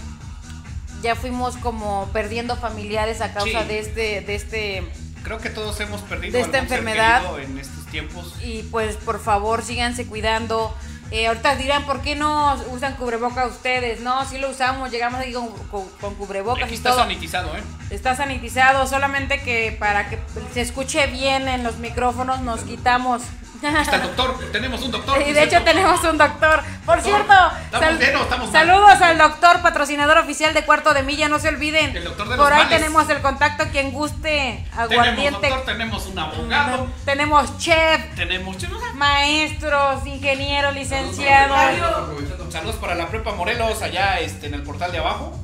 ya 1.04 1.16
fuimos 1.16 1.58
como 1.58 2.10
perdiendo 2.12 2.56
familiares 2.56 3.22
a 3.22 3.34
causa 3.34 3.62
Sí. 3.62 3.68
de 3.68 3.80
este, 3.80 4.22
de 4.22 4.36
este 4.36 4.84
Creo 5.24 5.40
que 5.40 5.50
todos 5.50 5.80
hemos 5.80 6.02
perdido 6.02 6.34
de 6.34 6.42
esta 6.42 6.58
enfermedad. 6.60 7.24
en 7.40 7.58
estos 7.58 7.86
tiempos. 7.88 8.36
y 8.44 8.64
pues 8.64 8.96
por 8.98 9.20
favor 9.20 9.64
síganse 9.64 10.06
cuidando. 10.08 10.76
Eh, 11.10 11.28
ahorita 11.28 11.56
dirán, 11.56 11.86
¿por 11.86 12.02
qué 12.02 12.16
no 12.16 12.54
usan 12.72 12.96
cubreboca 12.96 13.46
ustedes? 13.46 14.02
No, 14.02 14.26
sí 14.26 14.38
lo 14.38 14.50
usamos, 14.50 14.92
llegamos 14.92 15.22
aquí 15.22 15.32
con, 15.32 15.48
con, 15.72 15.88
con 16.02 16.16
cubrebocas 16.16 16.66
Aquí 16.66 16.74
y 16.74 16.76
está 16.76 16.90
todo. 16.90 17.00
sanitizado, 17.00 17.56
¿eh? 17.56 17.62
Está 17.90 18.14
sanitizado, 18.14 18.86
solamente 18.88 19.42
que 19.42 19.74
para 19.80 20.10
que 20.10 20.20
se 20.54 20.60
escuche 20.60 21.08
bien 21.08 21.48
en 21.48 21.64
los 21.64 21.78
micrófonos 21.78 22.42
nos 22.42 22.60
quitamos. 22.64 23.22
Está 23.62 23.96
el 23.96 24.02
doctor, 24.04 24.38
tenemos 24.52 24.82
un 24.84 24.92
doctor. 24.92 25.22
Y 25.22 25.34
de 25.34 25.44
hecho 25.44 25.62
tenemos 25.64 26.04
un 26.04 26.18
doctor. 26.18 26.62
Por 26.86 26.98
Doctor, 26.98 27.04
cierto, 27.26 27.34
¿estamos 27.74 28.00
bien 28.00 28.16
o 28.16 28.22
estamos 28.22 28.52
mal? 28.52 28.68
saludos 28.68 29.02
al 29.02 29.18
doctor, 29.18 29.62
patrocinador 29.62 30.18
oficial 30.20 30.54
de 30.54 30.64
Cuarto 30.64 30.94
de 30.94 31.04
Milla, 31.04 31.28
no 31.28 31.40
se 31.40 31.50
olviden. 31.50 31.96
El 31.98 32.04
doctor 32.04 32.30
de 32.30 32.36
Por 32.38 32.50
los 32.50 32.58
ahí 32.58 32.64
males. 32.66 32.78
tenemos 32.80 33.10
el 33.10 33.22
contacto, 33.22 33.66
quien 33.72 33.92
guste, 33.92 34.64
Tenemos 34.70 34.92
aguardiente. 34.92 35.50
doctor, 35.50 35.66
tenemos 35.66 36.06
un 36.06 36.20
abogado, 36.20 36.88
Tenemos 37.04 37.58
chef, 37.58 38.16
tenemos... 38.16 38.56
maestros, 38.96 40.06
ingenieros, 40.06 40.74
licenciados. 40.76 41.58
Saludos 42.52 42.76
para 42.76 42.96
la 42.96 43.08
prepa 43.10 43.34
Morelos, 43.34 43.82
allá 43.82 44.20
este, 44.20 44.48
en 44.48 44.54
el 44.54 44.64
portal 44.64 44.92
de 44.92 45.00
abajo. 45.00 45.38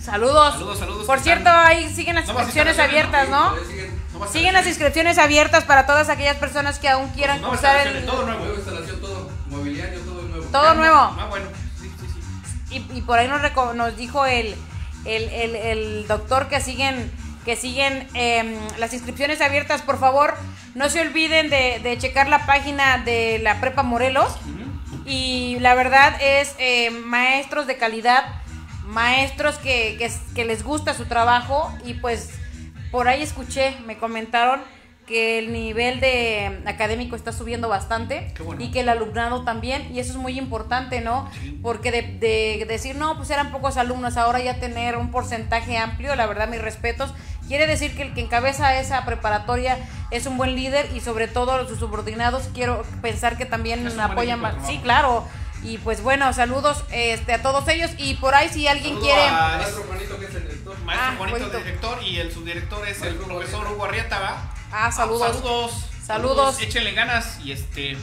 Saludos. 0.00 0.54
Saludos, 0.54 0.78
saludos, 0.78 1.06
Por 1.06 1.20
cierto, 1.20 1.48
están- 1.50 1.66
ahí 1.66 1.92
siguen 1.94 2.14
las 2.16 2.26
inscripciones 2.26 2.76
instalaciones, 2.78 2.78
abiertas, 2.78 3.28
¿no? 3.28 3.54
Siguen. 4.28 4.52
No 4.52 4.58
las 4.58 4.66
inscripciones 4.66 5.18
abiertas 5.18 5.64
para 5.64 5.86
todas 5.86 6.08
aquellas 6.08 6.36
personas 6.36 6.78
que 6.78 6.88
aún 6.88 7.08
quieran 7.10 7.40
Nuevas 7.40 7.60
cursar 7.60 7.86
instalaciones, 7.86 8.02
el... 8.02 8.08
todo 8.10 8.26
nuevo. 8.26 8.54
Instalación, 8.56 9.00
todo. 9.00 9.30
Mobiliario, 9.48 10.00
todo 10.00 10.22
nuevo. 10.22 10.44
Todo 10.52 10.74
nuevo. 10.74 10.96
Ah, 10.96 11.26
bueno. 11.30 11.46
Sí, 11.80 11.90
sí, 12.00 12.06
sí. 12.68 12.84
Y, 12.92 12.98
y 12.98 13.02
por 13.02 13.18
ahí 13.18 13.28
nos, 13.28 13.40
reco- 13.42 13.74
nos 13.74 13.96
dijo 13.96 14.26
el, 14.26 14.54
el, 15.04 15.22
el- 15.30 15.56
el 15.56 16.06
doctor 16.08 16.48
que 16.48 16.60
siguen 16.60 17.10
que 17.44 17.56
siguen 17.56 18.06
em, 18.12 18.54
las 18.78 18.92
inscripciones 18.92 19.40
abiertas, 19.40 19.80
por 19.80 19.98
favor, 19.98 20.34
no 20.74 20.90
se 20.90 21.00
olviden 21.00 21.48
de, 21.48 21.80
de 21.82 21.96
checar 21.96 22.28
la 22.28 22.44
página 22.44 22.98
de 22.98 23.38
la 23.42 23.60
Prepa 23.62 23.82
Morelos. 23.82 24.36
Y 25.06 25.56
la 25.60 25.74
verdad 25.74 26.14
es 26.20 26.54
eh, 26.58 26.90
maestros 26.90 27.66
de 27.66 27.78
calidad, 27.78 28.24
maestros 28.84 29.56
que, 29.56 29.96
que, 29.98 30.12
que 30.34 30.44
les 30.44 30.62
gusta 30.62 30.92
su 30.94 31.06
trabajo 31.06 31.72
y 31.84 31.94
pues 31.94 32.28
por 32.90 33.08
ahí 33.08 33.22
escuché, 33.22 33.76
me 33.86 33.96
comentaron 33.98 34.60
que 35.06 35.40
el 35.40 35.52
nivel 35.52 35.98
de 35.98 36.62
académico 36.66 37.16
está 37.16 37.32
subiendo 37.32 37.68
bastante 37.68 38.32
bueno. 38.44 38.62
y 38.62 38.70
que 38.70 38.80
el 38.80 38.88
alumnado 38.88 39.42
también 39.42 39.92
y 39.92 39.98
eso 39.98 40.12
es 40.12 40.16
muy 40.16 40.38
importante, 40.38 41.00
¿no? 41.00 41.28
Porque 41.62 41.90
de, 41.90 42.02
de 42.02 42.64
decir, 42.68 42.94
no, 42.94 43.16
pues 43.16 43.28
eran 43.30 43.50
pocos 43.50 43.76
alumnos, 43.76 44.16
ahora 44.16 44.40
ya 44.40 44.60
tener 44.60 44.96
un 44.96 45.10
porcentaje 45.10 45.76
amplio, 45.78 46.14
la 46.14 46.26
verdad, 46.26 46.46
mis 46.48 46.62
respetos, 46.62 47.12
quiere 47.48 47.66
decir 47.66 47.96
que 47.96 48.02
el 48.02 48.14
que 48.14 48.20
encabeza 48.20 48.78
esa 48.78 49.04
preparatoria 49.04 49.78
es 50.12 50.26
un 50.26 50.36
buen 50.36 50.54
líder 50.54 50.88
y 50.94 51.00
sobre 51.00 51.26
todo 51.26 51.66
sus 51.66 51.80
subordinados 51.80 52.48
quiero 52.54 52.84
pensar 53.02 53.36
que 53.36 53.46
también 53.46 53.84
apoyan 53.98 54.40
más. 54.40 54.54
Sí, 54.64 54.78
claro. 54.78 55.24
Y 55.62 55.78
pues 55.78 56.02
bueno, 56.02 56.32
saludos 56.32 56.84
este, 56.90 57.34
a 57.34 57.42
todos 57.42 57.68
ellos 57.68 57.90
y 57.98 58.14
por 58.14 58.34
ahí 58.34 58.48
si 58.48 58.66
alguien 58.66 58.94
Saludo 58.94 59.04
quiere... 59.04 59.22
a- 59.28 59.56
Maestro 59.58 59.82
Juanito, 59.84 60.18
que 60.18 60.24
es 60.26 60.34
el 60.34 60.42
director. 60.42 60.78
Maestro 60.80 61.08
Ah, 61.10 61.14
Juanito, 61.18 61.38
Juanito. 61.38 61.58
director, 61.58 62.02
y 62.02 62.18
el 62.18 62.32
subdirector 62.32 62.88
es 62.88 63.02
el 63.02 63.14
profesor 63.16 63.50
Juanito. 63.60 63.74
Hugo 63.74 63.84
Arrieta, 63.84 64.18
¿va? 64.20 64.54
Ah, 64.72 64.90
saludos. 64.90 65.28
saludos. 65.36 65.72
Saludos. 66.06 66.60
Échenle 66.60 66.92
ganas 66.92 67.38
y 67.44 67.52
este 67.52 67.96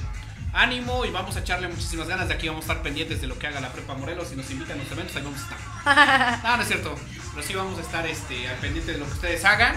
ánimo 0.53 1.03
y 1.05 1.09
vamos 1.11 1.35
a 1.35 1.39
echarle 1.39 1.67
muchísimas 1.67 2.07
ganas. 2.07 2.27
De 2.27 2.35
aquí 2.35 2.47
vamos 2.47 2.63
a 2.63 2.67
estar 2.71 2.83
pendientes 2.83 3.19
de 3.21 3.27
lo 3.27 3.37
que 3.39 3.47
haga 3.47 3.59
la 3.59 3.69
Prepa 3.69 3.95
Morelos. 3.95 4.29
Si 4.29 4.35
nos 4.35 4.49
invitan 4.51 4.79
a 4.79 4.83
los 4.83 4.91
eventos, 4.91 5.15
ahí 5.15 5.23
vamos 5.23 5.39
a 5.39 5.43
estar. 5.43 6.39
No, 6.43 6.57
no 6.57 6.61
es 6.61 6.67
cierto. 6.67 6.95
Pero 7.33 7.47
sí 7.47 7.53
vamos 7.55 7.77
a 7.79 7.81
estar 7.81 8.05
este, 8.07 8.47
al 8.47 8.55
pendiente 8.57 8.93
de 8.93 8.97
lo 8.99 9.05
que 9.05 9.13
ustedes 9.13 9.43
hagan. 9.45 9.75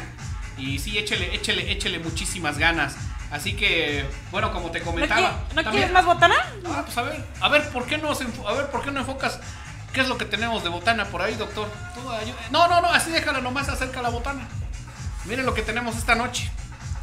Y 0.59 0.79
sí, 0.79 0.99
échele, 0.99 1.35
échele, 1.35 1.73
échele 1.73 1.99
muchísimas 1.99 2.59
ganas. 2.59 2.95
Así 3.31 3.55
que, 3.55 4.05
bueno, 4.33 4.53
como 4.53 4.71
te 4.71 4.81
¿No, 4.81 4.87
comentaba. 4.87 5.21
¿no 5.55 5.62
también- 5.62 5.73
quieres 5.73 5.93
más 5.93 6.05
botana? 6.05 6.35
Ah, 6.66 6.83
pues 6.85 6.99
a 6.99 7.03
ver, 7.03 7.25
a 7.40 7.49
ver, 7.49 7.69
¿por 7.71 7.87
qué 7.87 7.97
no 7.99 8.11
a 8.11 8.53
ver, 8.55 8.66
¿por 8.71 8.83
qué 8.83 8.90
no 8.90 9.01
enfocas 9.01 9.38
qué 9.93 10.01
es 10.01 10.09
lo 10.09 10.19
que 10.19 10.25
tenemos 10.25 10.62
de 10.64 10.69
botana 10.69 11.05
por 11.05 11.23
ahí, 11.23 11.35
doctor? 11.37 11.69
No, 12.51 12.66
no, 12.69 12.81
no, 12.81 12.88
así 12.93 13.11
déjala 13.11 13.40
nomás 13.40 13.69
acerca 13.69 14.03
la 14.03 14.09
botana. 14.09 14.49
Miren 15.27 15.47
lo 15.47 15.55
que 15.55 15.62
tenemos 15.62 15.97
esta 15.97 16.14
noche. 16.16 16.51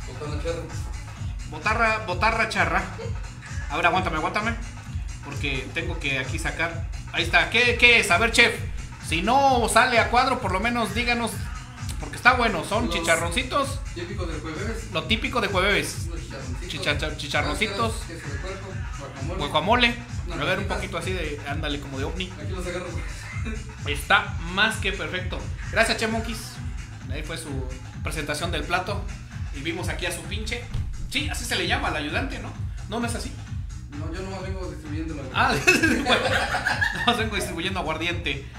Botana 0.08 0.42
charra. 0.44 0.62
Botarra, 1.50 1.98
botarra 2.06 2.50
charra. 2.50 2.82
A 3.70 3.76
ver, 3.78 3.86
aguántame, 3.86 4.18
aguántame. 4.18 4.54
Porque 5.24 5.68
tengo 5.74 6.00
que 6.00 6.20
aquí 6.20 6.40
sacar. 6.40 6.88
Ahí 7.14 7.24
está. 7.24 7.50
¿Qué, 7.50 7.78
qué 7.78 8.00
es? 8.00 8.12
A 8.12 8.18
ver, 8.18 8.32
chef. 8.32 8.54
Si 9.08 9.22
no 9.22 9.68
sale 9.70 10.00
a 10.00 10.10
cuadro, 10.10 10.40
por 10.40 10.52
lo 10.52 10.60
menos 10.60 10.94
díganos. 10.94 11.32
Porque 12.00 12.16
está 12.18 12.34
bueno. 12.34 12.64
Son 12.64 12.86
Los- 12.88 12.96
chicharroncitos. 12.96 13.80
Típico 13.96 14.26
del 14.26 14.40
jueves. 14.42 14.92
Lo 14.94 15.04
típico 15.06 15.42
de 15.42 15.48
jueves. 15.48 16.08
Chicharroncitos. 16.68 16.68
Chicha- 16.70 17.18
chicharroncitos. 17.18 17.94
Queso 18.08 18.28
de 18.30 18.36
puerco. 18.40 19.38
Guacamole. 19.38 19.96
No, 20.28 20.36
A 20.36 20.38
ver, 20.38 20.60
un 20.60 20.66
poquito 20.68 20.98
así 20.98 21.12
de. 21.14 21.40
Ándale, 21.48 21.80
como 21.80 21.98
de 21.98 22.06
ovni. 22.06 22.32
Aquí 22.42 22.52
los 22.52 22.66
agarro. 22.68 22.86
Está 23.88 24.38
más 24.54 24.76
que 24.78 24.92
perfecto. 24.92 25.40
Gracias, 25.72 25.98
Che 25.98 26.08
Monkeys. 26.08 26.40
Ahí 27.12 27.24
fue 27.24 27.38
su 27.38 27.50
presentación 28.04 28.52
del 28.52 28.64
plato. 28.64 29.04
Y 29.56 29.62
vimos 29.62 29.90
aquí 29.90 30.06
a 30.06 30.12
su 30.12 30.22
pinche. 30.24 30.64
Sí, 31.10 31.30
así 31.30 31.46
se 31.46 31.56
le 31.56 31.68
llama 31.68 31.88
al 31.88 31.96
ayudante, 31.96 32.38
¿no? 32.40 32.52
No, 32.90 33.00
no 33.00 33.08
es 33.08 33.16
así. 33.16 33.32
No, 33.98 34.14
yo 34.14 34.22
nomás 34.22 34.42
vengo 34.44 34.66
distribuyendo 34.70 35.16
la 35.16 35.24
Ah, 35.34 37.14
vengo 37.18 37.36
distribuyendo 37.36 37.80
aguardiente. 37.80 38.46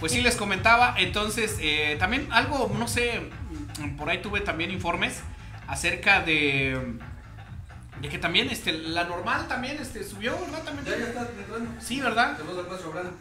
Pues 0.00 0.10
sí, 0.10 0.20
les 0.20 0.34
comentaba. 0.34 0.96
Entonces, 0.98 1.58
eh, 1.60 1.94
también 2.00 2.26
algo, 2.32 2.68
no 2.76 2.88
sé, 2.88 3.30
por 3.96 4.10
ahí 4.10 4.18
tuve 4.20 4.40
también 4.40 4.72
informes 4.72 5.20
acerca 5.68 6.20
de. 6.22 6.96
De 8.00 8.08
que 8.08 8.18
también 8.18 8.50
este, 8.50 8.72
la 8.72 9.04
normal 9.04 9.46
también 9.46 9.76
este, 9.80 10.02
subió, 10.02 10.36
¿verdad? 10.40 10.64
También. 10.64 10.86
Ya, 10.86 10.98
ya 10.98 11.08
está 11.10 11.20
entrando. 11.38 11.70
Sí, 11.80 12.00
¿verdad? 12.00 12.36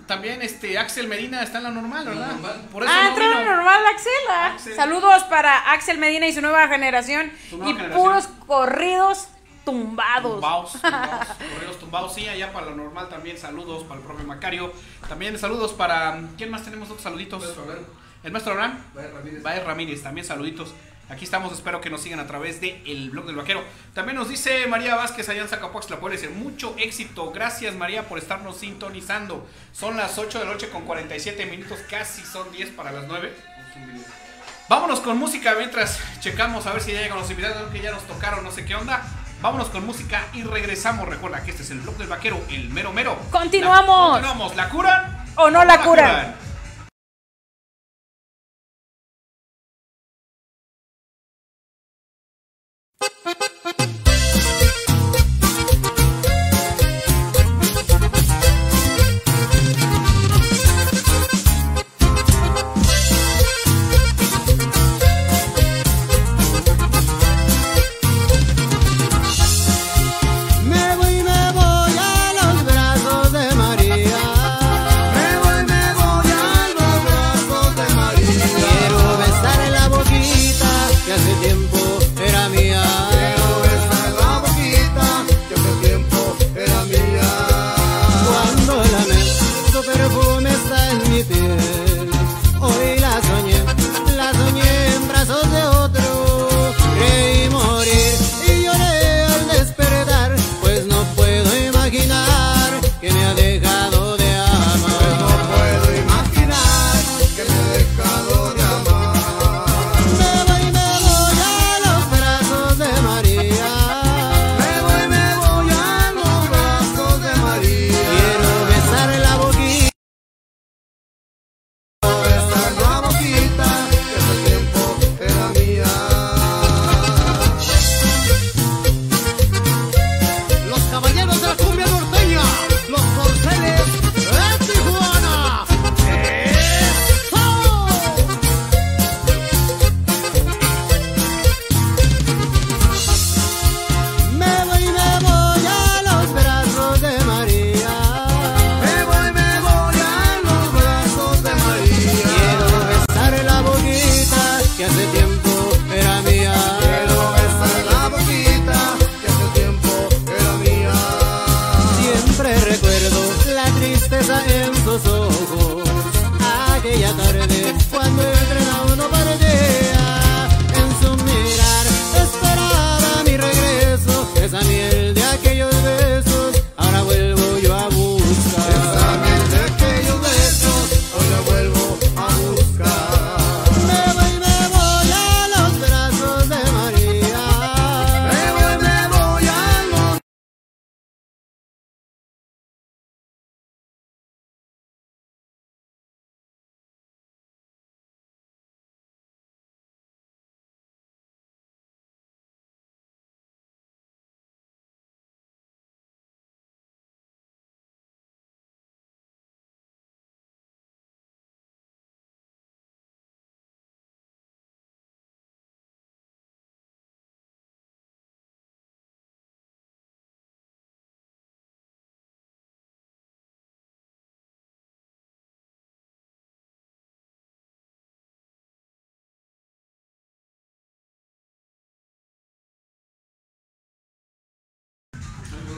También 0.08 0.42
este 0.42 0.80
Axel 0.80 1.08
Medina 1.08 1.44
está 1.44 1.60
en 1.60 1.66
la 1.66 1.70
normal, 1.70 2.08
En 2.08 2.16
la 2.20 2.20
¿verdad? 2.20 2.32
normal. 2.34 2.62
Por 2.72 2.82
eso 2.84 2.92
Ah, 2.92 3.02
no 3.04 3.10
entró 3.10 3.30
vino. 3.30 3.56
normal, 3.56 3.80
Axel. 3.94 4.12
ah. 4.32 4.52
Axel. 4.56 4.74
Saludos 4.76 5.24
para 5.26 5.72
Axel 5.74 6.00
Medina 6.00 6.26
y 6.26 6.34
su 6.34 6.42
nueva 6.42 6.68
generación. 6.68 7.32
Su 7.48 7.58
nueva 7.58 7.70
y 7.72 7.76
generación. 7.76 8.02
puros 8.04 8.28
corridos 8.48 9.28
tumbados. 9.72 10.34
Tumbaos, 10.34 10.72
tumbaos, 10.82 11.28
correos 11.54 11.80
tumbados, 11.80 12.14
sí, 12.14 12.28
allá 12.28 12.54
para 12.54 12.68
lo 12.68 12.76
normal 12.76 13.10
también 13.10 13.38
saludos 13.38 13.84
para 13.84 14.00
el 14.00 14.06
profe 14.06 14.24
Macario. 14.24 14.72
También 15.08 15.38
saludos 15.38 15.74
para. 15.74 16.22
¿Quién 16.38 16.52
más 16.52 16.64
tenemos 16.64 16.90
otros 16.90 17.04
saluditos? 17.04 17.44
El 18.24 18.32
maestro 18.32 18.54
Abraham. 18.54 18.84
Vaya 18.94 19.10
Ramírez. 19.10 19.44
Baez 19.44 19.64
Ramírez, 19.64 20.04
también 20.04 20.26
saluditos. 20.26 20.74
Aquí 21.12 21.26
estamos, 21.26 21.52
espero 21.52 21.82
que 21.82 21.90
nos 21.90 22.02
sigan 22.02 22.22
a 22.22 22.28
través 22.28 22.62
del 22.62 22.82
el 22.86 23.10
blog 23.10 23.26
del 23.26 23.36
vaquero. 23.36 23.62
También 23.94 24.16
nos 24.16 24.30
dice 24.30 24.66
María 24.68 24.96
Vázquez 24.96 25.28
allá 25.28 25.42
en 25.42 25.50
Zacapoaxtla, 25.50 26.00
puede 26.00 26.18
ser 26.18 26.30
mucho 26.30 26.74
éxito. 26.78 27.32
Gracias 27.32 27.76
María 27.76 28.08
por 28.08 28.18
estarnos 28.18 28.58
sintonizando. 28.58 29.46
Son 29.74 29.98
las 29.98 30.18
8 30.18 30.40
de 30.40 30.46
la 30.46 30.52
noche 30.52 30.70
con 30.70 30.84
47 30.84 31.48
minutos, 31.48 31.80
casi 31.90 32.24
son 32.24 32.50
10 32.54 32.70
para 32.70 32.94
las 32.94 33.08
9. 33.08 33.34
Vámonos 34.70 35.02
con 35.02 35.18
música 35.18 35.54
mientras 35.58 36.00
checamos 36.22 36.66
a 36.66 36.72
ver 36.72 36.82
si 36.82 36.94
ya 36.94 37.02
llegan 37.02 37.18
los 37.18 37.30
invitados, 37.30 37.70
que 37.74 37.82
ya 37.82 37.92
nos 37.92 38.08
tocaron, 38.08 38.42
no 38.42 38.52
sé 38.52 38.64
qué 38.64 38.76
onda. 38.76 39.04
Vámonos 39.42 39.70
con 39.70 39.86
música 39.86 40.26
y 40.34 40.44
regresamos. 40.44 41.08
Recuerda 41.08 41.42
que 41.44 41.52
este 41.52 41.64
es 41.64 41.72
el 41.72 41.80
blog 41.82 41.98
del 41.98 42.08
vaquero, 42.08 42.40
el 42.50 42.70
mero 42.70 42.92
mero. 42.94 43.18
Continuamos. 43.32 43.88
La- 43.88 44.28
continuamos. 44.28 44.56
¿La 44.56 44.70
curan? 44.70 45.26
¿O 45.36 45.50
no 45.50 45.66
la 45.66 45.82
curan? 45.82 46.36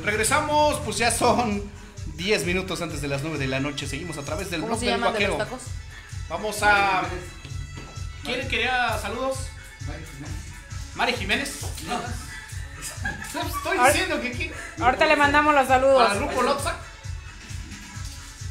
Regresamos, 0.03 0.79
pues 0.81 0.97
ya 0.97 1.11
son 1.11 1.63
10 2.15 2.45
minutos 2.45 2.81
antes 2.81 3.01
de 3.01 3.07
las 3.07 3.21
9 3.23 3.37
de 3.37 3.47
la 3.47 3.59
noche. 3.59 3.87
Seguimos 3.87 4.17
a 4.17 4.23
través 4.23 4.49
del 4.51 4.61
¿Cómo 4.61 4.71
blog 4.73 4.79
se 4.79 4.85
del 4.85 4.95
llaman 4.95 5.13
de 5.13 5.19
los 5.21 5.29
vaquero. 5.37 5.45
tacos? 5.45 5.61
Vamos 6.29 6.61
a. 6.63 7.03
¿Quién 8.23 8.47
quería 8.47 8.97
saludos? 9.01 9.37
Mari 10.95 11.13
Jiménez. 11.13 11.59
No. 11.87 11.99
Estoy 13.41 13.77
Ahora- 13.77 13.91
diciendo 13.91 14.21
que 14.21 14.27
aquí. 14.29 14.51
Ahorita 14.79 15.05
le 15.05 15.15
mandamos 15.15 15.53
los 15.55 15.67
saludos. 15.67 16.03
Para 16.07 16.13
el 16.19 16.25
grupo 16.25 16.41
Lotsa. 16.43 16.75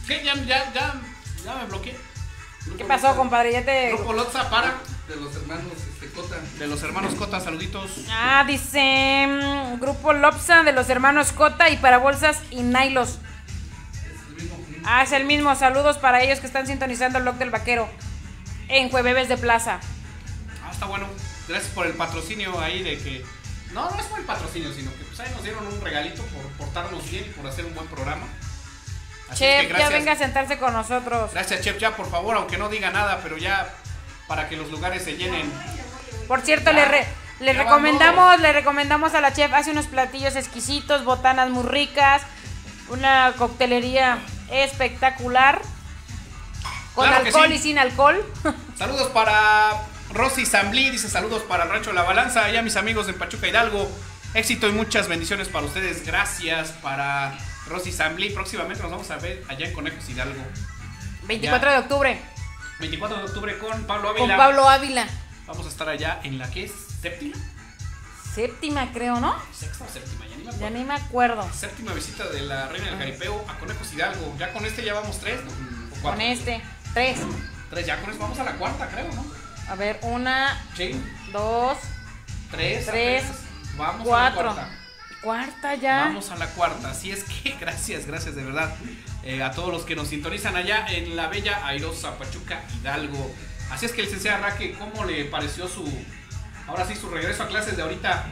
¿Qué? 0.07 0.23
Ya, 0.25 0.35
ya, 0.35 0.73
ya, 0.73 1.01
ya 1.45 1.55
me 1.55 1.67
bloqueé. 1.67 1.97
¿Qué 2.77 2.85
pasó, 2.85 3.15
compadre? 3.17 3.53
Ya 3.53 3.65
te. 3.65 3.89
Grupo 3.95 4.13
Lotsa 4.13 4.49
para. 4.51 4.75
De 5.09 5.17
los 5.17 5.35
hermanos 5.35 5.73
este, 5.93 6.07
Cota. 6.15 6.37
De 6.59 6.67
los 6.67 6.83
hermanos 6.83 7.15
Cota, 7.15 7.41
saluditos. 7.41 7.91
Ah, 8.11 8.45
dice 8.47 9.27
mm, 9.27 9.81
Grupo 9.81 10.13
Lopsa 10.13 10.63
de 10.63 10.73
los 10.73 10.89
hermanos 10.89 11.33
Cota 11.33 11.71
y 11.71 11.77
para 11.77 11.99
bolsas 11.99 12.39
y 12.51 12.63
Nailos. 12.63 13.19
Ah, 14.85 15.03
es 15.03 15.13
el 15.13 15.25
mismo. 15.25 15.55
Saludos 15.55 15.99
para 15.99 16.23
ellos 16.23 16.41
que 16.41 16.47
están 16.47 16.67
sintonizando 16.67 17.19
el 17.19 17.25
blog 17.25 17.37
del 17.37 17.51
vaquero 17.51 17.89
en 18.69 18.91
Jueves 18.91 19.29
de 19.29 19.37
Plaza. 19.37 19.81
Ah, 20.65 20.71
está 20.73 20.87
bueno. 20.87 21.07
Gracias 21.49 21.73
por 21.73 21.87
el 21.87 21.95
patrocinio 21.95 22.59
ahí 22.61 22.83
de 22.83 22.99
que. 22.99 23.25
No, 23.73 23.91
no 23.91 23.99
es 23.99 24.07
por 24.07 24.21
el 24.21 24.27
patrocinio, 24.27 24.73
sino 24.73 24.91
que 24.93 25.05
pues 25.05 25.19
ahí 25.21 25.31
nos 25.35 25.43
dieron 25.43 25.67
un 25.67 25.81
regalito 25.81 26.23
por 26.25 26.43
portarnos 26.53 27.11
bien 27.11 27.25
y 27.27 27.31
por 27.31 27.47
hacer 27.47 27.65
un 27.65 27.75
buen 27.75 27.87
programa. 27.89 28.27
Así 29.29 29.45
es 29.45 29.63
Chef, 29.63 29.73
que 29.73 29.79
ya 29.79 29.89
venga 29.89 30.13
a 30.13 30.17
sentarse 30.17 30.59
con 30.59 30.73
nosotros. 30.75 31.33
Gracias, 31.33 31.63
Chef, 31.63 31.79
ya 31.79 31.97
por 31.97 32.11
favor, 32.11 32.37
aunque 32.37 32.59
no 32.59 32.69
diga 32.69 32.91
nada, 32.91 33.21
pero 33.23 33.39
ya 33.39 33.75
para 34.33 34.49
que 34.49 34.57
los 34.57 34.71
lugares 34.71 35.05
se 35.05 35.19
llenen. 35.19 35.53
Por 36.27 36.41
cierto, 36.41 36.73
le, 36.73 36.87
re- 36.87 37.07
le 37.41 37.53
Ya 37.53 37.63
recomendamos, 37.65 38.41
le 38.41 38.51
recomendamos 38.55 39.13
a 39.13 39.21
la 39.21 39.31
chef, 39.35 39.53
hace 39.53 39.73
unos 39.73 39.85
platillos 39.89 40.37
exquisitos, 40.37 41.05
botanas 41.05 41.51
muy 41.51 41.65
ricas, 41.65 42.23
una 42.89 43.35
coctelería 43.37 44.21
espectacular, 44.51 45.61
con 46.95 47.07
Claro 47.09 47.27
alcohol 47.27 47.49
sí. 47.49 47.55
y 47.57 47.59
sin 47.59 47.79
alcohol. 47.79 48.25
Saludos 48.79 49.09
para 49.11 49.83
Rosy 50.15 50.47
Zamblí, 50.47 50.89
dice 50.89 51.11
saludos 51.11 51.43
para 51.43 51.65
el 51.65 51.69
Rancho 51.71 51.93
La 51.93 52.03
Balanza, 52.05 52.51
y 52.51 52.57
a 52.57 52.63
mis 52.63 52.77
amigos 52.77 53.09
en 53.11 53.19
Pachuca 53.19 53.49
Hidalgo. 53.49 53.87
Éxito 54.33 54.67
y 54.67 54.73
muchas 54.73 55.09
bendiciones 55.09 55.49
para 55.49 55.67
ustedes. 55.67 56.07
Gracias 56.07 56.71
para 56.83 57.37
Rosy 57.69 57.93
Zamblí. 57.93 58.31
Próximamente 58.31 58.83
nos 58.83 58.93
vamos 58.93 59.11
a 59.11 59.17
ver 59.19 59.45
allá 59.49 59.67
en 59.67 59.75
Conejos 59.75 60.09
Hidalgo. 60.09 60.41
24 61.25 61.69
Ya. 61.69 61.77
de 61.77 61.83
octubre, 61.83 62.21
24 62.83 63.17
de 63.19 63.25
octubre 63.25 63.59
con 63.59 63.85
Pablo 63.85 64.11
Ávila. 64.11 64.27
con 64.27 64.37
Pablo 64.37 64.69
Ávila. 64.69 65.07
Vamos 65.47 65.67
a 65.67 65.69
estar 65.69 65.89
allá 65.89 66.21
en 66.23 66.39
la 66.39 66.51
que 66.51 66.65
es 66.65 66.73
séptima. 67.01 67.37
Séptima, 68.35 68.91
creo, 68.93 69.21
¿no? 69.21 69.35
Sexta 69.55 69.85
o 69.85 69.89
séptima, 69.93 70.25
ya 70.27 70.37
ni 70.37 70.45
me 70.45 70.51
Ya 70.51 70.57
acuerdo. 70.57 70.79
ni 70.79 70.85
me 70.85 70.95
acuerdo. 70.95 71.51
Séptima 71.53 71.93
visita 71.93 72.27
de 72.29 72.41
la 72.43 72.69
Reina 72.69 72.87
del 72.91 72.99
Jaripeo 72.99 73.45
a 73.49 73.59
Conejos 73.59 73.93
Hidalgo. 73.93 74.35
Ya 74.39 74.53
con 74.53 74.65
este 74.65 74.85
ya 74.85 74.95
vamos 74.95 75.19
tres, 75.21 75.41
¿no? 75.45 75.51
¿O 75.51 76.01
cuatro? 76.01 76.11
Con 76.11 76.21
este. 76.21 76.63
Tres. 76.95 77.19
Tres, 77.71 77.87
ya 77.87 78.01
con 78.01 78.11
eso 78.11 78.19
vamos 78.19 78.39
a 78.39 78.45
la 78.45 78.53
cuarta, 78.53 78.89
creo, 78.89 79.09
¿no? 79.13 79.25
A 79.69 79.75
ver, 79.77 79.99
una, 80.03 80.61
Sí. 80.77 81.01
dos, 81.33 81.79
Tres. 82.51 82.87
Tres, 82.87 83.25
apenas. 83.25 83.41
Vamos 83.77 84.07
cuatro. 84.07 84.41
a 84.41 84.45
la 84.45 84.53
cuarta. 84.55 84.79
cuarta 85.23 85.75
ya. 85.77 86.05
Vamos 86.07 86.31
a 86.31 86.37
la 86.37 86.47
cuarta. 86.49 86.91
Así 86.91 87.11
es 87.11 87.25
que 87.25 87.53
gracias, 87.61 88.07
gracias 88.07 88.35
de 88.35 88.45
verdad 88.45 88.75
eh, 89.25 89.43
a 89.43 89.51
todos 89.53 89.71
los 89.73 89.83
que 89.85 89.95
nos 89.97 90.09
sintonizan 90.09 90.57
allá 90.57 90.87
en 90.89 91.17
la 91.17 91.29
bella 91.29 91.67
airosa 91.67 92.19
Pachuca 92.19 92.63
Hidalgo. 92.81 93.33
Así 93.71 93.87
es 93.87 93.93
que 93.93 94.03
licenciada 94.03 94.39
Raque, 94.39 94.75
¿cómo 94.79 95.05
le 95.05 95.25
pareció 95.27 95.69
su, 95.69 95.85
ahora 96.67 96.87
sí, 96.87 96.95
su 96.97 97.09
regreso 97.09 97.43
a 97.45 97.49
clases 97.49 97.77
de 97.77 97.83
ahorita? 97.83 98.27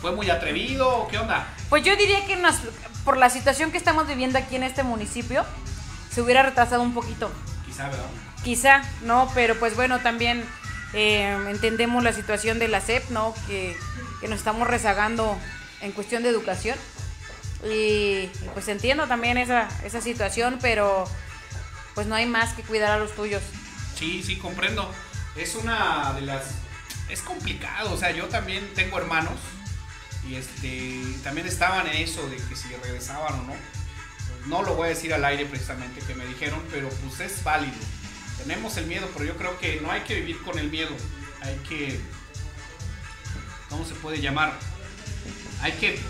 ¿Fue 0.00 0.12
muy 0.12 0.28
atrevido 0.30 0.88
o 0.98 1.08
qué 1.08 1.18
onda? 1.18 1.46
Pues 1.68 1.84
yo 1.84 1.94
diría 1.96 2.26
que 2.26 2.36
nos- 2.36 2.58
por 3.04 3.16
la 3.16 3.30
situación 3.30 3.70
que 3.70 3.78
estamos 3.78 4.06
viviendo 4.08 4.38
aquí 4.38 4.56
en 4.56 4.64
este 4.64 4.82
municipio, 4.82 5.44
se 6.12 6.20
hubiera 6.22 6.42
retrasado 6.42 6.82
un 6.82 6.92
poquito. 6.92 7.30
Quizá, 7.64 7.84
¿verdad? 7.88 8.04
Quizá, 8.44 8.82
¿no? 9.02 9.30
Pero 9.34 9.56
pues 9.58 9.76
bueno, 9.76 10.00
también 10.00 10.44
eh, 10.92 11.36
entendemos 11.48 12.02
la 12.04 12.12
situación 12.12 12.58
de 12.58 12.68
la 12.68 12.80
SEP, 12.80 13.08
¿no? 13.10 13.32
Que, 13.46 13.76
que 14.20 14.28
nos 14.28 14.38
estamos 14.38 14.66
rezagando 14.68 15.38
en 15.80 15.92
cuestión 15.92 16.22
de 16.24 16.28
educación. 16.28 16.76
Y, 17.64 18.26
pues 18.54 18.68
entiendo 18.68 19.06
también 19.06 19.38
esa, 19.38 19.68
esa 19.84 20.00
situación, 20.00 20.58
pero 20.60 21.04
pues 21.94 22.06
no 22.06 22.14
hay 22.14 22.26
más 22.26 22.54
que 22.54 22.62
cuidar 22.62 22.92
a 22.92 22.98
los 22.98 23.14
tuyos. 23.14 23.42
Sí, 23.96 24.22
sí, 24.22 24.36
comprendo. 24.36 24.90
Es 25.36 25.54
una 25.54 26.12
de 26.14 26.22
las... 26.22 26.44
Es 27.08 27.20
complicado, 27.20 27.92
o 27.92 27.96
sea, 27.96 28.10
yo 28.10 28.26
también 28.28 28.72
tengo 28.74 28.98
hermanos 28.98 29.38
y 30.26 30.36
este 30.36 31.02
también 31.22 31.46
estaban 31.46 31.86
en 31.86 31.96
eso 31.96 32.26
de 32.28 32.36
que 32.36 32.56
si 32.56 32.68
regresaban 32.82 33.40
o 33.40 33.42
no. 33.42 33.54
No 34.46 34.62
lo 34.62 34.74
voy 34.74 34.86
a 34.86 34.88
decir 34.90 35.12
al 35.12 35.24
aire 35.24 35.44
precisamente 35.46 36.00
que 36.00 36.14
me 36.14 36.24
dijeron, 36.26 36.62
pero 36.70 36.88
pues 36.88 37.20
es 37.20 37.44
válido. 37.44 37.74
Tenemos 38.38 38.76
el 38.76 38.86
miedo, 38.86 39.08
pero 39.12 39.24
yo 39.24 39.36
creo 39.36 39.58
que 39.58 39.80
no 39.80 39.90
hay 39.90 40.00
que 40.02 40.16
vivir 40.16 40.40
con 40.42 40.58
el 40.58 40.70
miedo. 40.70 40.90
Hay 41.42 41.56
que... 41.68 42.00
¿Cómo 43.68 43.84
se 43.84 43.94
puede 43.94 44.20
llamar? 44.20 44.52
Hay 45.60 45.72
que 45.72 46.00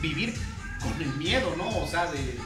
vivir 0.00 0.38
con 0.80 1.00
el 1.00 1.12
miedo, 1.14 1.54
¿no? 1.56 1.68
O 1.78 1.86
sea, 1.86 2.06
de 2.06 2.38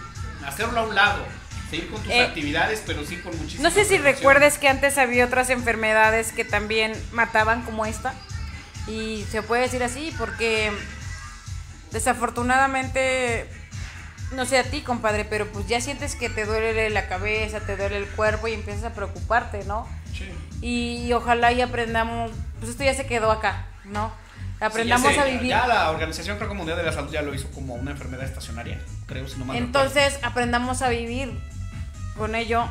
hacerlo 0.47 0.81
a 0.81 0.83
un 0.85 0.94
lado. 0.94 1.25
Seguir 1.70 1.90
con 1.90 2.03
tus 2.03 2.12
Eh, 2.12 2.23
actividades, 2.23 2.83
pero 2.87 3.05
sí 3.05 3.16
con 3.16 3.37
muchísima 3.38 3.62
No 3.68 3.75
sé 3.75 3.85
si 3.85 3.99
recuerdes 3.99 4.59
que 4.59 4.68
antes 4.68 4.99
había 4.99 5.25
otras 5.25 5.51
enfermedades 5.51 6.33
que 6.33 6.44
también 6.44 6.92
mataban 7.12 7.62
como 7.62 7.87
esta. 7.87 8.14
Y 8.87 9.25
se 9.31 9.42
puede 9.42 9.62
decir 9.62 9.83
así 9.83 10.14
porque 10.18 10.70
desafortunadamente, 11.90 13.49
no 14.33 14.44
sé 14.44 14.59
a 14.59 14.64
ti, 14.64 14.83
compadre, 14.83 15.25
pero 15.25 15.47
pues 15.51 15.66
ya 15.66 15.81
sientes 15.81 16.16
que 16.16 16.29
te 16.29 16.44
duele 16.44 16.90
la 16.90 17.09
cabeza, 17.09 17.61
te 17.61 17.77
duele 17.77 17.97
el 17.97 18.07
cuerpo 18.09 18.49
y 18.49 18.53
empiezas 18.53 18.85
a 18.85 18.92
preocuparte, 18.92 19.64
¿no? 19.64 19.88
Sí. 20.12 20.29
Y, 20.61 21.12
ojalá 21.12 21.53
y 21.53 21.61
aprendamos, 21.62 22.31
pues 22.59 22.70
esto 22.73 22.85
ya 22.85 22.94
se 22.94 23.07
quedó 23.07 23.31
acá, 23.31 23.66
¿no? 23.85 24.12
Aprendamos 24.60 25.12
Sí, 25.12 25.18
a 25.18 25.24
vivir. 25.24 25.48
Ya 25.48 25.66
la 25.66 25.90
Organización 25.90 26.36
creo 26.36 26.48
que 26.48 26.54
Mundial 26.54 26.78
de 26.78 26.84
la 26.84 26.92
Salud 26.92 27.10
ya 27.10 27.22
lo 27.22 27.34
hizo 27.34 27.50
como 27.50 27.74
una 27.74 27.90
enfermedad 27.90 28.24
estacionaria, 28.24 28.80
creo, 29.06 29.28
si 29.28 29.38
no 29.38 29.44
mal 29.44 29.56
recuerdo. 29.56 29.80
Entonces 29.82 30.18
aprendamos 30.22 30.82
a 30.82 30.88
vivir 30.88 31.32
con 32.16 32.34
ello, 32.34 32.64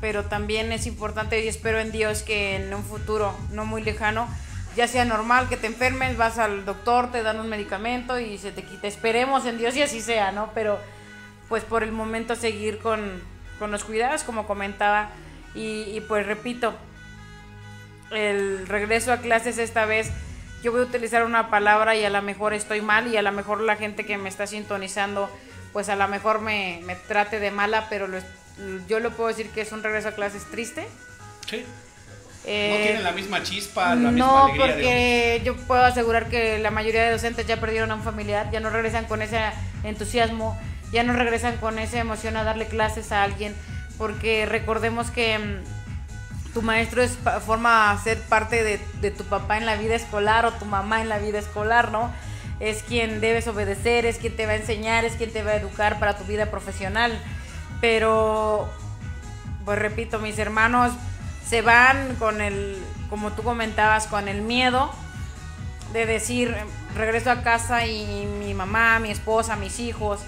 pero 0.00 0.24
también 0.24 0.72
es 0.72 0.86
importante 0.86 1.42
y 1.44 1.48
espero 1.48 1.78
en 1.78 1.92
Dios 1.92 2.22
que 2.22 2.56
en 2.56 2.74
un 2.74 2.84
futuro 2.84 3.36
no 3.52 3.64
muy 3.64 3.82
lejano 3.82 4.28
ya 4.78 4.86
sea 4.86 5.04
normal 5.04 5.48
que 5.48 5.56
te 5.56 5.66
enfermes, 5.66 6.16
vas 6.16 6.38
al 6.38 6.64
doctor, 6.64 7.10
te 7.10 7.24
dan 7.24 7.40
un 7.40 7.48
medicamento 7.48 8.20
y 8.20 8.38
se 8.38 8.52
te 8.52 8.62
quita. 8.62 8.86
Esperemos 8.86 9.44
en 9.44 9.58
Dios 9.58 9.74
y 9.76 9.82
así 9.82 10.00
sea, 10.00 10.30
¿no? 10.30 10.52
Pero 10.54 10.78
pues 11.48 11.64
por 11.64 11.82
el 11.82 11.90
momento 11.90 12.36
seguir 12.36 12.78
con, 12.78 13.20
con 13.58 13.72
los 13.72 13.82
cuidados, 13.82 14.22
como 14.22 14.46
comentaba. 14.46 15.10
Y, 15.54 15.82
y 15.96 16.04
pues 16.06 16.24
repito, 16.26 16.76
el 18.12 18.68
regreso 18.68 19.12
a 19.12 19.16
clases 19.16 19.58
esta 19.58 19.84
vez, 19.84 20.12
yo 20.62 20.72
voy 20.72 20.80
a 20.80 20.84
utilizar 20.84 21.24
una 21.24 21.50
palabra 21.50 21.96
y 21.96 22.04
a 22.04 22.10
lo 22.10 22.22
mejor 22.22 22.54
estoy 22.54 22.80
mal 22.80 23.06
y 23.06 23.16
a 23.16 23.22
lo 23.22 23.32
mejor 23.32 23.60
la 23.60 23.76
gente 23.76 24.04
que 24.04 24.18
me 24.18 24.28
está 24.28 24.46
sintonizando, 24.46 25.30
pues 25.72 25.88
a 25.88 25.96
lo 25.96 26.08
mejor 26.08 26.40
me, 26.40 26.80
me 26.84 26.96
trate 26.96 27.40
de 27.40 27.50
mala, 27.50 27.86
pero 27.88 28.08
lo 28.08 28.18
yo 28.88 29.00
lo 29.00 29.10
puedo 29.12 29.28
decir 29.28 29.50
que 29.50 29.60
es 29.60 29.72
un 29.72 29.82
regreso 29.82 30.08
a 30.08 30.12
clases 30.12 30.44
triste. 30.50 30.86
Sí. 31.48 31.64
Eh, 32.44 32.70
no 32.70 32.82
tienen 32.82 33.04
la 33.04 33.12
misma 33.12 33.42
chispa, 33.42 33.94
la 33.94 34.10
misma 34.10 34.26
no, 34.26 34.44
alegría 34.44 34.66
de 34.66 34.72
porque 34.72 35.42
yo 35.44 35.56
puedo 35.66 35.82
asegurar 35.82 36.28
que 36.28 36.58
la 36.58 36.70
mayoría 36.70 37.04
de 37.04 37.10
docentes 37.10 37.46
ya 37.46 37.60
perdieron 37.60 37.90
a 37.90 37.94
un 37.94 38.02
familiar, 38.02 38.50
ya 38.50 38.60
no 38.60 38.70
regresan 38.70 39.04
con 39.04 39.22
ese 39.22 39.38
entusiasmo, 39.84 40.58
ya 40.90 41.02
no 41.02 41.12
regresan 41.12 41.56
con 41.58 41.78
esa 41.78 41.98
emoción 41.98 42.36
a 42.36 42.44
darle 42.44 42.66
clases 42.66 43.12
a 43.12 43.22
alguien, 43.22 43.54
porque 43.98 44.46
recordemos 44.46 45.10
que 45.10 45.38
mm, 45.38 45.77
tu 46.54 46.62
maestro 46.62 47.02
es, 47.02 47.18
forma 47.44 47.98
ser 48.02 48.20
parte 48.22 48.62
de, 48.62 48.80
de 49.00 49.10
tu 49.10 49.24
papá 49.24 49.58
en 49.58 49.66
la 49.66 49.76
vida 49.76 49.94
escolar 49.94 50.46
o 50.46 50.52
tu 50.52 50.64
mamá 50.64 51.00
en 51.00 51.08
la 51.08 51.18
vida 51.18 51.38
escolar, 51.38 51.92
¿no? 51.92 52.10
Es 52.60 52.82
quien 52.82 53.20
debes 53.20 53.46
obedecer, 53.46 54.06
es 54.06 54.18
quien 54.18 54.34
te 54.34 54.46
va 54.46 54.52
a 54.52 54.56
enseñar, 54.56 55.04
es 55.04 55.14
quien 55.14 55.32
te 55.32 55.42
va 55.42 55.52
a 55.52 55.56
educar 55.56 55.98
para 55.98 56.16
tu 56.16 56.24
vida 56.24 56.46
profesional. 56.46 57.18
Pero 57.80 58.68
pues 59.64 59.78
repito, 59.78 60.18
mis 60.18 60.38
hermanos 60.38 60.92
se 61.46 61.62
van 61.62 62.16
con 62.16 62.40
el, 62.40 62.82
como 63.10 63.32
tú 63.32 63.42
comentabas, 63.42 64.06
con 64.06 64.28
el 64.28 64.42
miedo 64.42 64.90
de 65.92 66.06
decir, 66.06 66.56
regreso 66.94 67.30
a 67.30 67.42
casa 67.42 67.86
y 67.86 68.26
mi 68.26 68.54
mamá, 68.54 68.98
mi 68.98 69.10
esposa, 69.10 69.56
mis 69.56 69.78
hijos, 69.78 70.20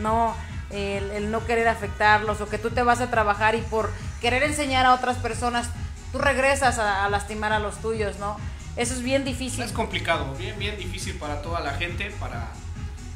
no, 0.00 0.34
el, 0.70 1.30
no 1.30 1.44
querer 1.46 1.68
afectarlos 1.68 2.40
o 2.40 2.48
que 2.48 2.58
tú 2.58 2.70
te 2.70 2.82
vas 2.82 3.00
a 3.00 3.10
trabajar 3.10 3.54
y 3.54 3.60
por 3.60 3.90
querer 4.20 4.42
enseñar 4.42 4.86
a 4.86 4.94
otras 4.94 5.16
personas, 5.16 5.68
tú 6.12 6.18
regresas 6.18 6.78
a, 6.78 7.04
a 7.04 7.08
lastimar 7.08 7.52
a 7.52 7.58
los 7.58 7.80
tuyos, 7.80 8.18
¿no? 8.18 8.36
Eso 8.76 8.94
es 8.94 9.02
bien 9.02 9.24
difícil. 9.24 9.62
Es 9.62 9.72
complicado, 9.72 10.34
bien, 10.38 10.58
bien 10.58 10.78
difícil 10.78 11.16
para 11.16 11.42
toda 11.42 11.60
la 11.60 11.74
gente, 11.74 12.10
para 12.20 12.48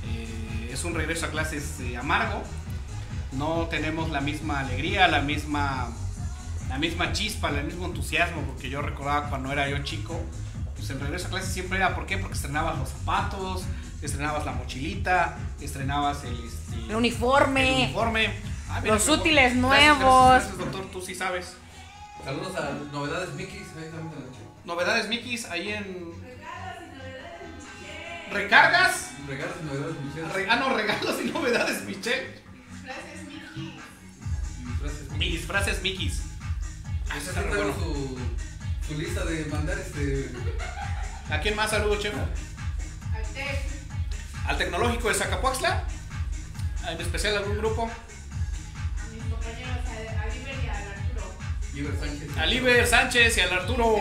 eh, 0.07 0.71
es 0.73 0.85
un 0.85 0.95
regreso 0.95 1.27
a 1.27 1.31
clases 1.31 1.81
eh, 1.81 1.97
amargo. 1.97 2.43
No 3.33 3.67
tenemos 3.69 4.11
la 4.11 4.21
misma 4.21 4.61
alegría, 4.61 5.09
la 5.09 5.21
misma 5.21 5.91
la 6.69 6.79
misma 6.79 7.13
chispa, 7.13 7.51
el 7.51 7.65
mismo 7.65 7.87
entusiasmo, 7.87 8.43
porque 8.43 8.69
yo 8.69 8.83
recordaba 8.83 9.29
cuando 9.29 9.53
era 9.53 9.69
yo 9.69 9.79
chico, 9.85 10.21
pues 10.75 10.91
el 10.91 11.01
regreso 11.01 11.27
a 11.29 11.31
clases 11.31 11.53
siempre 11.53 11.79
era, 11.79 11.95
¿por 11.95 12.07
qué? 12.07 12.19
Porque 12.19 12.35
estrenabas 12.35 12.79
los 12.79 12.89
zapatos, 12.89 13.65
estrenabas 14.07 14.45
la 14.45 14.53
mochilita, 14.53 15.37
estrenabas 15.61 16.25
el, 16.25 16.35
este, 16.45 16.77
El 16.91 16.97
uniforme. 16.97 17.77
el 17.79 17.85
uniforme. 17.85 18.31
Ah, 18.69 18.81
mira, 18.81 18.95
Los 18.95 19.09
útiles 19.09 19.55
Gracias, 19.57 19.61
nuevos. 19.61 20.31
Gracias, 20.31 20.57
gracias, 20.57 20.59
doctor, 20.73 20.91
tú 20.93 21.01
sí 21.05 21.15
sabes. 21.15 21.55
Saludos 22.25 22.57
a 22.57 22.71
Novedades 22.93 23.31
Mickey. 23.35 23.59
ahí 23.59 23.91
también. 23.91 24.25
Novedades 24.65 25.09
Mickeys 25.09 25.45
ahí 25.47 25.69
en. 25.73 26.15
¿Recargas? 28.33 29.11
Regalos 29.29 29.55
y 29.63 29.65
novedades 29.67 29.97
Michelle. 30.03 30.29
Re- 30.33 30.47
ah, 30.51 30.57
no, 30.57 30.75
regalos 30.77 31.17
y 31.23 31.31
novedades, 31.31 31.83
Michelle. 31.85 32.43
Y 32.73 32.87
frases 32.87 33.27
Mickey. 33.29 33.81
Y 35.21 35.31
disfraces 35.33 35.83
Mickeys. 35.83 36.23
Ah, 37.11 37.19
Esa 37.19 37.31
está 37.31 37.43
bueno. 37.43 37.75
su, 37.75 38.19
su 38.89 38.99
lista 38.99 39.25
de 39.25 39.45
mandar 39.47 39.79
este. 39.79 40.31
¿A 41.31 41.41
quién 41.41 41.55
más 41.57 41.71
saludo, 41.71 41.97
chef? 42.01 42.15
Al 42.15 43.25
tecnológico 44.59 45.09
de 45.09 45.15
Zacapuaxla. 45.15 45.85
En 46.89 47.01
especial 47.01 47.37
algún 47.37 47.59
grupo. 47.59 47.91
Iber 51.75 51.99
Sánchez. 51.99 52.37
Al 52.39 52.53
Iber 52.53 52.87
Sánchez 52.87 53.39
y 53.39 53.41
al 53.41 53.53
Arturo. 53.53 53.97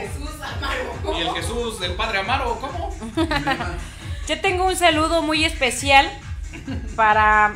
Y 1.18 1.22
el 1.22 1.30
Jesús 1.34 1.80
del 1.80 1.94
Padre 1.94 2.20
Amaro. 2.20 2.60
¿Cómo? 2.60 2.96
Yo 4.28 4.40
tengo 4.42 4.66
un 4.66 4.76
saludo 4.76 5.22
muy 5.22 5.44
especial 5.44 6.10
para, 6.96 7.54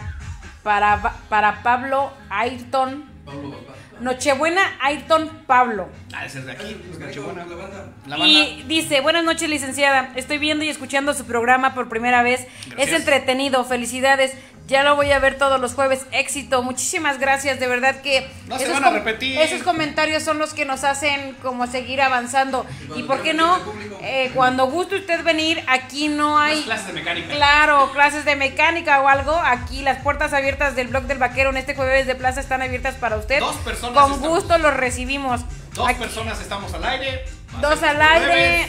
para, 0.63 1.13
para 1.29 1.63
Pablo 1.63 2.11
Ayrton. 2.29 3.16
Pablo. 3.27 3.55
Nochebuena 3.99 4.61
Ayrton 4.79 5.29
Pablo. 5.45 5.89
Ah, 6.13 6.25
ese 6.25 6.39
es 6.39 6.45
de 6.45 6.51
aquí. 6.53 6.77
Nochebuena. 6.97 7.45
la 7.45 7.55
banda. 7.55 7.85
La 8.07 8.17
banda. 8.17 8.25
Y 8.27 8.63
dice, 8.67 9.01
buenas 9.01 9.25
noches 9.25 9.49
licenciada, 9.49 10.11
estoy 10.15 10.37
viendo 10.37 10.63
y 10.63 10.69
escuchando 10.69 11.13
su 11.13 11.25
programa 11.25 11.73
por 11.73 11.89
primera 11.89 12.23
vez. 12.23 12.47
Gracias. 12.67 12.87
Es 12.87 12.93
entretenido, 12.93 13.65
felicidades. 13.65 14.33
Ya 14.67 14.83
lo 14.83 14.97
voy 14.97 15.09
a 15.13 15.19
ver 15.19 15.37
todos 15.37 15.61
los 15.61 15.73
jueves. 15.73 16.05
Éxito, 16.11 16.61
muchísimas 16.61 17.19
gracias. 17.19 17.57
De 17.57 17.67
verdad 17.67 18.01
que 18.01 18.29
No 18.47 18.59
se 18.59 18.69
van 18.69 18.83
a 18.83 18.89
repetir. 18.89 19.39
esos 19.39 19.63
comentarios 19.63 20.23
son 20.23 20.39
los 20.39 20.53
que 20.53 20.65
nos 20.65 20.83
hacen 20.83 21.35
como 21.41 21.67
seguir 21.67 22.01
avanzando. 22.01 22.65
Y 22.97 23.03
por 23.03 23.23
qué 23.23 23.33
no. 23.33 23.57
Eh, 24.01 24.29
cuando 24.35 24.65
guste 24.67 24.97
usted 24.97 25.23
venir, 25.23 25.63
aquí 25.67 26.09
no 26.09 26.37
hay... 26.37 26.63
clases 26.63 26.87
de 26.87 26.93
mecánica. 26.93 27.33
Claro, 27.33 27.91
clases 27.93 28.25
de 28.25 28.35
mecánica 28.35 28.99
o 29.01 29.07
algo. 29.07 29.33
Aquí 29.41 29.83
las 29.83 29.99
puertas 30.03 30.33
abiertas 30.33 30.75
del 30.75 30.87
blog 30.89 31.03
del 31.03 31.17
vaquero 31.17 31.49
en 31.51 31.57
este 31.57 31.73
jueves 31.73 32.05
de 32.05 32.15
plaza 32.15 32.41
están 32.41 32.61
abiertas 32.61 32.95
para 32.95 33.15
usted. 33.15 33.39
Dos 33.39 33.55
personas 33.57 33.95
Con 34.03 34.11
estamos. 34.13 34.29
gusto 34.29 34.57
los 34.57 34.73
recibimos. 34.73 35.41
Dos 35.75 35.87
Aquí- 35.87 35.99
personas 35.99 36.41
estamos 36.41 36.73
al 36.73 36.83
aire. 36.83 37.23
Dos 37.61 37.81
al 37.83 38.01
aire. 38.01 38.25
jueves. 38.25 38.67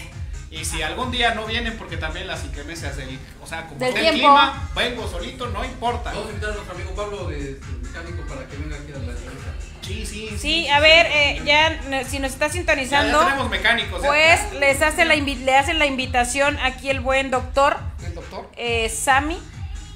Y 0.51 0.64
si 0.64 0.82
algún 0.82 1.11
día 1.11 1.34
no 1.34 1.44
vienen, 1.46 1.76
porque 1.76 1.96
también 1.99 2.26
las 2.26 2.42
inclemencias 2.44 2.96
del. 2.96 3.18
O 3.42 3.46
sea, 3.46 3.66
como 3.66 3.78
Del 3.78 3.88
está 3.94 4.09
el 4.09 4.14
clima, 4.14 4.70
vengo 4.74 5.07
solito, 5.07 5.46
no 5.49 5.64
importa. 5.64 6.11
Vamos 6.11 6.26
a 6.26 6.30
invitar 6.30 6.51
a 6.51 6.55
nuestro 6.55 6.74
amigo 6.74 6.90
Pablo 6.94 7.28
de, 7.28 7.36
de 7.55 7.61
mecánico 7.82 8.22
para 8.26 8.46
que 8.46 8.57
venga 8.57 8.76
aquí 8.76 8.92
a 8.92 8.99
la 8.99 9.12
entrevista. 9.12 9.53
Sí, 9.82 10.05
sí. 10.07 10.36
Sí, 10.38 10.68
a 10.68 10.80
ver, 10.80 11.07
eh, 11.07 11.42
ya 11.44 11.68
eh, 11.68 12.05
si 12.09 12.18
nos 12.18 12.32
está 12.32 12.46
Ya, 12.46 12.53
ya 12.53 12.59
sintonizando, 12.59 13.20
tenemos 13.20 13.51
mecánicos. 13.51 14.03
ya. 14.03 14.09
pues 14.09 14.53
les 14.61 14.80
hace 14.82 15.05
la 15.05 15.14
le 15.16 15.57
hacen 15.57 15.78
la 15.78 15.86
invitación 15.86 16.59
aquí 16.62 16.90
el 16.90 17.01
buen 17.01 17.30
doctor 17.30 17.76
El 18.05 18.14
doctor. 18.14 18.51
eh, 18.57 18.88
Sami 18.90 19.38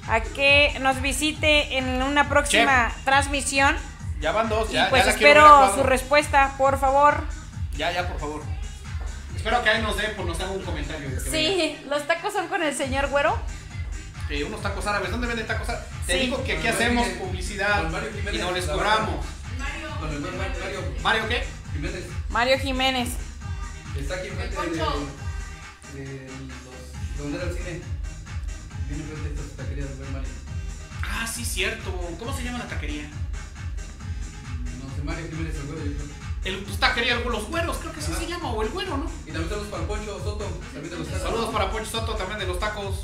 a 0.07 0.21
que 0.21 0.75
nos 0.81 1.01
visite 1.01 1.77
en 1.77 2.01
una 2.01 2.27
próxima 2.29 2.91
transmisión 3.05 3.75
Ya 4.19 4.31
van 4.31 4.49
dos, 4.49 4.71
ya. 4.71 4.87
y 4.87 4.89
pues 4.89 5.05
ya 5.05 5.11
espero 5.11 5.73
su 5.75 5.83
respuesta, 5.83 6.53
por 6.57 6.79
favor. 6.79 7.23
Ya, 7.77 7.91
ya, 7.91 8.07
por 8.07 8.19
favor. 8.19 8.41
Espero 9.43 9.61
que 9.61 9.69
ahí 9.69 9.81
nos 9.81 9.97
dé, 9.97 10.03
pues 10.15 10.25
nos 10.25 10.39
haga 10.39 10.51
un 10.51 10.63
comentario. 10.63 11.09
de 11.09 11.15
venga. 11.17 11.29
Sí, 11.29 11.77
los 11.89 12.07
tacos 12.07 12.31
son 12.31 12.47
con 12.47 12.63
el 12.63 12.73
señor 12.73 13.09
Güero. 13.09 13.37
Eh, 14.29 14.41
unos 14.45 14.61
tacos 14.61 14.87
árabes. 14.87 15.11
¿Dónde 15.11 15.27
venden 15.27 15.45
tacos 15.45 15.67
árabes? 15.67 15.85
Te 16.07 16.13
Sí. 16.13 16.19
digo 16.21 16.41
que 16.45 16.53
aquí 16.57 16.67
hacemos 16.67 17.05
Mario- 17.05 17.21
publicidad 17.25 17.89
Mario 17.91 18.09
y 18.31 18.37
no 18.37 18.51
les 18.53 18.65
cobramos. 18.65 19.25
Con 19.99 20.09
el 20.13 20.19
buen 20.19 20.37
Mario 20.37 20.81
¿Mario 21.01 21.27
qué? 21.27 21.43
Jiménez. 21.73 22.03
Mario 22.29 22.57
Jiménez. 22.59 23.09
Está 23.99 24.15
aquí 24.15 24.27
enfrente 24.29 24.55
de, 24.55 24.61
de 26.03 26.27
los, 26.29 27.17
donde 27.17 27.37
era 27.37 27.47
el 27.49 27.53
cine. 27.57 27.81
Viene 28.87 29.03
enfrente 29.03 29.41
de 29.41 29.45
esta 29.47 29.63
taquería 29.63 29.85
buen 29.97 30.13
Mario. 30.13 30.29
Ah, 31.03 31.27
sí, 31.27 31.43
cierto. 31.43 31.91
¿Cómo 32.17 32.33
se 32.35 32.43
llama 32.45 32.59
la 32.59 32.67
taquería? 32.69 33.09
No 34.81 34.95
sé, 34.95 35.03
Mario 35.03 35.25
Jiménez 35.29 35.55
el 35.57 35.63
güero, 35.63 35.85
yo 35.85 35.91
creo. 35.97 36.22
El 36.43 36.57
pues, 36.59 36.77
taquería 36.79 37.15
Los 37.19 37.47
Güeros, 37.49 37.77
creo 37.77 37.93
que 37.93 38.01
sí 38.01 38.11
Ajá. 38.11 38.19
se 38.19 38.27
llama, 38.27 38.49
o 38.51 38.61
el 38.63 38.69
Güero, 38.69 38.97
¿no? 38.97 39.05
Y 39.25 39.31
también 39.31 39.49
saludos 39.49 39.67
para 39.69 39.83
el 39.83 39.87
Poncho 39.87 40.19
Soto, 40.19 40.45
también 40.73 40.89
de 40.89 40.99
los 40.99 41.07
tacos. 41.07 41.21
Saludos 41.23 41.49
para 41.53 41.71
Poncho 41.71 41.89
Soto, 41.89 42.13
también 42.15 42.39
de 42.39 42.47
los 42.47 42.59
tacos. 42.59 43.03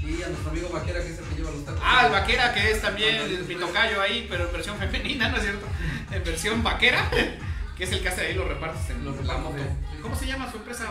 Y 0.00 0.22
a 0.22 0.28
nuestro 0.28 0.50
amigo 0.50 0.68
Vaquera, 0.68 1.00
que 1.00 1.12
es 1.12 1.18
el 1.18 1.24
que 1.24 1.34
lleva 1.36 1.50
los 1.50 1.64
tacos. 1.64 1.80
Ah, 1.84 2.06
el 2.06 2.12
vaquera, 2.12 2.52
que 2.54 2.70
es 2.70 2.82
también 2.82 3.16
el, 3.16 3.44
mi 3.44 3.54
tocayo 3.56 4.00
ahí, 4.00 4.26
pero 4.28 4.46
en 4.46 4.52
versión 4.52 4.76
femenina, 4.76 5.28
¿no 5.28 5.36
es 5.36 5.42
cierto? 5.42 5.66
En 6.10 6.24
versión 6.24 6.62
vaquera, 6.62 7.08
que 7.76 7.84
es 7.84 7.92
el 7.92 8.02
que 8.02 8.08
hace 8.08 8.26
ahí 8.26 8.34
los 8.34 8.46
repartes 8.48 8.90
en 8.90 9.04
Los 9.04 9.16
repartos. 9.16 9.52
¿Cómo 10.00 10.16
se 10.16 10.26
llama 10.26 10.50
su 10.50 10.56
empresa? 10.58 10.86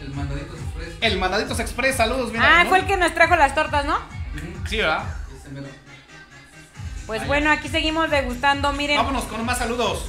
El 0.00 0.10
Mandaditos 0.10 0.58
Express. 0.60 0.94
El 1.00 1.18
Mandaditos 1.18 1.60
Express, 1.60 1.96
saludos. 1.96 2.30
bien 2.32 2.42
Ah, 2.44 2.64
fue 2.68 2.78
el 2.78 2.86
que 2.86 2.96
nos 2.96 3.14
trajo 3.14 3.36
las 3.36 3.54
tortas, 3.54 3.84
¿no? 3.84 3.98
Sí, 4.68 4.78
¿verdad? 4.78 5.04
Pues 7.06 7.26
bueno, 7.26 7.50
aquí 7.50 7.68
seguimos 7.68 8.10
degustando, 8.10 8.72
miren. 8.72 8.96
Vámonos 8.96 9.24
con 9.24 9.44
más 9.44 9.58
saludos. 9.58 10.06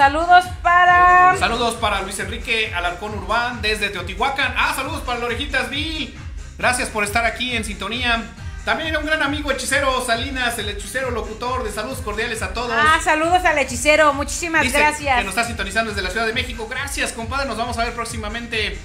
Saludos 0.00 0.46
para... 0.62 1.36
Saludos 1.38 1.74
para 1.74 2.00
Luis 2.00 2.18
Enrique 2.20 2.72
Alarcón 2.74 3.12
Urbán 3.18 3.60
desde 3.60 3.90
Teotihuacán. 3.90 4.54
Ah, 4.56 4.72
saludos 4.74 5.02
para 5.02 5.18
Lorejitas 5.18 5.68
Bill. 5.68 6.18
Gracias 6.56 6.88
por 6.88 7.04
estar 7.04 7.26
aquí 7.26 7.54
en 7.54 7.66
sintonía. 7.66 8.22
También 8.64 8.96
un 8.96 9.04
gran 9.04 9.22
amigo 9.22 9.52
hechicero 9.52 10.02
Salinas, 10.02 10.58
el 10.58 10.70
hechicero 10.70 11.10
locutor 11.10 11.64
de 11.64 11.70
saludos 11.70 11.98
cordiales 11.98 12.40
a 12.40 12.54
todos. 12.54 12.72
Ah, 12.74 12.98
saludos 13.04 13.44
al 13.44 13.58
hechicero, 13.58 14.14
muchísimas 14.14 14.62
Dice 14.62 14.78
gracias. 14.78 15.18
Que 15.18 15.24
nos 15.24 15.36
está 15.36 15.44
sintonizando 15.44 15.90
desde 15.90 16.02
la 16.02 16.08
Ciudad 16.08 16.24
de 16.24 16.32
México. 16.32 16.66
Gracias, 16.66 17.12
compadre. 17.12 17.46
Nos 17.46 17.58
vamos 17.58 17.76
a 17.76 17.84
ver 17.84 17.92
próximamente. 17.92 18.78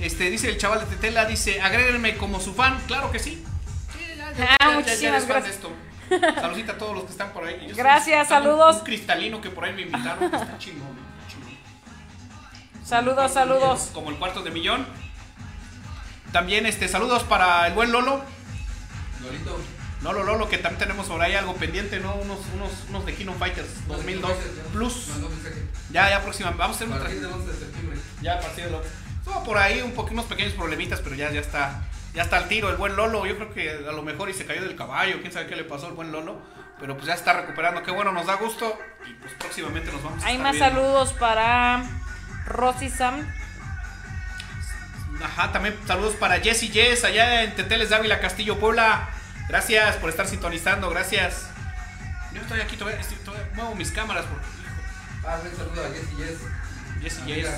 Este, 0.00 0.30
dice 0.30 0.48
el 0.48 0.56
chaval 0.56 0.80
de 0.80 0.86
Tetela, 0.86 1.26
dice, 1.26 1.60
agréguenme 1.60 2.16
como 2.16 2.40
su 2.40 2.54
fan. 2.54 2.80
Claro 2.86 3.12
que 3.12 3.18
sí. 3.18 3.44
Sí, 3.92 4.16
ya, 4.16 4.32
ya, 4.32 4.52
Ah, 4.52 4.56
ya, 4.58 4.70
muchísimas 4.70 5.24
eres 5.24 5.28
fan 5.28 5.42
de 5.42 5.50
gracias. 5.50 5.87
Saludita 6.34 6.72
a 6.72 6.78
todos 6.78 6.94
los 6.94 7.04
que 7.04 7.10
están 7.12 7.32
por 7.32 7.44
ahí. 7.44 7.66
Yo 7.68 7.76
Gracias, 7.76 8.22
un- 8.22 8.28
saludos. 8.28 8.76
Un 8.76 8.84
cristalino 8.84 9.40
que 9.40 9.50
por 9.50 9.64
ahí 9.64 9.72
me 9.72 9.82
invitaron. 9.82 10.18
que 10.30 10.36
está 10.36 10.58
chingón, 10.58 10.96
chingón. 11.28 11.48
Saludos, 12.84 13.32
saludos. 13.32 13.90
Como 13.92 14.10
el 14.10 14.16
cuarto 14.16 14.42
de 14.42 14.50
millón. 14.50 14.86
También 16.32 16.66
este, 16.66 16.88
saludos 16.88 17.22
para 17.24 17.66
el 17.66 17.74
buen 17.74 17.90
Lolo. 17.92 18.22
Lolito. 19.22 19.58
Lolo 20.02 20.22
Lolo, 20.22 20.48
que 20.48 20.58
también 20.58 20.78
tenemos 20.78 21.06
por 21.06 21.20
ahí 21.20 21.34
algo 21.34 21.54
pendiente, 21.54 21.98
¿no? 22.00 22.14
Unos, 22.14 22.38
unos, 22.54 22.70
unos 22.88 23.04
de 23.06 23.14
Kingdom 23.14 23.36
Fighters 23.38 23.88
2002 23.88 24.32
Plus. 24.72 25.08
Ya, 25.90 26.08
ya 26.10 26.22
próximamente. 26.22 26.60
Vamos 26.60 26.76
a 26.76 26.84
hacer 26.84 26.88
un 26.88 26.98
partir 26.98 27.20
del 27.20 27.32
11 27.32 27.52
de 27.52 27.58
septiembre. 27.58 27.98
Ya 28.22 28.34
a 28.34 28.40
partir 28.40 28.64
de 28.66 28.70
lo. 28.70 28.80
Estuvo 28.82 29.42
por 29.44 29.58
ahí 29.58 29.80
un 29.82 29.92
poco, 29.92 30.12
unos 30.12 30.26
pequeños 30.26 30.52
problemitas, 30.54 31.00
pero 31.00 31.16
ya, 31.16 31.30
ya 31.32 31.40
está. 31.40 31.82
Ya 32.18 32.24
está 32.24 32.36
al 32.38 32.48
tiro 32.48 32.68
el 32.68 32.74
buen 32.74 32.96
Lolo. 32.96 33.24
Yo 33.26 33.36
creo 33.36 33.54
que 33.54 33.70
a 33.88 33.92
lo 33.92 34.02
mejor 34.02 34.28
y 34.28 34.34
se 34.34 34.44
cayó 34.44 34.60
del 34.62 34.74
caballo. 34.74 35.20
Quién 35.20 35.30
sabe 35.32 35.46
qué 35.46 35.54
le 35.54 35.62
pasó 35.62 35.86
al 35.86 35.92
buen 35.92 36.10
Lolo. 36.10 36.42
Pero 36.80 36.94
pues 36.96 37.06
ya 37.06 37.14
está 37.14 37.32
recuperando. 37.32 37.84
Qué 37.84 37.92
bueno, 37.92 38.10
nos 38.10 38.26
da 38.26 38.34
gusto. 38.34 38.76
Y 39.08 39.12
pues 39.14 39.34
próximamente 39.34 39.92
nos 39.92 40.02
vamos 40.02 40.24
a 40.24 40.26
Hay 40.26 40.34
estar 40.34 40.42
más 40.52 40.56
viendo. 40.56 40.74
saludos 40.80 41.12
para 41.12 41.84
Rosy 42.46 42.88
Sam. 42.90 43.24
Ajá, 45.22 45.52
también 45.52 45.76
saludos 45.86 46.16
para 46.16 46.40
Jessy 46.40 46.68
Jess 46.70 47.04
allá 47.04 47.44
en 47.44 47.54
Teteles 47.54 47.90
Dávila, 47.90 48.18
Castillo, 48.18 48.58
Puebla. 48.58 49.08
Gracias 49.48 49.94
por 49.98 50.10
estar 50.10 50.26
sintonizando, 50.26 50.90
gracias. 50.90 51.46
Yo 52.34 52.40
estoy 52.42 52.60
aquí, 52.60 52.76
todavía, 52.76 53.00
estoy- 53.00 53.18
todavía 53.18 53.48
muevo 53.54 53.76
mis 53.76 53.92
cámaras 53.92 54.24
porque, 54.26 54.44
Ah, 55.24 55.38
un 55.40 55.56
saludo 55.56 55.84
a 55.84 55.88
Jessy 55.90 56.16
Jess. 56.16 56.38
Jessy 57.00 57.22
Jess, 57.32 57.48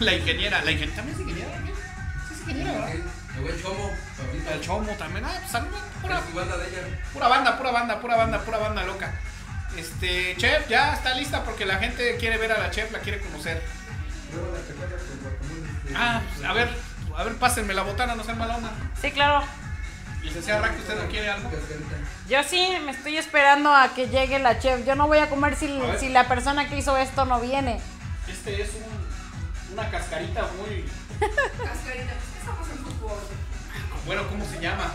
la 0.00 0.14
ingeniera, 0.14 0.62
la 0.62 0.70
ingeniera, 0.72 0.96
también 0.96 1.14
es 1.16 1.20
ingeniera, 1.22 1.50
El 2.48 3.62
Chomo. 3.62 3.90
El 4.52 4.60
Chomo 4.60 4.92
también, 4.92 5.24
ah, 5.24 5.32
pues 5.38 5.50
saludos, 5.50 5.80
pura, 6.00 6.20
banda 6.34 6.56
de 6.58 6.68
ella. 6.68 6.80
pura 7.12 7.28
banda, 7.28 7.56
pura 7.58 7.70
banda, 7.72 8.00
pura 8.00 8.16
banda, 8.16 8.38
pura 8.40 8.58
banda 8.58 8.82
loca. 8.84 9.12
Este, 9.76 10.36
Chef, 10.36 10.68
ya 10.68 10.92
está 10.94 11.14
lista 11.14 11.42
porque 11.44 11.66
la 11.66 11.76
gente 11.78 12.16
quiere 12.18 12.38
ver 12.38 12.52
a 12.52 12.58
la 12.58 12.70
Chef, 12.70 12.92
la 12.92 13.00
quiere 13.00 13.20
conocer. 13.20 13.62
Luego 14.32 14.52
la 14.52 14.60
chacotas 14.66 15.02
con 15.08 15.20
guacamole. 15.20 15.90
de- 15.90 15.96
Ah, 15.96 16.22
pues, 16.34 16.48
a 16.48 16.52
ver, 16.52 16.68
a 17.16 17.24
ver, 17.24 17.34
pásenme 17.36 17.74
la 17.74 17.82
botana, 17.82 18.14
no 18.14 18.22
sean 18.24 18.38
mala 18.38 18.56
onda. 18.56 18.70
Sí, 19.00 19.10
claro. 19.10 19.44
Licenciada 20.22 20.60
Rack, 20.62 20.78
¿usted 20.78 21.02
no 21.02 21.08
quiere 21.10 21.28
algo? 21.28 21.50
Cascarita. 21.50 21.96
Yo 22.28 22.42
sí 22.44 22.78
me 22.84 22.92
estoy 22.92 23.18
esperando 23.18 23.74
a 23.74 23.92
que 23.94 24.08
llegue 24.08 24.38
la 24.38 24.58
chef. 24.58 24.86
Yo 24.86 24.94
no 24.94 25.06
voy 25.06 25.18
a 25.18 25.28
comer 25.28 25.54
si, 25.56 25.78
A 25.82 25.98
si 25.98 26.08
la 26.08 26.26
persona 26.28 26.66
que 26.68 26.78
hizo 26.78 26.96
esto 26.96 27.24
no 27.26 27.40
viene. 27.40 27.78
Este 28.28 28.62
es 28.62 28.70
un, 28.74 29.72
una 29.74 29.90
cascarita 29.90 30.48
muy... 30.56 30.84
Bueno, 34.06 34.28
¿cómo 34.28 34.44
se 34.44 34.60
llama? 34.60 34.92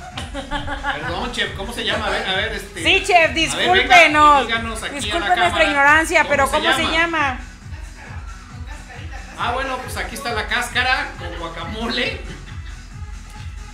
Perdón, 0.93 1.31
chef, 1.31 1.55
¿cómo 1.55 1.73
se 1.73 1.83
llama? 1.83 2.07
A 2.07 2.09
ver, 2.11 2.27
a 2.27 2.35
ver, 2.35 2.53
este... 2.53 2.83
Sí, 2.83 3.03
chef, 3.05 3.17
ver, 3.17 3.33
discúlpenos. 3.33 4.47
Disculpen 4.93 5.35
nuestra 5.35 5.63
ignorancia, 5.63 6.25
pero 6.29 6.49
¿cómo 6.49 6.73
se 6.73 6.83
llama? 6.83 7.39
Ah, 9.37 9.53
bueno, 9.53 9.77
pues 9.77 9.97
aquí 9.97 10.15
está 10.15 10.33
la 10.33 10.47
cáscara 10.47 11.11
con 11.17 11.39
guacamole. 11.39 12.21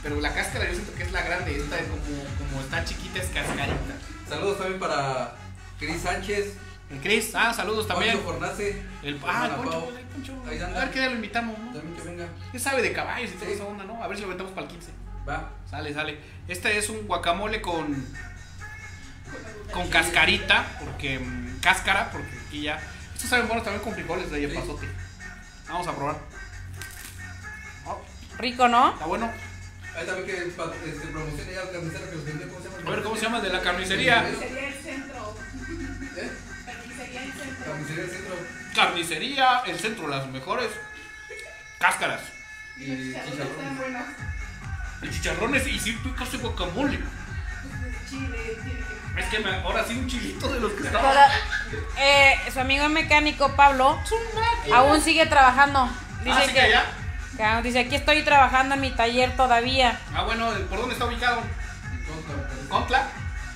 Pero 0.04 0.22
la 0.22 0.34
cáscara 0.34 0.66
yo 0.68 0.74
siento 0.74 0.94
que 0.94 1.04
es 1.04 1.12
la 1.12 1.24
grande. 1.24 1.58
Esta 1.58 1.78
como, 1.80 2.24
como 2.38 2.62
está 2.62 2.86
chiquita 2.86 3.20
es 3.20 3.30
cascarita. 3.30 3.96
Saludos 4.30 4.60
también 4.60 4.80
para 4.80 5.36
Cris 5.80 6.02
Sánchez, 6.02 6.54
El 6.92 7.02
Chris, 7.02 7.34
ah, 7.34 7.54
saludos 7.54 7.88
también. 7.88 8.18
Poncho 8.20 8.40
Fornace, 8.40 8.84
El, 9.04 9.20
ah, 9.28 9.50
el 9.50 9.56
Poncho, 9.56 9.92
Ahí 10.47 10.59
A 10.59 10.68
ver 10.80 10.91
qué 10.91 10.99
día 10.99 11.09
lo 11.09 11.16
invitamos, 11.16 11.57
¿no? 11.59 11.72
También 11.74 11.95
que 11.95 12.01
venga. 12.03 12.28
Él 12.53 12.59
sabe 12.59 12.82
de 12.82 12.93
caballos 12.93 13.32
y 13.32 13.34
toda 13.34 13.47
Sí. 13.47 13.53
esa 13.53 13.66
onda, 13.66 13.84
¿no? 13.84 14.03
A 14.03 14.07
ver 14.07 14.18
si 14.18 14.24
lo 14.24 14.30
metemos 14.30 14.51
para 14.53 14.66
el 14.68 14.72
15. 14.74 14.91
Va. 15.28 15.51
Sale, 15.70 15.93
sale. 15.93 16.20
Este 16.47 16.78
es 16.78 16.89
un 16.89 17.07
guacamole 17.07 17.61
con. 17.61 18.05
con 19.72 19.89
cascarita, 19.89 20.66
porque. 20.80 21.20
mm, 21.20 21.59
cáscara, 21.59 22.11
porque 22.11 22.28
aquí 22.47 22.61
ya. 22.63 22.80
Estos 23.13 23.30
saben 23.30 23.47
buenos 23.47 23.63
también 23.63 23.84
con 23.84 23.93
frijoles 23.93 24.30
de 24.32 24.47
Sí. 24.49 24.55
pasote. 24.55 24.88
Vamos 25.68 25.88
a 25.88 25.95
probar. 25.95 26.18
Oh, 27.86 28.01
Rico, 28.38 28.68
¿no? 28.68 28.93
está 28.93 29.05
bueno. 29.05 29.32
Ahí 29.95 30.05
también 30.05 30.26
que 30.28 30.45
pa- 30.51 30.72
este, 30.86 31.07
promocione 31.07 31.53
ya 31.53 31.61
el 31.61 31.72
carnicero 31.72 32.09
que 32.09 32.16
los 32.18 32.26
vendió. 32.26 32.47
¿Cómo 32.49 32.61
se 32.61 32.70
llama? 32.70 32.88
A 32.88 32.91
ver 32.91 33.03
cómo 33.03 33.16
se 33.16 33.22
llama 33.24 33.38
el 33.38 33.43
de 33.43 33.49
la 33.49 33.61
carnicería. 33.61 34.26
Sería 34.39 34.68
el 34.68 34.74
centro. 34.84 35.36
¿Eh? 36.18 36.32
Sería 36.97 37.24
el 37.24 37.32
centro. 37.34 37.66
Carnicería 37.66 38.01
del 38.03 38.11
centro. 38.11 38.36
Carnicería, 38.76 39.61
el 39.65 39.80
centro, 39.80 40.07
las 40.07 40.28
mejores. 40.28 40.69
Cáscaras. 41.80 42.21
Y 42.78 42.86
chicharrón. 43.13 43.78
buenos. 43.78 44.03
Y 45.01 45.09
chicharrones 45.09 45.67
y 45.67 45.80
sí, 45.80 45.93
pica 46.03 46.23
ese 46.23 46.38
guacamole. 46.38 46.99
Chile, 48.09 48.57
tiene 48.63 48.86
Es 49.17 49.26
que 49.28 49.39
me, 49.39 49.49
ahora 49.55 49.84
sí 49.86 49.93
un 49.97 50.07
chilito 50.07 50.51
de 50.51 50.59
los 50.59 50.73
que 50.73 50.84
estaba. 50.88 51.26
Eh, 51.97 52.36
su 52.53 52.59
amigo 52.59 52.88
mecánico 52.89 53.55
Pablo 53.55 53.97
aún 54.73 55.01
sigue 55.01 55.26
trabajando. 55.26 55.89
Dice 56.23 56.32
Ah, 56.38 56.41
¿sigue 56.41 56.53
que 56.53 56.61
allá? 56.61 56.84
que- 57.38 57.61
dice 57.67 57.80
aquí 57.80 57.95
estoy 57.95 58.23
trabajando 58.23 58.76
en 58.76 58.82
mi 58.82 58.91
taller 58.91 59.36
todavía. 59.38 59.99
Ah, 60.13 60.23
bueno, 60.23 60.49
¿por 60.69 60.80
dónde 60.80 60.93
está 60.93 61.05
ubicado? 61.05 61.41
Contra- 62.07 62.49
¿Contla? 62.69 63.07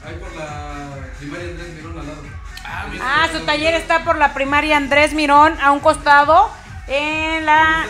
Ahí 0.06 0.16
por 0.16 0.34
la 0.36 0.96
primaria 1.18 1.48
Andrés 1.50 1.74
Mirón 1.74 2.00
al 2.00 2.08
lado. 2.08 2.24
Ah. 2.72 2.86
Ah, 3.02 3.28
su 3.32 3.40
taller 3.46 3.74
está 3.74 4.04
por 4.04 4.18
la 4.18 4.34
primaria 4.34 4.78
Andrés 4.78 5.14
Mirón 5.14 5.60
a 5.62 5.72
un 5.72 5.80
costado 5.80 6.52
en 6.88 7.46
la 7.46 7.86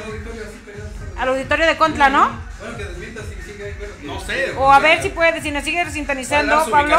al 1.18 1.28
auditorio 1.30 1.66
de 1.66 1.76
Contla, 1.78 2.10
¿no? 2.10 2.30
Bueno, 2.60 2.78
que 2.78 2.86
desmienta 2.86 3.22
si 3.24 3.42
sigue 3.42 3.76
que- 3.78 4.08
No 4.08 4.20
sé. 4.22 4.54
O 4.58 4.72
a 4.72 4.80
ver 4.80 5.02
si 5.02 5.10
puede, 5.10 5.42
si 5.42 5.52
nos 5.52 5.64
sigue 5.64 5.80
Para 5.80 5.92
sintonizando, 5.92 6.64
su 6.66 6.72
Pablo. 6.72 6.98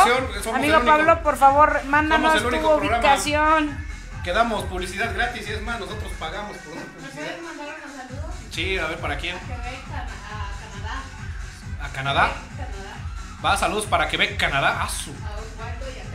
Amigo 0.55 0.81
Pablo, 0.85 1.23
por 1.23 1.37
favor, 1.37 1.81
mándanos 1.87 2.43
tu 2.43 2.71
ubicación. 2.71 3.87
Que 4.25 4.33
damos 4.33 4.65
publicidad 4.65 5.15
gratis 5.15 5.49
y 5.49 5.53
es 5.53 5.63
más, 5.63 5.81
nosotros 5.81 6.13
pagamos 6.19 6.55
por 6.59 6.75
¿Me 6.75 6.81
publicidad. 6.83 7.13
pueden 7.15 7.45
mandar 7.45 7.77
unos 7.83 7.97
saludos? 7.97 8.35
Sí, 8.51 8.79
a 8.79 8.87
ver, 8.89 8.99
¿para 8.99 9.17
quién? 9.17 9.39
Que 9.39 9.55
a 9.55 9.57
Canadá. 9.57 11.03
¿A 11.83 11.89
Canadá? 11.89 12.33
Canadá. 12.59 12.97
Va, 13.43 13.57
saludos 13.57 13.87
para 13.87 14.09
Quebec, 14.09 14.37
Canadá. 14.37 14.83
Asu. 14.83 15.13
A 15.13 15.31
Osvaldo 15.41 15.87
y 15.89 15.99
a 16.01 16.03
Carla. 16.03 16.10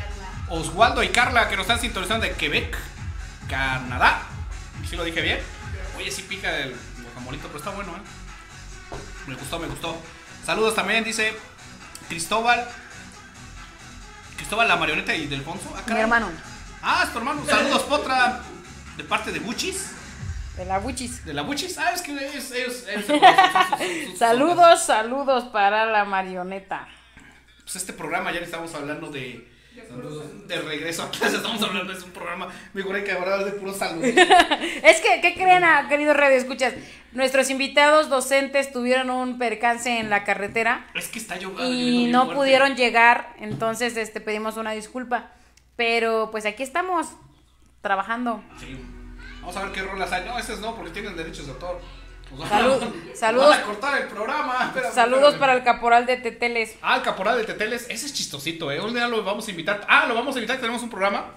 Oswaldo 0.50 1.02
y 1.04 1.10
Carla 1.10 1.48
que 1.50 1.56
nos 1.56 1.64
están 1.64 1.80
sintonizando 1.80 2.26
de 2.26 2.34
Quebec, 2.34 2.78
Canadá. 3.50 4.22
¿Sí 4.90 4.96
lo 4.96 5.04
dije 5.04 5.22
bien? 5.22 5.40
Oye, 5.98 6.12
sí 6.12 6.22
pica 6.24 6.56
el 6.60 6.76
guacamolito, 7.02 7.48
pero 7.48 7.60
está 7.60 7.72
bueno, 7.72 7.92
¿eh? 7.96 8.96
Me 9.28 9.36
gustó, 9.36 9.58
me 9.60 9.68
gustó. 9.68 9.98
Saludos 10.46 10.76
también, 10.76 11.04
dice 11.04 11.36
Cristóbal. 12.10 12.68
Cristóbal 14.36 14.68
la 14.68 14.76
marioneta 14.76 15.16
y 15.16 15.26
Delfonso. 15.28 15.74
Ah, 15.76 15.82
Mi 15.88 16.00
hermano, 16.00 16.30
Ah, 16.82 17.02
es 17.06 17.12
tu 17.12 17.18
hermano. 17.18 17.44
Saludos, 17.46 17.82
Potra. 17.84 18.42
De 18.98 19.04
parte 19.04 19.32
de 19.32 19.40
Buchis. 19.40 19.92
de 20.56 20.66
la 20.66 20.78
Buchis. 20.78 21.26
De 21.26 21.34
la 21.34 21.42
Buchis. 21.42 21.78
Ah, 21.80 21.92
es 21.92 22.02
que 22.02 22.12
ellos, 22.12 22.52
ellos, 22.52 22.74
sus- 23.08 24.10
sus- 24.12 24.20
Saludos, 24.20 24.86
saludos 24.86 25.46
para 25.46 25.86
la 25.88 26.06
marioneta. 26.06 26.88
Pues 27.64 27.76
este 27.78 27.94
programa 27.94 28.32
ya 28.32 28.40
le 28.40 28.46
estamos 28.46 28.74
hablando 28.76 29.10
de. 29.10 29.52
Saludos. 29.84 30.48
De 30.48 30.62
regreso 30.62 31.04
a 31.04 31.12
clase, 31.12 31.38
estamos 31.38 31.62
hablando 31.62 31.94
de 31.94 32.04
un 32.04 32.12
programa. 32.12 32.48
Me 32.74 32.82
juré 32.82 33.04
que 33.04 33.12
hablar 33.12 33.44
de 33.44 33.52
puro 33.52 33.74
salud. 33.74 34.04
Es 34.84 35.02
que, 35.02 35.22
¿qué 35.22 35.34
creen, 35.34 35.64
ah, 35.64 35.88
queridos 35.90 36.16
radio 36.16 36.38
escuchas? 36.38 36.74
Nuestros 37.12 37.50
invitados 37.50 38.10
docentes 38.10 38.72
tuvieron 38.72 39.10
un 39.10 39.38
percance 39.38 40.00
en 40.00 40.10
la 40.10 40.24
carretera 40.24 40.88
es 40.94 41.08
que 41.08 41.20
está 41.20 41.38
lloviendo. 41.38 41.66
y 41.66 42.08
no 42.08 42.34
pudieron 42.34 42.76
llegar, 42.76 43.34
entonces 43.40 43.98
este 43.98 44.22
pedimos 44.22 44.58
una 44.58 44.72
disculpa. 44.72 45.32
Pero 45.76 46.30
pues 46.32 46.46
aquí 46.46 46.64
estamos 46.64 47.08
trabajando. 47.82 48.44
Sí. 48.60 48.78
Vamos 49.42 49.58
a 49.58 49.64
ver 49.64 49.72
qué 49.74 49.84
rolas 49.84 50.12
hay. 50.12 50.26
No, 50.26 50.40
esas 50.40 50.60
no, 50.60 50.76
porque 50.76 50.92
tienen 50.92 51.16
derechos 51.16 51.46
de 51.48 51.52
autor. 51.54 51.82
Salud- 52.50 52.82
nos 53.10 53.18
saludos- 53.20 53.50
Van 53.50 53.60
a 53.60 53.64
cortar 53.64 54.02
el 54.02 54.08
programa. 54.08 54.66
Espérame, 54.68 54.94
Saludos 54.94 55.34
espérame. 55.34 55.40
para 55.40 55.54
el 55.54 55.64
caporal 55.64 56.06
de 56.06 56.18
Teteles. 56.18 56.76
Ah, 56.82 56.98
el 56.98 57.02
caporal 57.02 57.38
de 57.38 57.44
Teteles. 57.46 57.86
Ese 57.90 58.06
es 58.08 58.14
chistosito, 58.14 58.72
¿eh? 58.72 58.80
Un 58.82 58.94
día 58.94 59.08
lo 59.08 59.24
vamos 59.24 59.48
a 59.48 59.52
invitar. 59.52 59.86
Ah, 59.88 60.06
lo 60.08 60.16
vamos 60.16 60.36
a 60.36 60.40
invitar. 60.40 60.58
Tenemos 60.60 60.82
un 60.84 60.90
programa 60.90 61.36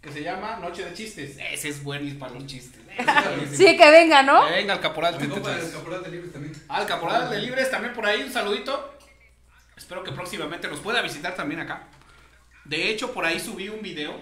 que 0.00 0.12
se 0.12 0.22
llama 0.22 0.56
Noche 0.56 0.84
de 0.84 0.94
Chistes. 0.94 1.36
Ese 1.52 1.68
es 1.68 1.82
bueno 1.82 2.18
para 2.18 2.32
los 2.34 2.46
chistes. 2.46 2.80
Buenísimo. 2.84 3.56
Sí, 3.56 3.76
que 3.76 3.90
venga, 3.90 4.22
¿no? 4.22 4.46
Que 4.46 4.52
venga 4.54 4.74
el 4.74 4.80
caporal 4.80 5.18
de 5.18 5.26
Teteles. 5.26 5.70
caporal 5.70 6.02
de 6.02 6.10
libres 6.10 6.32
también. 6.32 6.52
Ah, 6.68 6.80
el 6.82 6.86
caporal 6.86 7.30
de 7.30 7.38
Libres 7.40 7.70
también 7.70 7.92
por 7.94 8.06
ahí. 8.06 8.22
Un 8.22 8.32
saludito. 8.32 8.94
Espero 9.76 10.02
que 10.02 10.12
próximamente 10.12 10.66
nos 10.68 10.80
pueda 10.80 11.02
visitar 11.02 11.34
también 11.34 11.60
acá. 11.60 11.84
De 12.64 12.88
hecho, 12.90 13.12
por 13.12 13.24
ahí 13.24 13.38
subí 13.40 13.68
un 13.68 13.82
video. 13.82 14.18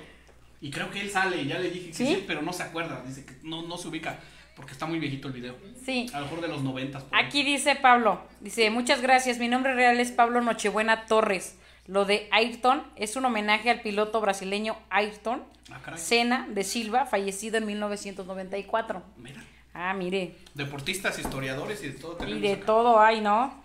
Y 0.61 0.71
creo 0.71 0.91
que 0.91 1.01
él 1.01 1.11
sale. 1.11 1.45
Ya 1.47 1.59
le 1.59 1.71
dije 1.71 1.89
que 1.89 1.95
¿Sí? 1.95 2.07
sí, 2.07 2.25
pero 2.27 2.43
no 2.43 2.53
se 2.53 2.62
acuerda. 2.62 3.03
Dice 3.07 3.25
que 3.25 3.35
no, 3.43 3.62
no 3.62 3.77
se 3.77 3.89
ubica. 3.89 4.19
Porque 4.57 4.72
está 4.72 4.86
muy 4.86 4.98
viejito 4.98 5.28
el 5.28 5.34
video. 5.34 5.54
Sí. 5.84 6.07
A 6.12 6.18
lo 6.18 6.24
mejor 6.26 6.40
de 6.40 6.48
los 6.48 6.62
noventas. 6.62 7.04
Aquí 7.12 7.44
dice 7.44 7.76
Pablo, 7.76 8.22
dice, 8.40 8.70
muchas 8.70 9.02
gracias, 9.02 9.38
mi 9.38 9.48
nombre 9.48 9.74
real 9.74 10.00
es 10.00 10.11
Pablo 10.11 10.40
Nochebuena 10.40 11.07
Torres. 11.07 11.59
Lo 11.86 12.04
de 12.04 12.26
Ayrton 12.32 12.82
es 12.96 13.14
un 13.14 13.26
homenaje 13.26 13.70
al 13.70 13.80
piloto 13.82 14.20
brasileño 14.20 14.76
Ayrton 14.90 15.44
Ah, 15.70 15.80
caray. 15.84 15.98
Senna 16.00 16.46
de 16.48 16.64
Silva, 16.64 17.07
fallecido 17.07 17.59
en 17.59 17.66
1994. 17.66 19.02
Mira. 19.18 19.44
Ah, 19.74 19.92
mire, 19.94 20.34
Deportistas, 20.54 21.18
historiadores 21.18 21.82
y 21.84 21.88
de 21.88 21.92
todo 21.94 22.26
y 22.26 22.40
de 22.40 22.52
acá. 22.54 22.66
todo 22.66 22.98
hay, 23.00 23.20
¿no? 23.20 23.62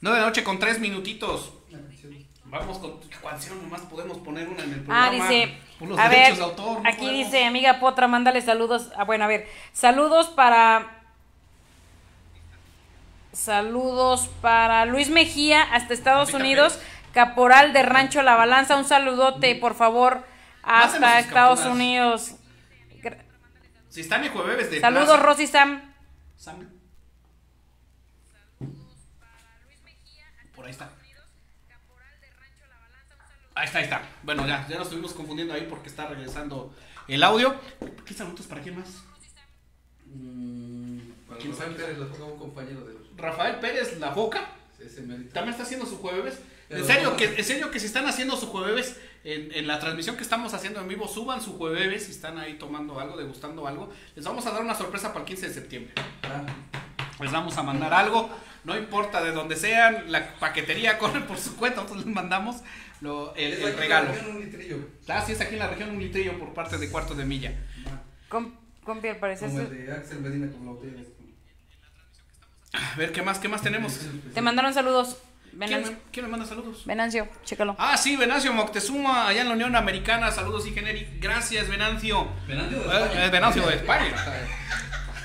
9 0.00 0.16
de 0.16 0.20
la 0.22 0.26
noche 0.28 0.42
con 0.42 0.58
3 0.58 0.80
minutitos. 0.80 1.52
Vamos 2.46 2.78
con 2.78 3.00
¿qué 3.00 3.16
canción, 3.16 3.62
nomás 3.62 3.80
podemos 3.82 4.18
poner 4.18 4.48
una 4.48 4.62
en 4.62 4.72
el 4.74 4.80
programa. 4.82 5.06
Ah, 5.06 5.10
dice, 5.10 5.58
por 5.78 5.88
los 5.88 5.98
a 5.98 6.08
ver, 6.08 6.18
derechos 6.18 6.38
de 6.38 6.44
autor. 6.44 6.82
no 6.82 6.88
aquí 6.88 6.98
podemos. 6.98 7.24
dice, 7.24 7.44
amiga 7.44 7.80
Potra, 7.80 8.06
mándale 8.06 8.40
saludos. 8.42 8.90
Ah, 8.96 9.04
bueno, 9.04 9.24
a 9.24 9.28
ver, 9.28 9.48
saludos 9.72 10.28
para... 10.28 11.00
Saludos 13.32 14.28
para 14.40 14.84
Luis 14.84 15.10
Mejía 15.10 15.62
hasta 15.62 15.92
Estados 15.92 16.32
Unidos, 16.34 16.78
caporal 17.12 17.72
de 17.72 17.82
Rancho 17.82 18.22
La 18.22 18.36
Balanza. 18.36 18.76
Un 18.76 18.84
saludote, 18.84 19.56
por 19.56 19.74
favor, 19.74 20.24
hasta 20.62 21.18
Estados 21.18 21.58
capturas. 21.58 21.74
Unidos. 21.74 22.34
Si 23.88 24.00
están 24.02 24.22
en 24.22 24.32
jueves 24.32 24.70
de 24.70 24.80
Saludos, 24.80 25.06
plaza- 25.06 25.22
Rosy 25.22 25.46
Sam. 25.48 25.94
Sam. 26.36 26.68
Por 30.54 30.66
ahí 30.66 30.70
está. 30.70 30.90
Ahí 33.54 33.66
está, 33.66 33.78
ahí 33.78 33.84
está. 33.84 34.02
Bueno, 34.22 34.46
ya, 34.46 34.66
ya 34.68 34.76
nos 34.76 34.86
estuvimos 34.88 35.12
confundiendo 35.12 35.54
ahí 35.54 35.66
porque 35.68 35.88
está 35.88 36.06
regresando 36.06 36.74
el 37.08 37.22
audio. 37.22 37.54
¿Qué 38.04 38.14
saludos 38.14 38.46
para 38.46 38.60
quién 38.62 38.78
más? 38.78 39.04
Mm, 40.06 40.98
Para 41.28 41.40
Rafael 41.40 41.74
Pérez, 41.74 41.98
le 41.98 42.04
toca 42.06 42.24
un 42.24 42.38
compañero 42.38 42.84
de 42.84 42.94
Rafael 43.16 43.56
Pérez 43.60 43.98
La 43.98 44.10
Boca. 44.10 44.48
ese 44.84 45.02
mérito. 45.02 45.32
También 45.32 45.52
está 45.52 45.62
haciendo 45.62 45.86
su 45.86 45.98
jueves. 45.98 46.40
En 46.70 46.84
serio, 46.84 47.16
que, 47.16 47.26
en 47.26 47.44
serio 47.44 47.70
que 47.70 47.78
si 47.78 47.86
están 47.86 48.06
haciendo 48.06 48.36
su 48.36 48.48
jueves 48.48 48.98
en, 49.22 49.52
en 49.52 49.66
la 49.66 49.78
transmisión 49.78 50.16
que 50.16 50.22
estamos 50.22 50.54
haciendo 50.54 50.80
en 50.80 50.88
vivo, 50.88 51.06
suban 51.06 51.40
su 51.40 51.56
jueves 51.56 52.06
si 52.06 52.10
están 52.10 52.38
ahí 52.38 52.54
tomando 52.54 52.98
algo, 52.98 53.16
degustando 53.16 53.66
algo. 53.68 53.92
Les 54.16 54.24
vamos 54.24 54.44
a 54.46 54.50
dar 54.50 54.62
una 54.62 54.74
sorpresa 54.74 55.08
para 55.12 55.20
el 55.20 55.26
15 55.26 55.48
de 55.48 55.54
septiembre. 55.54 55.92
Ah, 56.24 56.42
Les 57.20 57.30
vamos 57.30 57.56
a 57.58 57.62
mandar 57.62 57.92
algo, 57.94 58.28
no 58.64 58.76
importa 58.76 59.22
de 59.22 59.30
donde 59.32 59.56
sean, 59.56 60.10
la 60.10 60.34
paquetería 60.36 60.98
corre 60.98 61.20
por 61.20 61.38
su 61.38 61.54
cuenta, 61.56 61.82
nosotros 61.82 62.06
les 62.06 62.14
mandamos 62.14 62.56
lo- 63.04 63.34
el, 63.36 63.52
es 63.52 63.58
el 63.60 63.66
aquí 63.68 63.76
regalo. 63.80 64.08
la 64.08 64.14
región, 64.14 64.36
un 64.36 64.42
litrillo. 64.42 64.78
Ah, 65.08 65.22
sí, 65.24 65.32
es 65.32 65.40
aquí 65.40 65.52
en 65.54 65.58
la 65.60 65.68
región 65.68 65.90
un 65.90 66.00
litrillo 66.00 66.38
por 66.38 66.52
parte 66.54 66.78
de 66.78 66.88
Cuarto 66.90 67.14
de 67.14 67.24
Milla. 67.24 67.52
Com- 68.28 68.56
compi, 68.82 69.08
al 69.08 69.16
parecer. 69.18 69.48
Como 69.48 69.60
el 69.60 69.86
de 69.86 69.92
Axel 69.92 70.18
Medina 70.20 70.50
con 70.50 70.64
la 70.66 70.72
botella. 70.72 71.02
A 72.72 72.96
ver, 72.96 73.12
¿qué 73.12 73.22
más, 73.22 73.38
qué 73.38 73.48
más 73.48 73.62
tenemos? 73.62 74.00
Te 74.34 74.40
mandaron 74.42 74.74
saludos. 74.74 75.18
¿Quién 75.50 75.60
Venancio, 75.60 75.92
me, 75.92 75.98
quién 76.10 76.24
me 76.26 76.30
manda 76.32 76.46
saludos? 76.46 76.84
Venancio, 76.84 77.28
chécalo. 77.44 77.76
Ah, 77.78 77.96
sí, 77.96 78.16
Venancio 78.16 78.52
Moctezuma, 78.52 79.28
allá 79.28 79.42
en 79.42 79.48
la 79.48 79.54
Unión 79.54 79.76
Americana. 79.76 80.32
Saludos, 80.32 80.66
Ingeneri. 80.66 81.06
Gracias, 81.20 81.68
Venancio. 81.68 82.26
Venancio 82.48 82.80
de 82.80 82.84
Eh, 82.86 82.98
España. 83.04 83.24
eh, 83.26 83.30
Venancio 83.30 83.66
de 83.66 83.74
España. 83.76 84.14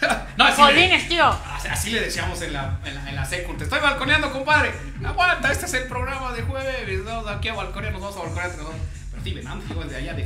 No, 0.38 0.46
así, 0.46 0.62
le, 0.62 0.68
Jolines, 0.68 1.10
tío. 1.10 1.36
así- 1.70 1.90
le 1.92 2.00
decíamos 2.00 2.42
en 2.42 2.54
la, 2.54 2.80
en 2.86 2.96
la, 2.96 3.10
en 3.10 3.16
la 3.16 3.26
secu. 3.26 3.56
Te 3.58 3.66
estoy 3.66 3.80
balconeando, 3.82 4.32
compadre. 4.32 4.72
Aguanta, 5.06 5.52
este 5.52 5.66
es 5.66 5.74
el 5.74 5.84
programa 5.84 6.32
de 6.32 6.44
jueves. 6.44 7.04
Vamos 7.06 7.28
aquí 7.30 7.50
a 7.50 7.54
balconear, 7.56 7.92
nos 7.92 8.02
vamos 8.02 8.16
a 8.16 8.20
balconear 8.22 8.46
entre 8.52 8.64
nosotros. 8.64 8.86
Pero 9.12 9.24
sí, 9.24 9.34
Venancio 9.34 9.84
es 9.84 9.90
de 9.90 9.98
allá, 9.98 10.14
de. 10.14 10.24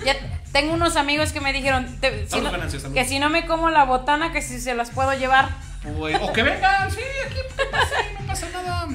Ya 0.04 0.14
tengo 0.52 0.74
unos 0.74 0.96
amigos 0.96 1.32
que 1.32 1.40
me 1.40 1.52
dijeron 1.54 1.86
te- 2.00 2.26
si 2.28 2.40
no- 2.40 2.52
que 2.92 3.04
si 3.06 3.18
no 3.18 3.30
me 3.30 3.46
como 3.46 3.70
la 3.70 3.84
botana, 3.84 4.32
que 4.32 4.42
si 4.42 4.60
se 4.60 4.74
las 4.74 4.90
puedo 4.90 5.12
llevar. 5.14 5.48
Pues, 5.82 6.18
o 6.20 6.32
que 6.32 6.42
vengan, 6.42 6.90
sí, 6.90 7.00
aquí, 7.26 7.36
¿qué 7.56 7.64
pasa? 7.70 7.94
No 8.20 8.26
pasa 8.26 8.46
nada. 8.52 8.88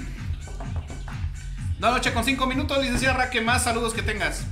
No, 1.79 1.89
noche 1.91 2.13
con 2.13 2.23
5 2.23 2.45
minutos, 2.45 2.77
licenciada 2.79 3.17
Raque, 3.17 3.41
más 3.41 3.63
saludos 3.63 3.93
que 3.95 4.03
tengas. 4.03 4.43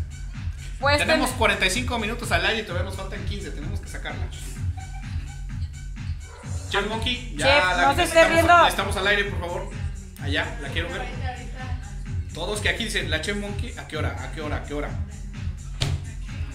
Pues 0.79 0.97
Tenemos 0.97 1.29
ten- 1.29 1.37
45 1.37 1.37
45 1.37 1.99
minutos 1.99 2.31
al 2.31 2.45
aire 2.45 2.61
y 2.61 2.65
todavía 2.65 2.85
nos 2.85 2.95
faltan 2.95 3.23
15, 3.25 3.51
tenemos 3.51 3.79
que 3.81 3.87
sacarla. 3.89 4.25
Chef 6.69 6.87
Monkey, 6.87 7.33
ya 7.35 7.45
Chef, 7.45 7.77
la 7.77 7.85
no 7.87 7.95
se 7.95 8.03
esté 8.03 8.27
riendo. 8.27 8.67
Estamos 8.67 8.95
al 8.97 9.07
aire, 9.07 9.23
por 9.25 9.39
favor. 9.39 9.69
Allá, 10.21 10.57
la 10.61 10.69
quiero 10.69 10.89
ver. 10.89 11.01
Todos 12.33 12.61
que 12.61 12.69
aquí 12.69 12.85
dicen, 12.85 13.09
la 13.09 13.21
Chef 13.21 13.37
Monkey, 13.37 13.75
¿a 13.77 13.87
qué 13.87 13.97
hora? 13.97 14.15
¿A 14.23 14.31
qué 14.31 14.41
hora? 14.41 14.57
¿A 14.57 14.63
qué 14.63 14.73
hora? 14.73 14.89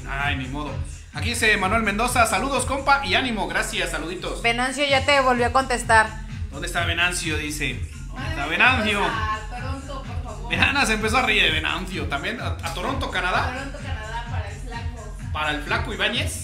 Ay, 0.08 0.36
ni 0.36 0.46
modo. 0.46 0.72
Aquí 1.14 1.30
dice 1.30 1.56
Manuel 1.56 1.82
Mendoza, 1.82 2.26
saludos 2.26 2.64
compa 2.66 3.04
y 3.06 3.14
ánimo, 3.14 3.46
gracias, 3.48 3.90
saluditos. 3.90 4.42
Venancio 4.42 4.84
ya 4.84 5.04
te 5.04 5.20
volvió 5.20 5.46
a 5.46 5.52
contestar. 5.52 6.08
¿Dónde 6.50 6.66
está 6.66 6.84
Venancio? 6.84 7.36
Dice. 7.36 7.80
¿Dónde 8.06 8.30
está 8.30 8.46
Venancio? 8.46 9.04
A 9.04 9.40
Toronto, 9.50 10.02
por 10.02 10.22
favor. 10.22 10.50
Venana 10.50 10.86
se 10.86 10.94
empezó 10.94 11.18
a 11.18 11.22
reír 11.22 11.42
de 11.42 11.50
Venancio. 11.50 12.06
También 12.06 12.40
a, 12.40 12.56
a 12.62 12.74
Toronto, 12.74 13.10
Canadá. 13.10 13.52
Toronto, 13.52 13.78
Canadá, 13.78 14.24
para 14.30 14.50
el 14.50 14.56
flaco. 14.56 15.16
Para 15.32 15.50
el 15.50 15.62
flaco 15.62 15.94
Ibáñez. 15.94 16.43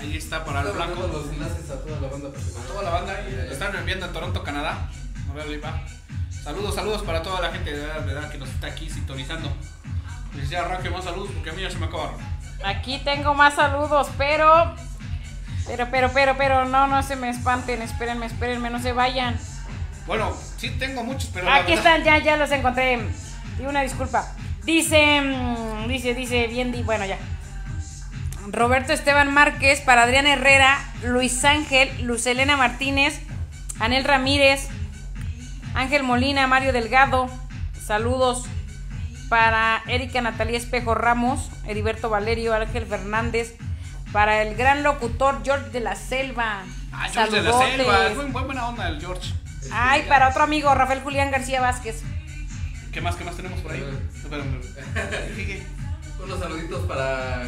Ahí 0.00 0.16
está 0.16 0.44
para 0.44 0.60
el 0.62 0.68
mandando 0.72 1.08
los 1.08 1.28
enlaces 1.32 1.70
a 1.70 1.80
toda 1.80 2.00
la 2.00 2.08
banda 2.08 2.30
que 2.32 2.40
Toda 2.68 2.82
la 2.82 2.90
banda 2.90 3.20
están 3.50 3.76
enviando 3.76 4.06
a 4.06 4.12
Toronto, 4.12 4.42
Canadá. 4.42 4.88
A 5.30 5.34
ver, 5.34 5.46
ahí 5.46 5.58
va. 5.58 5.80
Saludos, 6.42 6.74
saludos 6.74 7.02
para 7.02 7.22
toda 7.22 7.40
la 7.40 7.52
gente 7.52 7.72
de 7.76 7.86
verdad, 7.86 8.30
que 8.30 8.38
nos 8.38 8.48
está 8.48 8.68
aquí 8.68 8.88
sintonizando. 8.88 9.52
Les 10.34 10.42
decía 10.48 10.64
Raque 10.64 10.88
más 10.90 11.04
saludos 11.04 11.30
porque 11.34 11.50
a 11.50 11.52
mí 11.52 11.62
ya 11.62 11.70
se 11.70 11.78
me 11.78 11.86
acabaron. 11.86 12.14
Aquí 12.64 12.98
tengo 13.04 13.34
más 13.34 13.54
saludos, 13.54 14.08
pero. 14.16 14.74
Pero, 15.66 15.88
pero, 15.90 16.10
pero, 16.12 16.36
pero, 16.36 16.64
no, 16.64 16.86
no 16.86 17.02
se 17.02 17.16
me 17.16 17.28
espanten. 17.30 17.82
Espérenme, 17.82 18.26
espérenme, 18.26 18.70
no 18.70 18.80
se 18.80 18.92
vayan. 18.92 19.38
Bueno, 20.06 20.34
sí 20.56 20.70
tengo 20.70 21.04
muchos, 21.04 21.30
pero. 21.32 21.46
la 21.46 21.56
Aquí 21.56 21.74
verdad- 21.74 21.98
están, 21.98 22.04
ya, 22.04 22.18
ya 22.24 22.36
los 22.36 22.50
encontré. 22.50 22.98
Y 23.60 23.62
una 23.66 23.82
disculpa. 23.82 24.32
Dice, 24.64 25.20
mm, 25.20 25.88
dice, 25.88 26.14
dice, 26.14 26.46
bien, 26.46 26.72
di, 26.72 26.82
bueno, 26.82 27.04
ya. 27.04 27.18
Roberto 28.48 28.92
Esteban 28.92 29.32
Márquez, 29.32 29.80
para 29.80 30.02
Adrián 30.02 30.26
Herrera, 30.26 30.78
Luis 31.02 31.44
Ángel, 31.44 31.90
Luz 32.02 32.26
Elena 32.26 32.56
Martínez, 32.56 33.20
Anel 33.78 34.04
Ramírez, 34.04 34.68
Ángel 35.74 36.02
Molina, 36.02 36.46
Mario 36.46 36.72
Delgado. 36.72 37.28
Saludos 37.84 38.46
para 39.28 39.82
Erika 39.86 40.20
Natalia 40.20 40.58
Espejo 40.58 40.94
Ramos, 40.94 41.50
Heriberto 41.66 42.10
Valerio, 42.10 42.54
Ángel 42.54 42.86
Fernández, 42.86 43.54
para 44.12 44.42
el 44.42 44.56
gran 44.56 44.82
locutor 44.82 45.42
George 45.44 45.70
de 45.70 45.80
la 45.80 45.94
Selva. 45.94 46.62
Ah, 46.92 47.08
George 47.12 47.36
de 47.36 47.42
la. 47.42 47.52
Selva. 47.58 48.06
Es 48.08 48.16
buen 48.16 48.32
buena 48.32 48.68
onda 48.68 48.88
el 48.88 49.00
George. 49.00 49.32
Ay, 49.72 50.04
para 50.08 50.28
otro 50.28 50.42
amigo, 50.42 50.74
Rafael 50.74 51.00
Julián 51.00 51.30
García 51.30 51.60
Vázquez. 51.60 52.02
¿Qué 52.92 53.00
más, 53.00 53.14
qué 53.14 53.24
más 53.24 53.36
tenemos 53.36 53.60
por 53.60 53.70
ahí? 53.72 53.84
Espérame. 54.16 54.60
¿Qué, 55.36 55.46
qué? 55.46 55.62
Unos 56.22 56.40
saluditos 56.40 56.86
para. 56.86 57.44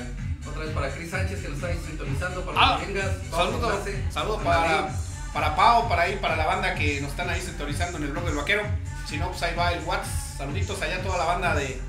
Otra 0.48 0.64
vez 0.64 0.74
para 0.74 0.90
Cris 0.90 1.10
Sánchez 1.10 1.40
que 1.40 1.48
nos 1.48 1.56
está 1.56 1.68
ahí 1.68 1.80
sintonizando. 1.86 2.44
Para 2.44 2.58
Ah, 2.60 2.78
los 2.78 2.86
vengas. 2.86 3.10
saludos 3.30 3.80
saludo 4.10 4.38
para, 4.42 4.88
para 5.32 5.56
Pau, 5.56 5.88
para 5.88 6.02
ahí, 6.02 6.16
para 6.20 6.36
la 6.36 6.46
banda 6.46 6.74
que 6.74 7.00
nos 7.00 7.10
están 7.10 7.28
ahí 7.30 7.40
sintonizando 7.40 7.98
en 7.98 8.04
el 8.04 8.10
blog 8.12 8.24
del 8.24 8.34
vaquero. 8.36 8.62
Si 9.08 9.16
no, 9.18 9.28
pues 9.30 9.42
ahí 9.42 9.54
va 9.56 9.72
el 9.72 9.84
WhatsApp. 9.84 10.06
Saluditos 10.38 10.80
allá 10.82 10.96
a 10.96 11.02
toda 11.02 11.18
la 11.18 11.24
banda 11.24 11.54
de. 11.54 11.80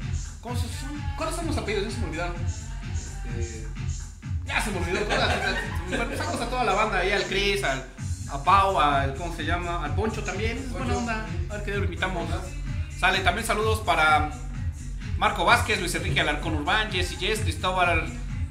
¿Cómo 0.41 0.55
se 0.55 0.61
son? 0.61 1.01
¿Cuáles 1.17 1.35
son 1.35 1.47
los 1.47 1.57
apellidos? 1.57 1.85
Ya 1.85 1.91
se 1.91 1.99
me 2.01 2.07
olvidaron. 2.07 2.35
Eh, 3.37 3.67
Ya 4.45 4.61
se 4.61 4.71
me 4.71 4.77
olvidó. 4.79 4.99
Saludos 6.17 6.41
a 6.41 6.49
toda 6.49 6.63
la 6.65 6.73
banda 6.73 6.99
ahí, 6.99 7.11
al 7.11 7.23
Chris, 7.23 7.63
al, 7.63 7.83
a 8.29 8.43
Pau, 8.43 8.79
al. 8.79 9.15
¿Cómo 9.15 9.35
se 9.35 9.43
llama? 9.45 9.83
Al 9.83 9.95
Poncho 9.95 10.23
también. 10.23 10.57
Es 10.57 10.69
buena 10.71 10.95
onda. 10.97 11.25
A 11.49 11.53
ver 11.55 11.63
qué 11.63 11.71
lo 11.71 11.85
invitamos. 11.85 12.27
Sale 12.99 13.19
también 13.21 13.45
saludos 13.47 13.79
para 13.81 14.31
Marco 15.17 15.45
Vázquez, 15.45 15.79
Luis 15.79 15.95
Enrique 15.95 16.21
Alarcón 16.21 16.55
Urbán, 16.55 16.91
Jesse 16.91 17.17
Jess, 17.17 17.39
Cristóbal 17.39 18.05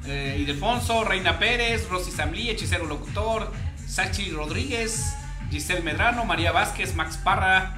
eh, 0.06 0.36
Ildefonso, 0.38 1.04
Reina 1.04 1.38
Pérez, 1.38 1.88
Rosy 1.88 2.10
Samlí, 2.10 2.50
Hechicero 2.50 2.86
Locutor, 2.86 3.52
Sachi 3.86 4.30
Rodríguez, 4.30 5.14
Giselle 5.50 5.82
Medrano, 5.82 6.24
María 6.24 6.52
Vázquez, 6.52 6.94
Max 6.94 7.16
Parra, 7.18 7.76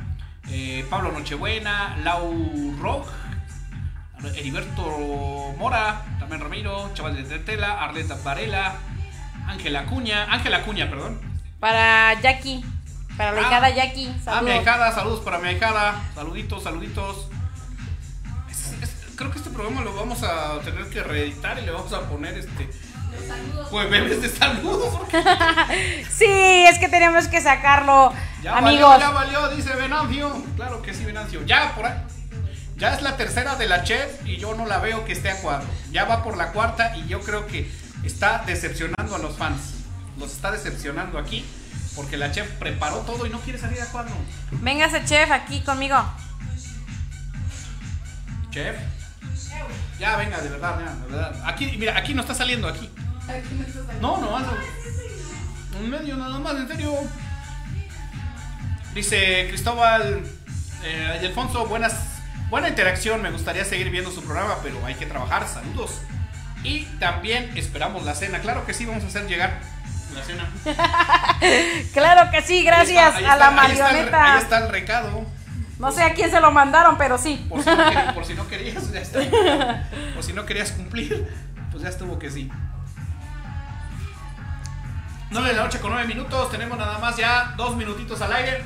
eh, 0.50 0.84
Pablo 0.90 1.12
Nochebuena, 1.12 1.96
Lau 2.02 2.74
Rock, 2.80 3.08
Heriberto 4.36 5.54
Mora, 5.58 6.02
también 6.18 6.40
Ramiro, 6.40 6.90
Chaval 6.94 7.16
de 7.16 7.24
Tetela, 7.24 7.82
Arleta 7.82 8.16
Varela, 8.24 8.76
Ángela 9.46 9.80
Acuña, 9.80 10.24
Ángela 10.32 10.58
Acuña, 10.58 10.88
perdón. 10.88 11.20
Para 11.60 12.18
Jackie, 12.22 12.64
para 13.18 13.32
la 13.32 13.38
Ah. 13.40 13.42
hijada 13.42 13.70
Jackie. 13.70 14.06
Ah, 14.08 14.12
mi 14.16 14.22
Saludos. 14.24 14.50
ahijada, 14.58 14.92
saludos 14.92 15.20
para 15.20 15.38
mi 15.38 15.48
ahijada. 15.48 16.00
Saluditos, 16.14 16.62
saluditos. 16.62 17.28
Creo 19.16 19.30
que 19.30 19.38
este 19.38 19.50
programa 19.50 19.82
lo 19.82 19.94
vamos 19.94 20.22
a 20.22 20.58
tener 20.64 20.86
que 20.88 21.02
reeditar 21.02 21.58
y 21.58 21.62
le 21.64 21.70
vamos 21.70 21.92
a 21.92 22.00
poner 22.08 22.36
este. 22.38 22.68
Pues 23.70 23.88
bebés 23.90 24.22
de 24.22 24.28
saludos. 24.28 25.00
Sí, 26.10 26.64
es 26.68 26.78
que 26.78 26.88
tenemos 26.88 27.28
que 27.28 27.40
sacarlo, 27.40 28.12
Ya 28.42 28.56
amigos. 28.58 28.88
valió, 28.88 28.98
ya 28.98 29.10
valió, 29.10 29.48
dice 29.56 29.74
Venancio. 29.76 30.44
Claro 30.56 30.82
que 30.82 30.92
sí, 30.94 31.04
Venancio. 31.04 31.44
Ya 31.46 31.74
por 31.74 31.86
ahí. 31.86 32.02
Ya 32.76 32.94
es 32.94 33.02
la 33.02 33.16
tercera 33.16 33.54
de 33.56 33.68
la 33.68 33.84
chef 33.84 34.26
y 34.26 34.36
yo 34.36 34.54
no 34.54 34.66
la 34.66 34.78
veo 34.78 35.04
que 35.04 35.12
esté 35.12 35.30
a 35.30 35.36
cuadro. 35.40 35.66
Ya 35.92 36.04
va 36.06 36.22
por 36.24 36.36
la 36.36 36.50
cuarta 36.52 36.96
y 36.96 37.06
yo 37.06 37.20
creo 37.20 37.46
que 37.46 37.70
está 38.04 38.42
decepcionando 38.46 39.14
a 39.14 39.18
los 39.18 39.36
fans. 39.36 39.60
Los 40.18 40.32
está 40.32 40.50
decepcionando 40.50 41.18
aquí 41.18 41.44
porque 41.94 42.16
la 42.16 42.32
chef 42.32 42.48
preparó 42.58 42.98
todo 42.98 43.26
y 43.26 43.30
no 43.30 43.38
quiere 43.40 43.58
salir 43.58 43.80
a 43.80 43.86
cuadro. 43.86 44.14
Véngase, 44.50 45.04
chef, 45.04 45.30
aquí 45.30 45.60
conmigo. 45.62 45.96
Chef. 48.50 48.76
Ya, 49.98 50.16
venga, 50.16 50.40
de 50.40 50.48
verdad, 50.48 50.76
mira, 50.78 50.94
de 50.94 51.06
verdad. 51.06 51.42
Aquí, 51.46 51.76
mira, 51.78 51.96
aquí 51.96 52.14
no 52.14 52.20
está 52.22 52.34
saliendo, 52.34 52.68
aquí. 52.68 52.90
Aquí 53.28 53.54
no 53.54 53.62
está 53.64 53.84
saliendo. 53.84 54.00
No, 54.00 54.18
no, 54.18 54.38
no. 54.40 54.52
Un 55.80 55.90
medio 55.90 56.16
nada 56.16 56.38
más, 56.38 56.54
en 56.56 56.68
serio. 56.68 56.94
Dice 58.94 59.46
Cristóbal 59.48 60.22
eh, 60.84 61.20
y 61.22 61.26
Alfonso, 61.26 61.66
buenas, 61.66 61.94
buena 62.48 62.68
interacción. 62.68 63.22
Me 63.22 63.30
gustaría 63.30 63.64
seguir 63.64 63.90
viendo 63.90 64.10
su 64.10 64.22
programa, 64.22 64.56
pero 64.62 64.84
hay 64.86 64.94
que 64.94 65.06
trabajar. 65.06 65.46
Saludos. 65.48 66.00
Y 66.62 66.84
también 66.98 67.50
esperamos 67.56 68.04
la 68.04 68.14
cena. 68.14 68.38
Claro 68.40 68.64
que 68.66 68.72
sí, 68.74 68.86
vamos 68.86 69.04
a 69.04 69.08
hacer 69.08 69.26
llegar 69.26 69.58
la 70.14 70.22
cena. 70.22 70.48
Claro 71.92 72.30
que 72.30 72.40
sí, 72.42 72.62
gracias 72.64 73.14
Ahí 73.16 73.24
está, 73.24 73.26
ahí 73.26 73.26
a 73.26 73.36
la 73.36 73.48
está, 73.48 73.62
ahí 73.62 73.72
está 73.72 73.72
el- 73.72 73.92
marioneta. 73.94 74.32
Ahí 74.34 74.42
está 74.42 74.58
el 74.58 74.68
recado. 74.70 75.26
No 75.84 75.92
sé 75.92 76.02
a 76.02 76.14
quién 76.14 76.30
se 76.30 76.40
lo 76.40 76.50
mandaron, 76.50 76.96
pero 76.96 77.18
sí. 77.18 77.44
Por 77.48 77.62
si 77.62 77.68
no, 77.70 77.76
querías, 77.84 78.12
por 78.14 78.24
si 78.24 78.34
no 78.34 78.48
querías, 78.48 78.90
ya 78.92 79.00
está. 79.00 79.20
Por 80.14 80.22
si 80.24 80.32
no 80.32 80.46
querías 80.46 80.72
cumplir, 80.72 81.28
pues 81.70 81.82
ya 81.82 81.90
estuvo 81.90 82.18
que 82.18 82.30
sí. 82.30 82.50
9 85.30 85.48
de 85.48 85.54
la 85.54 85.62
noche 85.64 85.80
con 85.80 85.90
9 85.90 86.06
minutos, 86.06 86.50
tenemos 86.50 86.78
nada 86.78 86.98
más 86.98 87.16
ya 87.16 87.52
dos 87.56 87.76
minutitos 87.76 88.20
al 88.22 88.32
aire. 88.32 88.62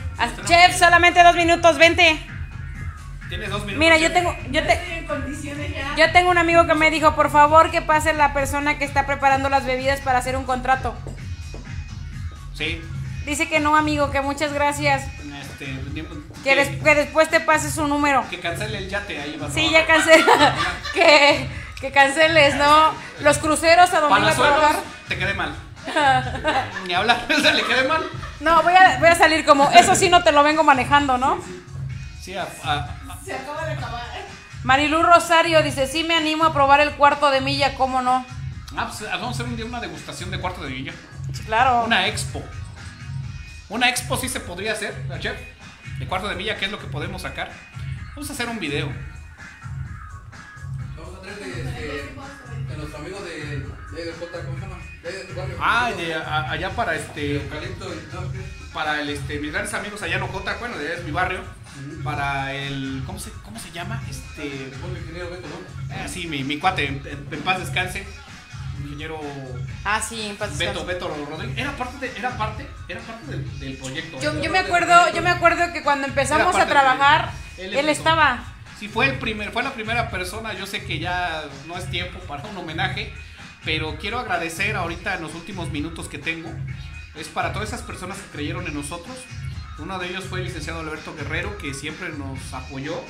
Chef, 0.47 0.73
que- 0.73 0.79
solamente 0.79 1.23
dos 1.25 1.35
minutos, 1.35 1.79
vente. 1.79 2.21
Tienes 3.29 3.51
dos 3.51 3.61
minutos. 3.65 3.79
Mira, 3.81 3.99
yo 3.99 4.13
tengo, 4.13 4.35
yo 4.51 4.63
te, 4.65 5.07
yo 5.97 6.13
tengo 6.13 6.31
un 6.31 6.39
amigo 6.39 6.67
que 6.67 6.75
me 6.75 6.91
dijo, 6.91 7.15
por 7.15 7.31
favor, 7.31 7.71
que 7.71 7.83
pase 7.83 8.13
la 8.15 8.33
persona 8.33 8.79
que 8.79 8.85
está 8.85 9.07
preparando 9.07 9.49
las 9.49 9.65
bebidas 9.67 10.01
para 10.01 10.19
hacer 10.19 10.37
un 10.37 10.45
contrato. 10.45 10.95
Sí. 12.55 12.81
Dice 13.27 13.49
que 13.49 13.61
no, 13.61 13.77
amigo, 13.77 14.11
que 14.11 14.21
muchas 14.21 14.53
gracias. 14.53 15.05
Este, 15.61 16.43
Que, 16.45 16.55
des- 16.55 16.83
que 16.83 16.95
después 16.95 17.29
te 17.29 17.41
pase 17.41 17.71
su 17.71 17.87
número. 17.89 18.25
que 18.31 18.39
cancele 18.39 18.79
el 18.79 18.89
yate 18.89 19.21
ahí. 19.21 19.37
va, 19.37 19.51
Sí, 19.51 19.69
ya 19.71 19.87
cancela. 19.87 20.55
que, 20.95 21.49
que 21.81 21.91
canceles, 21.91 22.55
¿no? 22.57 22.93
Los 23.21 23.39
cruceros 23.39 23.93
a 23.93 24.01
donde 24.01 24.21
iba 24.21 24.31
a 24.71 24.73
te 25.09 25.19
quede 25.19 25.35
mal. 25.35 25.55
Ni 26.87 26.95
hablar, 26.95 27.27
o 27.37 27.41
sea, 27.41 27.53
le 27.53 27.65
quede 27.65 27.89
mal. 27.89 28.03
No, 28.41 28.63
voy 28.63 28.75
a, 28.75 28.99
voy 29.01 29.09
a 29.09 29.15
salir 29.17 29.45
como, 29.45 29.71
eso 29.73 29.95
sí 29.95 30.09
no 30.09 30.23
te 30.23 30.31
lo 30.33 30.43
vengo 30.45 30.63
manejando, 30.63 31.19
¿no? 31.19 31.41
Sí, 32.21 32.37
a- 32.37 32.47
a- 32.65 32.99
Se 33.25 33.35
acaba 33.35 33.65
de 33.67 33.73
acabar. 33.73 34.03
Marilu 34.65 35.03
Rosario 35.03 35.63
dice, 35.63 35.87
sí 35.87 36.05
me 36.05 36.15
animo 36.15 36.45
a 36.45 36.53
probar 36.53 36.81
el 36.81 36.93
cuarto 36.93 37.31
de 37.31 37.41
milla, 37.41 37.75
¿cómo 37.75 38.03
no? 38.03 38.25
ah, 38.77 38.87
pues, 38.87 39.11
vamos 39.11 39.29
a 39.29 39.31
hacer 39.31 39.47
un 39.47 39.57
día 39.57 39.65
una 39.65 39.81
degustación 39.81 40.31
de 40.31 40.39
cuarto 40.39 40.63
de 40.63 40.71
villa. 40.71 40.93
Claro. 41.47 41.85
Una 41.85 42.07
expo. 42.07 42.43
Una 43.69 43.89
expo 43.89 44.17
sí 44.17 44.29
se 44.29 44.41
podría 44.41 44.73
hacer, 44.73 44.95
¿no, 45.09 45.19
chef. 45.19 45.37
De 45.99 46.07
cuarto 46.07 46.29
de 46.29 46.35
villa, 46.37 46.57
¿qué 46.57 46.67
es 46.67 46.71
lo 46.71 46.79
que 46.79 46.87
podemos 46.87 47.23
sacar? 47.23 47.51
Vamos 48.15 48.31
a 48.31 48.33
hacer 48.33 48.49
un 48.49 48.59
video. 48.61 48.89
Vamos 50.97 51.19
a 51.19 51.21
traer 51.23 51.39
de, 51.39 51.63
de, 51.63 52.13
de 52.69 52.77
nuestro 52.77 52.99
amigo 52.99 53.21
de, 53.21 53.59
de 54.05 54.13
J, 54.13 54.45
¿cómo 54.45 54.55
se 54.59 54.61
llama? 54.63 54.77
De, 55.03 55.25
de 55.25 55.33
barrio. 55.35 55.57
Ah, 55.61 55.91
de 55.97 56.15
a- 56.15 56.51
allá 56.51 56.71
para 56.71 56.95
este. 56.95 57.41
Para 58.73 59.01
el, 59.01 59.09
este, 59.11 59.39
mis 59.41 59.53
grandes 59.53 59.75
amigos 59.75 60.03
allá 60.03 60.17
en 60.17 60.23
Ocota, 60.23 60.57
bueno, 60.59 60.77
de 60.79 60.87
allá 60.87 60.99
es 60.99 61.05
mi 61.05 61.11
barrio. 61.11 61.41
Para 62.05 62.55
el. 62.55 63.03
¿Cómo 63.07 63.19
se, 63.19 63.31
cómo 63.45 63.59
se 63.59 63.71
llama? 63.71 64.03
Este. 64.09 64.71
Ah, 65.91 66.09
sí, 66.09 66.27
mi, 66.27 66.43
mi 66.45 66.59
cuate, 66.59 66.87
en, 66.87 67.03
en 67.31 67.41
paz 67.43 67.59
descanse. 67.61 68.07
Ingeniero 68.83 69.21
Ah, 69.85 70.03
sí, 70.03 70.37
Beto. 70.59 70.85
Beto 70.85 71.09
Rodríguez. 71.09 71.57
Era 71.57 71.73
parte, 71.77 72.07
de, 72.07 72.19
era 72.19 72.37
parte, 72.37 72.69
era 72.89 73.01
parte 73.01 73.27
del, 73.31 73.59
del 73.59 73.77
proyecto. 73.77 74.21
Yo, 74.21 74.33
¿eh? 74.33 74.41
yo 74.43 74.51
me 74.51 74.59
acuerdo, 74.59 75.15
yo 75.15 75.23
me 75.23 75.31
acuerdo 75.31 75.73
que 75.73 75.83
cuando 75.83 76.07
empezamos 76.07 76.55
a 76.57 76.67
trabajar, 76.67 77.33
él, 77.57 77.89
estaba. 77.89 78.45
Sí, 78.79 78.89
fue, 78.89 79.07
el 79.07 79.19
primer, 79.19 79.51
fue 79.51 79.63
la 79.63 79.73
primera 79.73 80.11
persona. 80.11 80.53
Yo 80.53 80.67
sé 80.67 80.85
que 80.85 80.99
ya 80.99 81.45
no 81.67 81.77
es 81.77 81.91
tiempo 81.91 82.19
para 82.21 82.47
un 82.49 82.57
homenaje, 82.57 83.13
pero 83.65 83.97
quiero 83.99 84.19
agradecer 84.19 84.77
ahorita 84.77 85.15
en 85.15 85.23
los 85.23 85.35
últimos 85.35 85.71
minutos 85.71 86.09
que 86.09 86.19
tengo. 86.19 86.51
Es 87.15 87.29
para 87.29 87.53
todas 87.53 87.69
esas 87.69 87.83
personas 87.83 88.19
que 88.19 88.31
creyeron 88.31 88.67
en 88.67 88.75
nosotros. 88.75 89.17
Uno 89.79 89.99
de 89.99 90.09
ellos 90.09 90.25
fue 90.25 90.41
el 90.41 90.47
licenciado 90.47 90.81
Alberto 90.81 91.15
Guerrero, 91.15 91.57
que 91.59 91.73
siempre 91.73 92.11
nos 92.11 92.53
apoyó. 92.53 93.01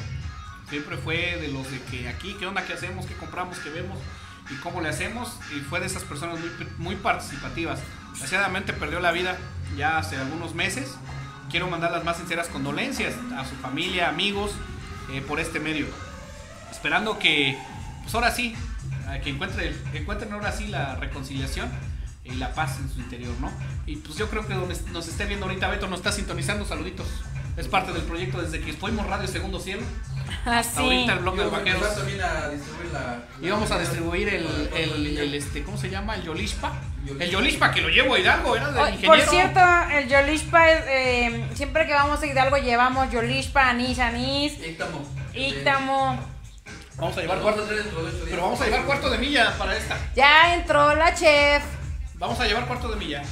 Siempre 0.69 0.99
fue 0.99 1.39
de 1.41 1.49
los 1.49 1.71
de 1.71 1.81
que 1.91 2.09
aquí, 2.09 2.37
qué 2.39 2.47
onda, 2.47 2.65
qué 2.65 2.75
hacemos, 2.75 3.07
qué 3.07 3.15
compramos, 3.15 3.59
qué 3.59 3.71
vemos 3.71 3.99
y 4.51 4.55
cómo 4.57 4.81
le 4.81 4.89
hacemos. 4.89 5.39
Y 5.57 5.61
fue 5.61 5.81
de 5.81 5.87
esas 5.87 6.05
personas 6.05 6.39
muy, 6.41 6.51
muy 6.79 6.97
participativas. 6.97 7.81
Desgraciadamente 8.11 8.73
perdió 8.73 9.01
la 9.01 9.13
vida 9.13 9.37
ya 9.77 9.99
hace 9.99 10.17
algunos 10.17 10.55
meses. 10.55 10.97
Quiero 11.51 11.69
mandar 11.69 11.93
las 11.93 12.05
más 12.05 12.19
sinceras 12.19 12.49
condolencias 12.49 13.15
a 13.37 13.45
su 13.45 13.55
familia, 13.57 14.09
amigos, 14.09 14.53
eh, 15.11 15.23
por 15.27 15.41
este 15.41 15.61
medio. 15.61 15.87
Esperando 16.71 17.19
que, 17.19 17.59
pues 18.03 18.15
ahora 18.15 18.31
sí, 18.31 18.55
que 19.23 19.31
encuentre, 19.31 19.75
que 19.91 19.99
encuentren 19.99 20.33
ahora 20.33 20.53
sí 20.53 20.67
la 20.67 20.97
reconciliación 20.97 21.71
y 22.25 22.35
la 22.35 22.53
paz 22.53 22.79
en 22.79 22.91
su 22.91 23.01
interior, 23.01 23.35
¿no? 23.41 23.51
Y 23.87 23.97
pues 23.97 24.19
yo 24.19 24.29
creo 24.29 24.47
que 24.47 24.55
donde 24.55 24.77
nos 24.93 25.09
esté 25.09 25.25
viendo 25.25 25.47
ahorita 25.47 25.69
Beto 25.69 25.89
nos 25.89 26.01
está 26.01 26.13
sintonizando, 26.13 26.67
saluditos. 26.67 27.07
Es 27.57 27.67
parte 27.69 27.93
del 27.93 28.03
proyecto 28.03 28.41
desde 28.41 28.61
que 28.61 28.73
fuimos 28.75 29.07
Radio 29.07 29.27
Segundo 29.27 29.59
Cielo. 29.59 29.83
Así. 30.45 30.79
Ahorita 30.81 31.13
el 31.15 31.19
bloque 31.21 31.41
de 31.43 31.49
vaqueros. 31.49 31.95
también 31.97 32.21
a 32.21 32.49
distribuir 32.49 32.93
la. 32.93 33.75
A 33.75 33.79
distribuir 33.79 34.29
el, 34.29 34.71
el, 34.75 35.19
el, 35.19 35.35
este, 35.35 35.63
¿cómo 35.63 35.77
se 35.77 35.91
llama? 35.91 36.17
El 36.17 36.23
Yolishpa. 36.23 36.73
El 37.19 37.31
Yolishpa 37.31 37.71
que 37.71 37.81
lo 37.81 37.89
llevo 37.89 38.15
a 38.15 38.19
Hidalgo, 38.19 38.57
era 38.57 38.71
del 38.71 38.95
ingeniero. 38.95 39.25
por 39.25 39.31
cierto, 39.31 39.61
el 39.93 40.09
Yolishpa, 40.09 40.71
es, 40.71 40.85
eh, 40.89 41.47
siempre 41.55 41.87
que 41.87 41.95
vamos 41.95 42.21
a 42.23 42.27
Hidalgo 42.27 42.57
llevamos 42.59 43.11
Yolishpa, 43.11 43.69
anís, 43.71 43.99
anís, 43.99 44.59
Íctamo. 44.65 45.05
íctamo. 45.35 46.19
Vamos 46.97 47.17
a 47.17 47.21
llevar 47.21 47.39
cuarto. 47.39 47.67
Pero 48.29 48.43
vamos 48.43 48.61
a 48.61 48.65
llevar 48.65 48.85
cuarto 48.85 49.09
de 49.11 49.19
milla 49.19 49.55
para 49.57 49.77
esta. 49.77 49.97
Ya 50.17 50.55
entró 50.55 50.95
la 50.95 51.15
chef. 51.15 51.63
Vamos 52.15 52.41
a 52.41 52.47
llevar 52.47 52.67
cuarto 52.67 52.89
de 52.89 52.97
milla. 52.97 53.23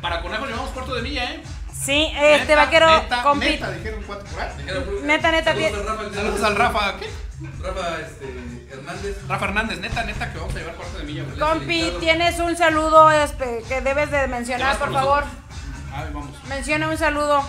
Para 0.00 0.22
conejos 0.22 0.48
llevamos 0.48 0.70
cuarto 0.70 0.94
de 0.94 1.02
milla, 1.02 1.32
¿eh? 1.32 1.42
Sí, 1.88 2.12
este 2.14 2.38
Neta, 2.48 2.56
vaquero 2.56 2.86
neta, 2.86 3.24
compi- 3.24 3.38
Neta, 3.38 3.70
dijeron 3.70 4.02
cuatro 4.06 4.26
por 4.26 5.02
Neta, 5.04 5.32
neta, 5.32 5.54
saludos 5.54 5.72
al 5.72 5.86
Rafa, 5.86 6.14
Saludos 6.14 6.42
al 6.42 6.56
Rafa, 6.56 6.96
¿qué? 6.98 7.10
Rafa 7.62 8.00
este, 8.00 8.68
Hernández. 8.70 9.16
Rafa 9.26 9.44
Hernández, 9.46 9.80
neta, 9.80 10.04
neta, 10.04 10.30
que 10.30 10.38
vamos 10.38 10.54
a 10.54 10.58
llevar 10.58 10.74
cuarto 10.74 10.98
de 10.98 11.04
milla. 11.04 11.24
Compi, 11.38 11.94
tienes 11.98 12.38
un 12.40 12.54
saludo 12.58 13.10
este, 13.10 13.62
que 13.66 13.80
debes 13.80 14.10
de 14.10 14.18
¿Te 14.18 14.28
mencionar, 14.28 14.76
por 14.76 14.92
favor. 14.92 15.24
A 15.94 16.02
ver, 16.02 16.12
vamos. 16.12 16.36
Menciona 16.46 16.88
un 16.90 16.98
saludo. 16.98 17.42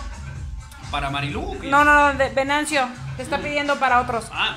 Para 0.89 1.09
Marilú. 1.09 1.59
¿qué? 1.59 1.67
No, 1.67 1.83
no, 1.83 2.13
no, 2.13 2.17
de 2.17 2.29
Venancio, 2.29 2.87
que 3.17 3.23
está 3.23 3.39
pidiendo 3.39 3.77
para 3.77 3.99
otros. 3.99 4.29
Ah, 4.31 4.55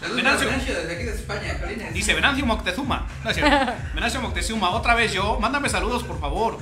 Saludos 0.00 0.16
Venancio. 0.16 0.46
Venancio, 0.48 0.74
desde 0.74 0.94
aquí 0.94 1.04
de 1.04 1.14
España, 1.14 1.58
Carines. 1.60 1.94
dice 1.94 2.14
Venancio 2.14 2.44
Moctezuma. 2.44 3.06
No 3.22 3.30
es 3.30 3.36
cierto. 3.36 3.72
Venancio 3.94 4.20
Moctezuma, 4.20 4.70
otra 4.70 4.94
vez 4.96 5.12
yo. 5.12 5.38
Mándame 5.38 5.68
saludos, 5.68 6.02
por 6.02 6.18
favor. 6.18 6.58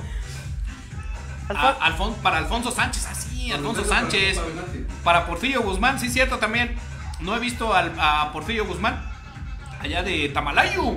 A- 1.49 1.53
Alfon- 1.53 1.77
Alfon- 1.81 2.15
para 2.21 2.37
Alfonso 2.37 2.71
Sánchez, 2.71 3.05
así, 3.07 3.51
Alfonso 3.51 3.83
Saludos 3.83 3.87
para 3.89 4.01
Sánchez. 4.01 4.39
Para 5.03 5.25
Porfirio 5.25 5.61
Guzmán, 5.63 5.99
sí, 5.99 6.09
cierto 6.09 6.37
también. 6.37 6.75
No 7.19 7.35
he 7.35 7.39
visto 7.39 7.73
al- 7.73 7.93
a 7.99 8.31
Porfirio 8.31 8.65
Guzmán. 8.65 9.01
Allá 9.81 10.03
de 10.03 10.29
Tamalayo. 10.29 10.95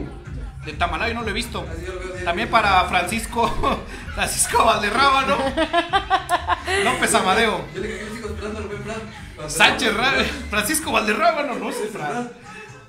De 0.64 0.72
Tamalayo 0.74 1.14
no 1.14 1.22
lo 1.22 1.28
he 1.30 1.32
visto. 1.32 1.66
Sí. 1.76 2.24
También 2.24 2.48
para 2.50 2.84
Francisco 2.84 3.82
Francisco 4.14 4.64
Valderrábano. 4.64 5.36
López 6.84 7.14
Amadeo. 7.14 7.64
Yo 7.74 7.80
le 7.80 7.88
dije 7.88 7.98
que 8.00 8.06
yo 8.10 8.14
sigo 8.14 8.28
esperando 8.28 8.58
al 8.60 8.64
buen 8.66 8.82
Fran. 8.84 8.96
Para- 9.36 9.50
Sánchez 9.50 9.96
Ra- 9.96 10.12
Francisco 10.50 10.92
Valderrábano, 10.92 11.54
no 11.56 11.72
sé, 11.72 11.88
Fran. 11.92 12.30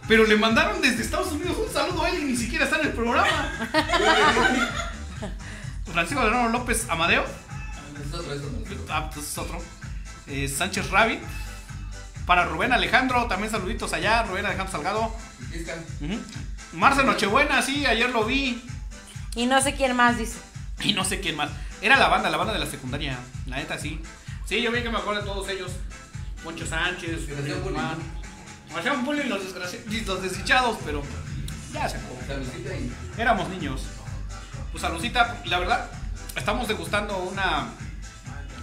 Pero 0.07 0.25
le 0.25 0.35
mandaron 0.35 0.81
desde 0.81 1.01
Estados 1.01 1.31
Unidos 1.31 1.57
un 1.65 1.73
saludo 1.73 2.03
a 2.03 2.09
él 2.09 2.19
y 2.19 2.25
ni 2.25 2.35
siquiera 2.37 2.65
está 2.65 2.77
en 2.79 2.87
el 2.87 2.93
programa. 2.93 3.25
Francisco 5.91 6.19
Valderrábano 6.21 6.49
López 6.57 6.87
Amadeo. 6.89 7.23
Es 8.01 8.13
otro, 8.13 8.33
es 8.33 8.41
otro. 8.41 8.85
Ah, 8.89 9.09
pues 9.13 9.25
es 9.27 9.37
otro. 9.37 9.61
Eh, 10.27 10.47
Sánchez 10.47 10.89
Rabbit. 10.89 11.19
Para 12.25 12.45
Rubén 12.45 12.71
Alejandro, 12.71 13.27
también 13.27 13.51
saluditos 13.51 13.91
allá. 13.93 14.23
Rubén 14.23 14.45
Alejandro 14.45 14.71
Salgado. 14.71 15.15
Fiscal. 15.51 15.83
Ujú. 16.01 16.19
Marce 16.73 17.03
Nochebuena, 17.03 17.61
sí, 17.61 17.85
ayer 17.85 18.09
lo 18.09 18.23
vi. 18.23 18.63
Y 19.35 19.45
no 19.45 19.61
sé 19.61 19.75
quién 19.75 19.95
más 19.95 20.17
dice. 20.17 20.37
Y 20.81 20.93
no 20.93 21.03
sé 21.03 21.19
quién 21.19 21.35
más. 21.35 21.49
Era 21.81 21.97
la 21.97 22.07
banda, 22.07 22.29
la 22.29 22.37
banda 22.37 22.53
de 22.53 22.59
la 22.59 22.65
secundaria. 22.65 23.17
La 23.45 23.57
neta, 23.57 23.77
sí. 23.77 24.01
Sí, 24.45 24.61
yo 24.61 24.71
vi 24.71 24.81
que 24.81 24.89
me 24.89 24.97
acuerdo 24.97 25.21
de 25.21 25.27
todos 25.27 25.49
ellos. 25.49 25.71
Poncho 26.43 26.65
Sánchez, 26.65 27.27
Guzmán. 27.63 27.97
hacían 28.77 29.05
bullying 29.05 29.29
los, 29.29 29.41
y 29.89 30.01
los 30.01 30.21
desdichados, 30.21 30.77
pero 30.85 31.01
ya 31.73 31.87
se 31.87 31.97
acabó. 31.97 32.19
Y. 32.21 33.21
Éramos 33.21 33.49
niños. 33.49 33.83
Pues 34.71 34.81
saludcita, 34.81 35.41
la 35.45 35.59
verdad, 35.59 35.89
estamos 36.35 36.67
degustando 36.67 37.17
una, 37.17 37.67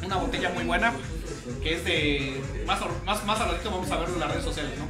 una 0.02 0.16
botella 0.16 0.50
muy 0.50 0.64
buena. 0.64 0.92
Que 1.62 1.74
es 1.74 1.84
de. 1.84 2.42
Más, 2.66 2.78
más, 3.04 3.24
más 3.24 3.40
al 3.40 3.50
ratito 3.52 3.70
vamos 3.70 3.90
a 3.90 3.96
verlo 3.96 4.14
en 4.14 4.20
las 4.20 4.30
redes 4.30 4.44
sociales, 4.44 4.72
¿no? 4.78 4.86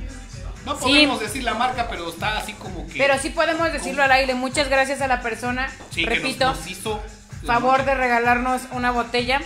No 0.66 0.74
Sí. 0.78 0.82
podemos 0.82 1.20
decir 1.20 1.42
la 1.42 1.54
marca, 1.54 1.88
pero 1.88 2.08
está 2.10 2.36
así 2.38 2.52
como 2.54 2.86
que. 2.86 2.98
Pero 2.98 3.18
sí 3.18 3.30
podemos 3.30 3.72
decirlo 3.72 4.02
al 4.02 4.12
aire. 4.12 4.34
Muchas 4.34 4.68
gracias 4.68 5.00
a 5.00 5.06
la 5.08 5.22
persona, 5.22 5.70
sí, 5.90 6.04
que 6.04 6.10
nos- 6.10 6.18
repito, 6.18 6.46
nos, 6.50 6.66
hizo. 6.66 7.02
favor 7.46 7.84
de 7.84 7.94
regalarnos 7.94 8.62
una 8.72 8.90
botella. 8.90 9.40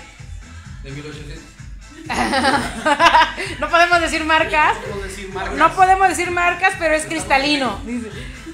De 0.83 0.91
1800. 0.91 1.45
No 3.61 3.69
podemos 3.71 4.01
decir 4.01 4.25
marcas. 4.25 4.75
No 4.77 4.83
podemos 4.83 5.05
decir 5.05 5.29
marcas. 5.33 5.55
No 5.57 5.73
podemos 5.75 6.09
decir 6.09 6.31
marcas, 6.31 6.75
pero 6.79 6.95
es 6.95 7.07
cristalino. 7.07 7.81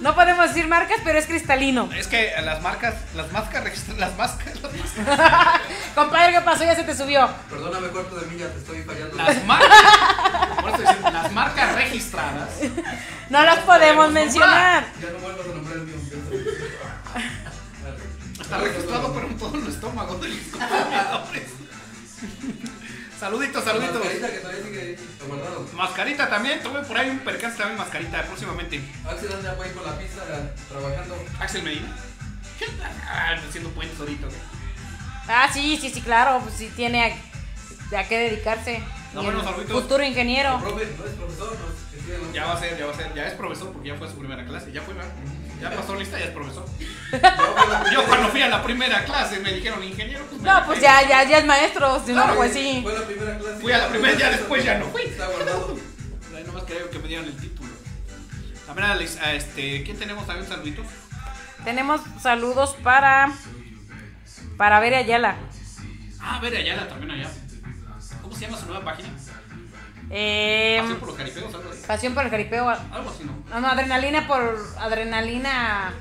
No 0.00 0.14
podemos 0.14 0.48
decir 0.48 0.66
marcas, 0.66 0.98
pero 1.04 1.18
es 1.18 1.26
cristalino. 1.26 1.90
Es 1.92 2.06
que 2.06 2.32
las 2.42 2.62
marcas, 2.62 2.94
las 3.14 3.30
máscaras, 3.32 3.88
las 3.98 4.16
máscaras, 4.16 4.60
las 4.62 4.72
máscaras, 4.96 5.60
Compadre, 5.94 6.32
¿qué 6.32 6.40
pasó? 6.40 6.64
Ya 6.64 6.74
se 6.74 6.84
te 6.84 6.96
subió. 6.96 7.28
Perdóname, 7.50 7.88
cuarto 7.88 8.16
de 8.16 8.26
milla, 8.26 8.48
te 8.50 8.58
estoy 8.58 8.82
fallando. 8.82 9.14
las 9.16 9.44
marcas, 9.52 9.68
por 10.60 10.70
eso 10.70 10.78
dicen, 10.78 11.02
las 11.12 11.32
marcas 11.32 11.74
registradas. 11.74 12.48
No 13.28 13.42
las 13.42 13.58
podemos 13.58 14.10
mencionar. 14.10 14.86
Ya 15.00 15.10
no 15.10 15.18
vuelvas 15.18 15.46
a 15.46 15.54
nombrar 15.54 15.76
el 15.76 15.82
mío. 15.84 15.96
Está 18.40 18.58
registrado, 18.58 19.12
pero 19.14 19.26
en 19.26 19.38
todo 19.38 19.58
el 19.58 19.66
estómago 19.68 20.14
de 20.16 20.28
los. 20.28 20.38
Saluditos, 23.20 23.62
saluditos. 23.62 23.98
Mascarita 24.02 24.30
que 24.30 24.38
todavía 24.38 24.64
sigue 24.64 24.98
guardado. 25.28 25.66
Mascarita 25.74 26.30
también, 26.30 26.62
tuve 26.62 26.80
por 26.80 26.96
ahí 26.96 27.10
un 27.10 27.18
percance 27.18 27.58
también 27.58 27.76
mascarita 27.76 28.22
próximamente. 28.22 28.80
Axel 29.06 29.30
anda 29.30 29.54
por 29.56 29.66
ahí 29.66 29.72
con 29.72 29.84
la 29.84 29.98
pizza 29.98 30.22
trabajando. 30.70 31.22
Axel 31.38 31.62
Medina. 31.62 31.94
Ah, 33.12 33.34
haciendo 33.48 33.70
puentes 33.70 33.98
ahorita. 33.98 34.28
Ah, 35.26 35.50
sí, 35.52 35.76
sí, 35.80 35.90
sí, 35.90 36.00
claro. 36.00 36.40
Pues 36.42 36.54
sí 36.54 36.70
tiene 36.76 37.18
a, 37.92 37.98
a 37.98 38.04
qué 38.04 38.18
dedicarse. 38.18 38.80
No, 39.14 39.22
bueno, 39.24 39.42
saluditos. 39.42 39.82
futuro 39.82 40.04
ingeniero. 40.04 40.54
El 40.56 40.60
profe, 40.62 40.86
no 40.96 41.04
es 41.04 41.10
profesor, 41.14 41.56
no. 41.58 41.80
Ya 42.32 42.44
va 42.46 42.52
a 42.54 42.58
ser, 42.60 42.76
ya 42.78 42.86
va 42.86 42.92
a 42.92 42.96
ser, 42.96 43.14
ya 43.14 43.26
es 43.26 43.34
profesor 43.34 43.72
porque 43.72 43.88
ya 43.88 43.94
fue 43.96 44.06
a 44.06 44.10
su 44.10 44.18
primera 44.18 44.44
clase, 44.44 44.72
ya 44.72 44.82
fue, 44.82 44.94
¿verdad? 44.94 45.12
Ya 45.60 45.70
pasó 45.70 45.94
lista, 45.94 46.18
ya 46.18 46.24
es 46.26 46.30
profesor. 46.30 46.64
Yo 47.92 48.04
cuando 48.06 48.28
fui 48.30 48.42
a 48.42 48.48
la 48.48 48.62
primera 48.62 49.04
clase 49.04 49.38
me 49.40 49.52
dijeron 49.52 49.82
ingeniero. 49.84 50.24
pues, 50.28 50.40
No, 50.42 50.54
la 50.54 50.66
pues 50.66 50.80
ya, 50.80 51.06
ya, 51.08 51.24
ya 51.24 51.38
es 51.38 51.46
maestro. 51.46 52.02
Si 52.04 52.12
no, 52.12 52.34
pues 52.34 52.52
sí. 52.52 52.80
Fue 52.82 52.94
la 52.94 53.06
primera 53.06 53.38
clase. 53.38 53.60
Fui 53.60 53.72
a 53.72 53.78
la 53.78 53.88
primera, 53.88 54.18
ya 54.18 54.30
después 54.30 54.64
ya 54.64 54.78
no 54.78 54.86
fui. 54.86 55.02
Está 55.02 55.26
guardado. 55.28 55.76
Ahí 56.36 56.44
nomás 56.44 56.64
quería 56.64 56.88
que 56.90 56.98
me 56.98 57.08
dieran 57.08 57.26
el 57.26 57.36
título. 57.36 57.70
También 58.66 58.88
Alex- 58.90 59.18
a 59.20 59.34
este, 59.34 59.82
¿quién 59.84 59.98
tenemos 59.98 60.26
también 60.26 60.48
saluditos? 60.48 60.86
Tenemos 61.64 62.00
saludos 62.22 62.74
para. 62.82 63.32
Para 64.56 64.80
Vera 64.80 64.98
Ayala. 64.98 65.36
Ah, 66.20 66.36
a 66.36 66.40
ver, 66.40 66.56
Ayala 66.56 66.88
también 66.88 67.10
allá. 67.12 67.30
¿Cómo 68.46 68.56
se 68.56 68.56
llama 68.56 68.58
su 68.58 68.66
nueva 68.66 68.84
página? 68.84 69.08
Eh, 70.12 70.78
Pasión 70.80 70.98
por 70.98 71.08
los 71.08 71.16
caripeos, 71.16 71.54
algo 71.54 71.70
así. 71.70 71.82
pasión 71.86 72.14
por 72.14 72.24
el 72.24 72.30
jaripeo. 72.30 72.68
Algo 72.68 73.10
así, 73.10 73.24
¿no? 73.24 73.32
No, 73.50 73.60
no, 73.60 73.68
adrenalina 73.68 74.26
por. 74.26 74.58
Adrenalina. 74.78 75.92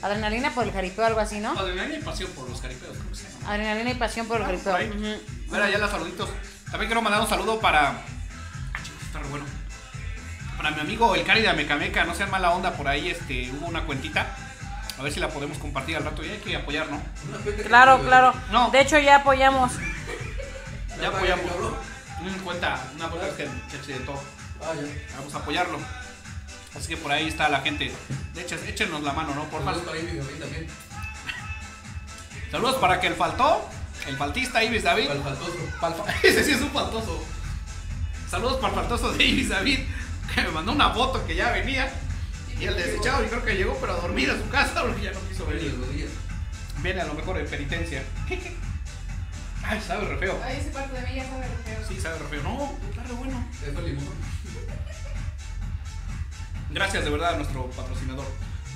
Adrenalina 0.00 0.50
por 0.54 0.64
el 0.64 0.72
jaripeo, 0.72 1.04
algo 1.04 1.20
así, 1.20 1.40
¿no? 1.40 1.50
Adrenalina 1.58 1.98
y 1.98 2.02
pasión 2.02 2.30
por 2.30 2.48
los 2.48 2.60
caripeos, 2.60 2.96
creo 2.96 3.10
que 3.10 3.16
se 3.16 3.28
llama. 3.28 3.50
Adrenalina 3.52 3.90
y 3.90 3.94
pasión 3.94 4.26
por 4.26 4.38
el 4.40 4.44
jaripeo. 4.46 4.74
ahí. 4.74 4.88
Ujú. 4.88 5.50
Ver, 5.52 5.62
Ayala, 5.62 5.88
saluditos. 5.88 6.30
También 6.70 6.88
quiero 6.88 7.02
mandar 7.02 7.20
un 7.20 7.28
saludo 7.28 7.58
para. 7.60 7.90
Ah, 7.90 8.78
chicos, 8.82 9.02
está 9.02 9.18
re 9.18 9.26
bueno. 9.28 9.44
Para 10.56 10.70
mi 10.70 10.80
amigo 10.80 11.14
el 11.14 11.24
Cari 11.24 11.42
de 11.42 11.48
Amecameca, 11.48 12.04
no 12.04 12.14
sean 12.14 12.30
mala 12.30 12.50
onda, 12.52 12.72
por 12.72 12.88
ahí 12.88 13.10
este, 13.10 13.50
hubo 13.52 13.66
una 13.66 13.84
cuentita. 13.84 14.34
A 14.98 15.02
ver 15.02 15.12
si 15.12 15.20
la 15.20 15.28
podemos 15.28 15.58
compartir 15.58 15.96
al 15.96 16.04
rato 16.04 16.24
y 16.24 16.30
hay 16.30 16.38
que 16.38 16.56
apoyar, 16.56 16.88
¿no? 16.90 17.00
Claro, 17.66 18.00
claro. 18.02 18.32
No. 18.50 18.70
De 18.70 18.80
hecho, 18.80 18.98
ya 18.98 19.16
apoyamos. 19.16 19.72
Ya 20.98 21.02
¿Ya 21.02 21.08
apoyamos. 21.16 21.46
cabrón? 21.50 21.74
Una 22.20 22.36
cuenta, 22.44 22.82
una 22.96 23.08
cuenta 23.08 23.36
que 23.36 23.92
de 23.92 23.98
todo. 24.00 24.20
Ah, 24.60 24.72
ya. 24.74 25.16
Vamos 25.18 25.34
a 25.34 25.38
apoyarlo. 25.38 25.78
Así 26.76 26.88
que 26.88 26.96
por 26.96 27.12
ahí 27.12 27.28
está 27.28 27.48
la 27.48 27.60
gente. 27.60 27.92
De 28.34 28.42
hecho, 28.42 28.56
échenos 28.66 29.02
la 29.02 29.12
mano, 29.12 29.34
¿no? 29.34 29.44
Por 29.44 29.64
Saludos 29.64 29.84
para 29.86 29.98
Ibis 29.98 30.16
David 30.18 30.40
también. 30.40 30.66
Saludos 32.50 32.76
para 32.76 33.00
que 33.00 33.06
el 33.08 33.14
faltó, 33.14 33.68
el 34.06 34.16
faltista 34.16 34.62
Ibis 34.64 34.82
David. 34.82 35.06
Para 35.06 35.18
el 35.18 35.24
faltoso. 35.24 35.58
Fa- 35.80 36.12
Ese 36.22 36.44
sí 36.44 36.52
es 36.52 36.60
un 36.60 36.70
faltoso. 36.70 37.22
Saludos 38.30 38.56
para 38.56 38.68
el 38.68 38.74
faltoso 38.80 39.12
de 39.12 39.24
Ibis 39.24 39.48
David, 39.50 39.80
que 40.34 40.42
me 40.42 40.50
mandó 40.50 40.72
una 40.72 40.90
foto 40.90 41.24
que 41.26 41.34
ya 41.34 41.50
venía. 41.52 41.90
Y 42.58 42.64
el 42.64 42.74
desechado, 42.76 43.22
yo 43.22 43.28
creo 43.30 43.44
que 43.44 43.54
llegó, 43.54 43.76
pero 43.80 43.92
a 43.92 43.96
dormir 44.00 44.30
a 44.30 44.36
su 44.36 44.48
casa 44.48 44.82
porque 44.86 45.02
ya 45.02 45.12
no 45.12 45.20
quiso 45.28 45.46
venir. 45.46 45.74
Viene 46.78 47.00
a 47.00 47.04
lo 47.04 47.14
mejor 47.14 47.38
en 47.38 47.46
penitencia. 47.46 48.02
Ay, 49.64 49.80
sabe 49.86 50.06
re 50.08 50.16
feo. 50.18 50.40
Ay, 50.44 50.56
ese 50.60 50.70
parte 50.70 50.98
de 51.00 51.06
mí 51.06 51.14
ya 51.16 51.24
sabe 51.24 51.46
lo 51.48 51.56
feo. 51.64 51.88
Sí, 51.88 52.00
sabe 52.00 52.18
re 52.18 52.24
feo. 52.28 52.42
No, 52.42 52.72
está 52.90 53.02
re 53.02 53.12
bueno. 53.14 53.44
Limón. 53.84 54.14
Gracias 56.70 57.04
de 57.04 57.10
verdad 57.10 57.34
a 57.34 57.36
nuestro 57.36 57.66
patrocinador. 57.70 58.26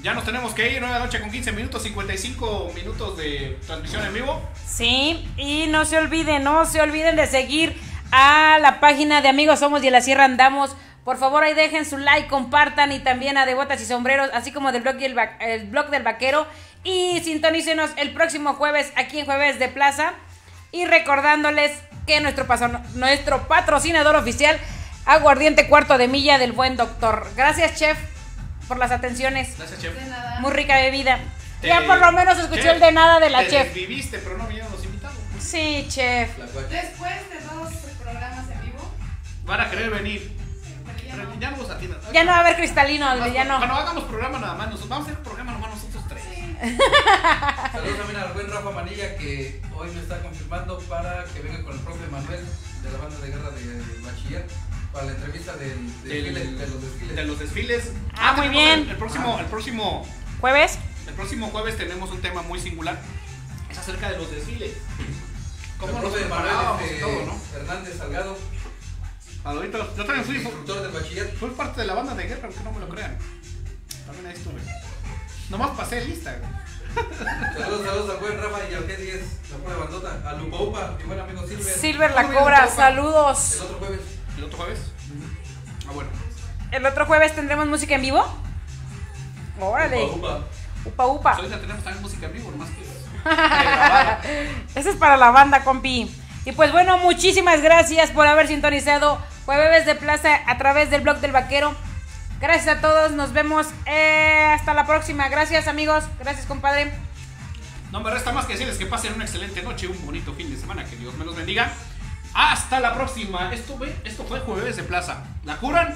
Ya 0.02 0.14
nos 0.14 0.24
tenemos 0.24 0.52
que 0.54 0.72
ir, 0.72 0.80
9 0.80 0.92
de 0.94 0.98
la 0.98 1.04
noche 1.06 1.20
con 1.20 1.30
15 1.30 1.52
minutos, 1.52 1.82
55 1.84 2.72
minutos 2.74 3.16
de 3.16 3.58
transmisión 3.66 4.04
en 4.04 4.14
vivo. 4.14 4.42
Sí, 4.66 5.28
y 5.36 5.66
no 5.68 5.84
se 5.84 5.98
olviden, 5.98 6.42
no 6.42 6.64
se 6.64 6.80
olviden 6.80 7.14
de 7.14 7.26
seguir 7.26 7.78
a 8.10 8.58
la 8.60 8.80
página 8.80 9.20
de 9.22 9.28
Amigos 9.28 9.60
Somos 9.60 9.82
y 9.84 9.86
en 9.86 9.92
la 9.92 10.00
Sierra 10.00 10.24
Andamos. 10.24 10.74
Por 11.04 11.18
favor, 11.18 11.44
ahí 11.44 11.54
dejen 11.54 11.84
su 11.84 11.98
like, 11.98 12.28
compartan 12.28 12.90
y 12.92 12.98
también 13.00 13.36
a 13.36 13.44
De 13.46 13.54
Botas 13.54 13.80
y 13.80 13.86
Sombreros, 13.86 14.30
así 14.34 14.52
como 14.52 14.72
del 14.72 14.82
blog, 14.82 14.96
y 15.00 15.04
el, 15.04 15.16
va- 15.18 15.36
el 15.40 15.66
blog 15.68 15.90
del 15.90 16.02
Vaquero. 16.02 16.46
Y 16.84 17.20
sintonícenos 17.22 17.90
el 17.96 18.12
próximo 18.12 18.54
jueves 18.54 18.92
aquí 18.96 19.20
en 19.20 19.26
Jueves 19.26 19.58
de 19.60 19.68
Plaza. 19.68 20.14
Y 20.72 20.86
recordándoles 20.86 21.72
que 22.06 22.20
nuestro, 22.20 22.46
paso- 22.46 22.68
nuestro 22.94 23.46
patrocinador 23.46 24.16
oficial, 24.16 24.58
Aguardiente 25.04 25.68
Cuarto 25.68 25.98
de 25.98 26.08
Milla 26.08 26.38
del 26.38 26.52
Buen 26.52 26.76
Doctor. 26.76 27.26
Gracias, 27.36 27.76
chef, 27.78 27.98
por 28.68 28.78
las 28.78 28.90
atenciones. 28.90 29.56
Gracias, 29.58 29.80
chef. 29.80 29.94
De 29.94 30.06
nada. 30.08 30.40
Muy 30.40 30.50
rica 30.52 30.76
bebida. 30.76 31.18
Te- 31.60 31.68
Ya 31.68 31.82
por 31.86 31.98
lo 31.98 32.10
menos 32.12 32.38
escuché 32.38 32.62
Chef, 32.62 32.74
el 32.74 32.80
de 32.80 32.92
nada 32.92 33.20
de 33.20 33.30
la 33.30 33.40
te 33.40 33.50
chef. 33.50 33.66
desviviste, 33.68 34.18
pero 34.18 34.36
no 34.38 34.46
vinieron 34.46 34.72
los 34.72 34.82
invitados. 34.84 35.16
Sí, 35.38 35.86
chef. 35.88 36.36
Después 36.38 36.68
de 36.70 37.40
dos 37.44 37.72
programas 38.02 38.48
en 38.50 38.60
vivo, 38.62 38.90
Van 39.44 39.60
a 39.60 39.70
querer 39.70 39.90
venir. 39.90 40.36
pero 40.86 41.08
ya 41.08 41.16
no. 41.16 41.40
ya 41.40 41.50
no 41.50 41.56
los 41.58 41.70
atiendan. 41.70 42.00
Ya 42.12 42.24
no 42.24 42.30
va 42.32 42.36
a 42.38 42.40
haber 42.40 42.56
cristalino, 42.56 43.26
ya 43.28 43.44
no. 43.44 43.58
Cuando 43.58 43.74
hagamos 43.76 44.04
programa 44.04 44.38
nada 44.38 44.54
más, 44.54 44.88
vamos 44.88 45.06
a 45.08 45.10
hacer 45.10 45.22
programa 45.22 45.52
nomás 45.52 45.70
nosotros. 45.70 45.91
Saludos 47.72 47.98
también 47.98 48.20
al 48.20 48.32
buen 48.34 48.48
Rafa 48.50 48.70
Manilla 48.70 49.16
que 49.16 49.60
hoy 49.76 49.90
me 49.90 50.00
está 50.00 50.22
confirmando 50.22 50.78
para 50.80 51.24
que 51.24 51.40
venga 51.40 51.62
con 51.64 51.72
el 51.74 51.80
profe 51.80 52.06
Manuel 52.10 52.40
de 52.82 52.90
la 52.92 52.98
banda 52.98 53.18
de 53.18 53.28
guerra 53.28 53.50
de 53.50 54.00
Bachiller 54.02 54.46
para 54.92 55.06
la 55.06 55.12
entrevista 55.12 55.56
del, 55.56 56.02
Del- 56.04 56.34
desfile, 56.34 56.54
de 56.54 56.66
los 56.68 56.82
desfiles. 56.82 57.16
De 57.16 57.24
los 57.24 57.38
desfiles. 57.38 57.92
Ah, 58.14 58.32
muy 58.36 58.46
tenemos 58.46 58.50
bien. 58.50 58.80
El, 58.82 58.90
el 58.90 58.96
próximo, 58.96 59.38
el 59.40 59.46
próximo, 59.46 60.06
¿Jueves? 60.40 60.78
el 61.08 61.14
próximo 61.14 61.48
jueves 61.48 61.76
tenemos 61.76 62.10
un 62.10 62.20
tema 62.20 62.42
muy 62.42 62.60
singular. 62.60 62.98
Es 63.70 63.78
acerca 63.78 64.10
de 64.10 64.18
los 64.18 64.30
desfiles. 64.30 64.72
¿Cómo 65.78 65.88
el 65.96 66.02
nos 66.02 66.04
profe 66.12 66.20
preparábamos 66.20 66.80
Manuel 66.80 66.90
y 66.90 66.94
este, 66.94 67.00
todo, 67.04 67.26
no? 67.26 67.40
Hernández 67.58 67.98
Salgado, 67.98 68.38
Ahorita, 69.44 69.78
yo 69.96 70.04
también 70.04 70.24
fui, 70.24 70.36
instructor 70.36 70.82
del 70.82 70.92
bachiller. 70.92 71.34
fui 71.40 71.50
parte 71.50 71.80
de 71.80 71.86
la 71.88 71.94
banda 71.94 72.14
de 72.14 72.24
guerra, 72.24 72.42
aunque 72.44 72.62
no 72.62 72.70
me 72.72 72.78
lo 72.80 72.88
crean. 72.88 73.18
También 74.06 74.26
ahí 74.26 74.34
estuve. 74.34 74.60
Nomás 75.50 75.70
pasé 75.76 76.04
lista. 76.04 76.34
güey. 76.38 76.62
Saludos, 77.58 77.86
saludos 77.86 78.10
al 78.10 78.16
buen 78.18 78.42
Rafa 78.42 78.58
y 78.70 78.74
al 78.74 78.86
G10, 78.86 79.20
la 79.50 79.56
pura 79.58 79.76
bandota. 79.76 80.30
A 80.30 80.32
Lupa 80.34 80.56
Upa, 80.58 80.94
mi 80.98 81.04
buen 81.04 81.20
amigo 81.20 81.46
Silver. 81.46 81.74
Silver 81.74 82.10
la 82.12 82.28
Cobra, 82.28 82.68
saludos. 82.68 83.54
El 83.56 83.62
otro 83.62 83.78
jueves. 83.78 84.00
¿El 84.36 84.44
otro 84.44 84.58
jueves? 84.58 84.78
Ah, 85.88 85.90
bueno. 85.94 86.10
¿El 86.70 86.86
otro 86.86 87.06
jueves 87.06 87.34
tendremos 87.34 87.66
música 87.66 87.94
en 87.94 88.02
vivo? 88.02 88.24
Órale. 89.60 90.04
Upa 90.04 90.16
Upa. 90.16 90.40
Upa, 90.84 91.06
upa. 91.06 91.30
Ahorita 91.32 91.60
tenemos 91.60 91.82
también 91.84 92.02
música 92.02 92.26
en 92.26 92.32
vivo, 92.32 92.50
nomás 92.50 92.68
que. 92.70 92.82
grabada. 93.24 94.20
Ese 94.74 94.90
es 94.90 94.96
para 94.96 95.16
la 95.16 95.30
banda, 95.30 95.62
compi. 95.64 96.14
Y 96.44 96.52
pues 96.52 96.72
bueno, 96.72 96.98
muchísimas 96.98 97.62
gracias 97.62 98.10
por 98.10 98.26
haber 98.26 98.48
sintonizado 98.48 99.18
Jueves 99.44 99.86
de 99.86 99.94
Plaza 99.94 100.40
a 100.46 100.58
través 100.58 100.90
del 100.90 101.02
blog 101.02 101.18
del 101.18 101.30
vaquero. 101.32 101.74
Gracias 102.42 102.76
a 102.78 102.80
todos, 102.80 103.12
nos 103.12 103.32
vemos 103.32 103.68
eh, 103.86 104.50
hasta 104.52 104.74
la 104.74 104.84
próxima. 104.84 105.28
Gracias 105.28 105.68
amigos, 105.68 106.02
gracias 106.18 106.44
compadre. 106.44 106.92
No 107.92 108.00
me 108.00 108.10
resta 108.10 108.32
más 108.32 108.46
que 108.46 108.54
decirles 108.54 108.78
que 108.78 108.86
pasen 108.86 109.14
una 109.14 109.24
excelente 109.24 109.62
noche, 109.62 109.86
un 109.86 110.04
bonito 110.04 110.34
fin 110.34 110.50
de 110.50 110.56
semana, 110.60 110.84
que 110.84 110.96
Dios 110.96 111.14
me 111.14 111.24
los 111.24 111.36
bendiga. 111.36 111.70
Hasta 112.34 112.80
la 112.80 112.94
próxima. 112.94 113.52
Esto, 113.54 113.76
fue- 113.78 113.94
esto 114.04 114.24
fue 114.24 114.40
Jueves 114.40 114.74
de 114.76 114.82
Plaza. 114.82 115.18
¿La 115.44 115.56
curan? 115.58 115.94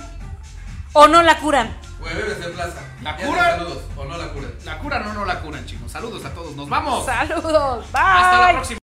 O 0.93 1.09
no 1.09 1.23
la 1.23 1.37
curan. 1.39 1.77
Jueves 1.99 2.39
de 2.39 2.49
plaza. 2.51 2.81
¿La 3.03 3.11
Ya 3.13 3.17
te 3.17 3.27
cura? 3.27 3.51
Saludos, 3.57 3.83
o 3.97 4.05
no 4.05 4.17
la 4.17 4.29
cura. 4.29 4.49
¿La 4.65 4.79
curan 4.79 5.07
o 5.09 5.13
no 5.15 5.25
la 5.25 5.41
curan, 5.41 5.67
chicos? 5.67 5.91
Saludos 5.93 6.25
a 6.25 6.31
todos. 6.33 6.55
Nos 6.55 6.69
vamos. 6.69 7.05
Saludos. 7.05 7.85
Bye. 7.93 8.01
Hasta 8.03 8.41
la 8.41 8.53
próxima. 8.53 8.75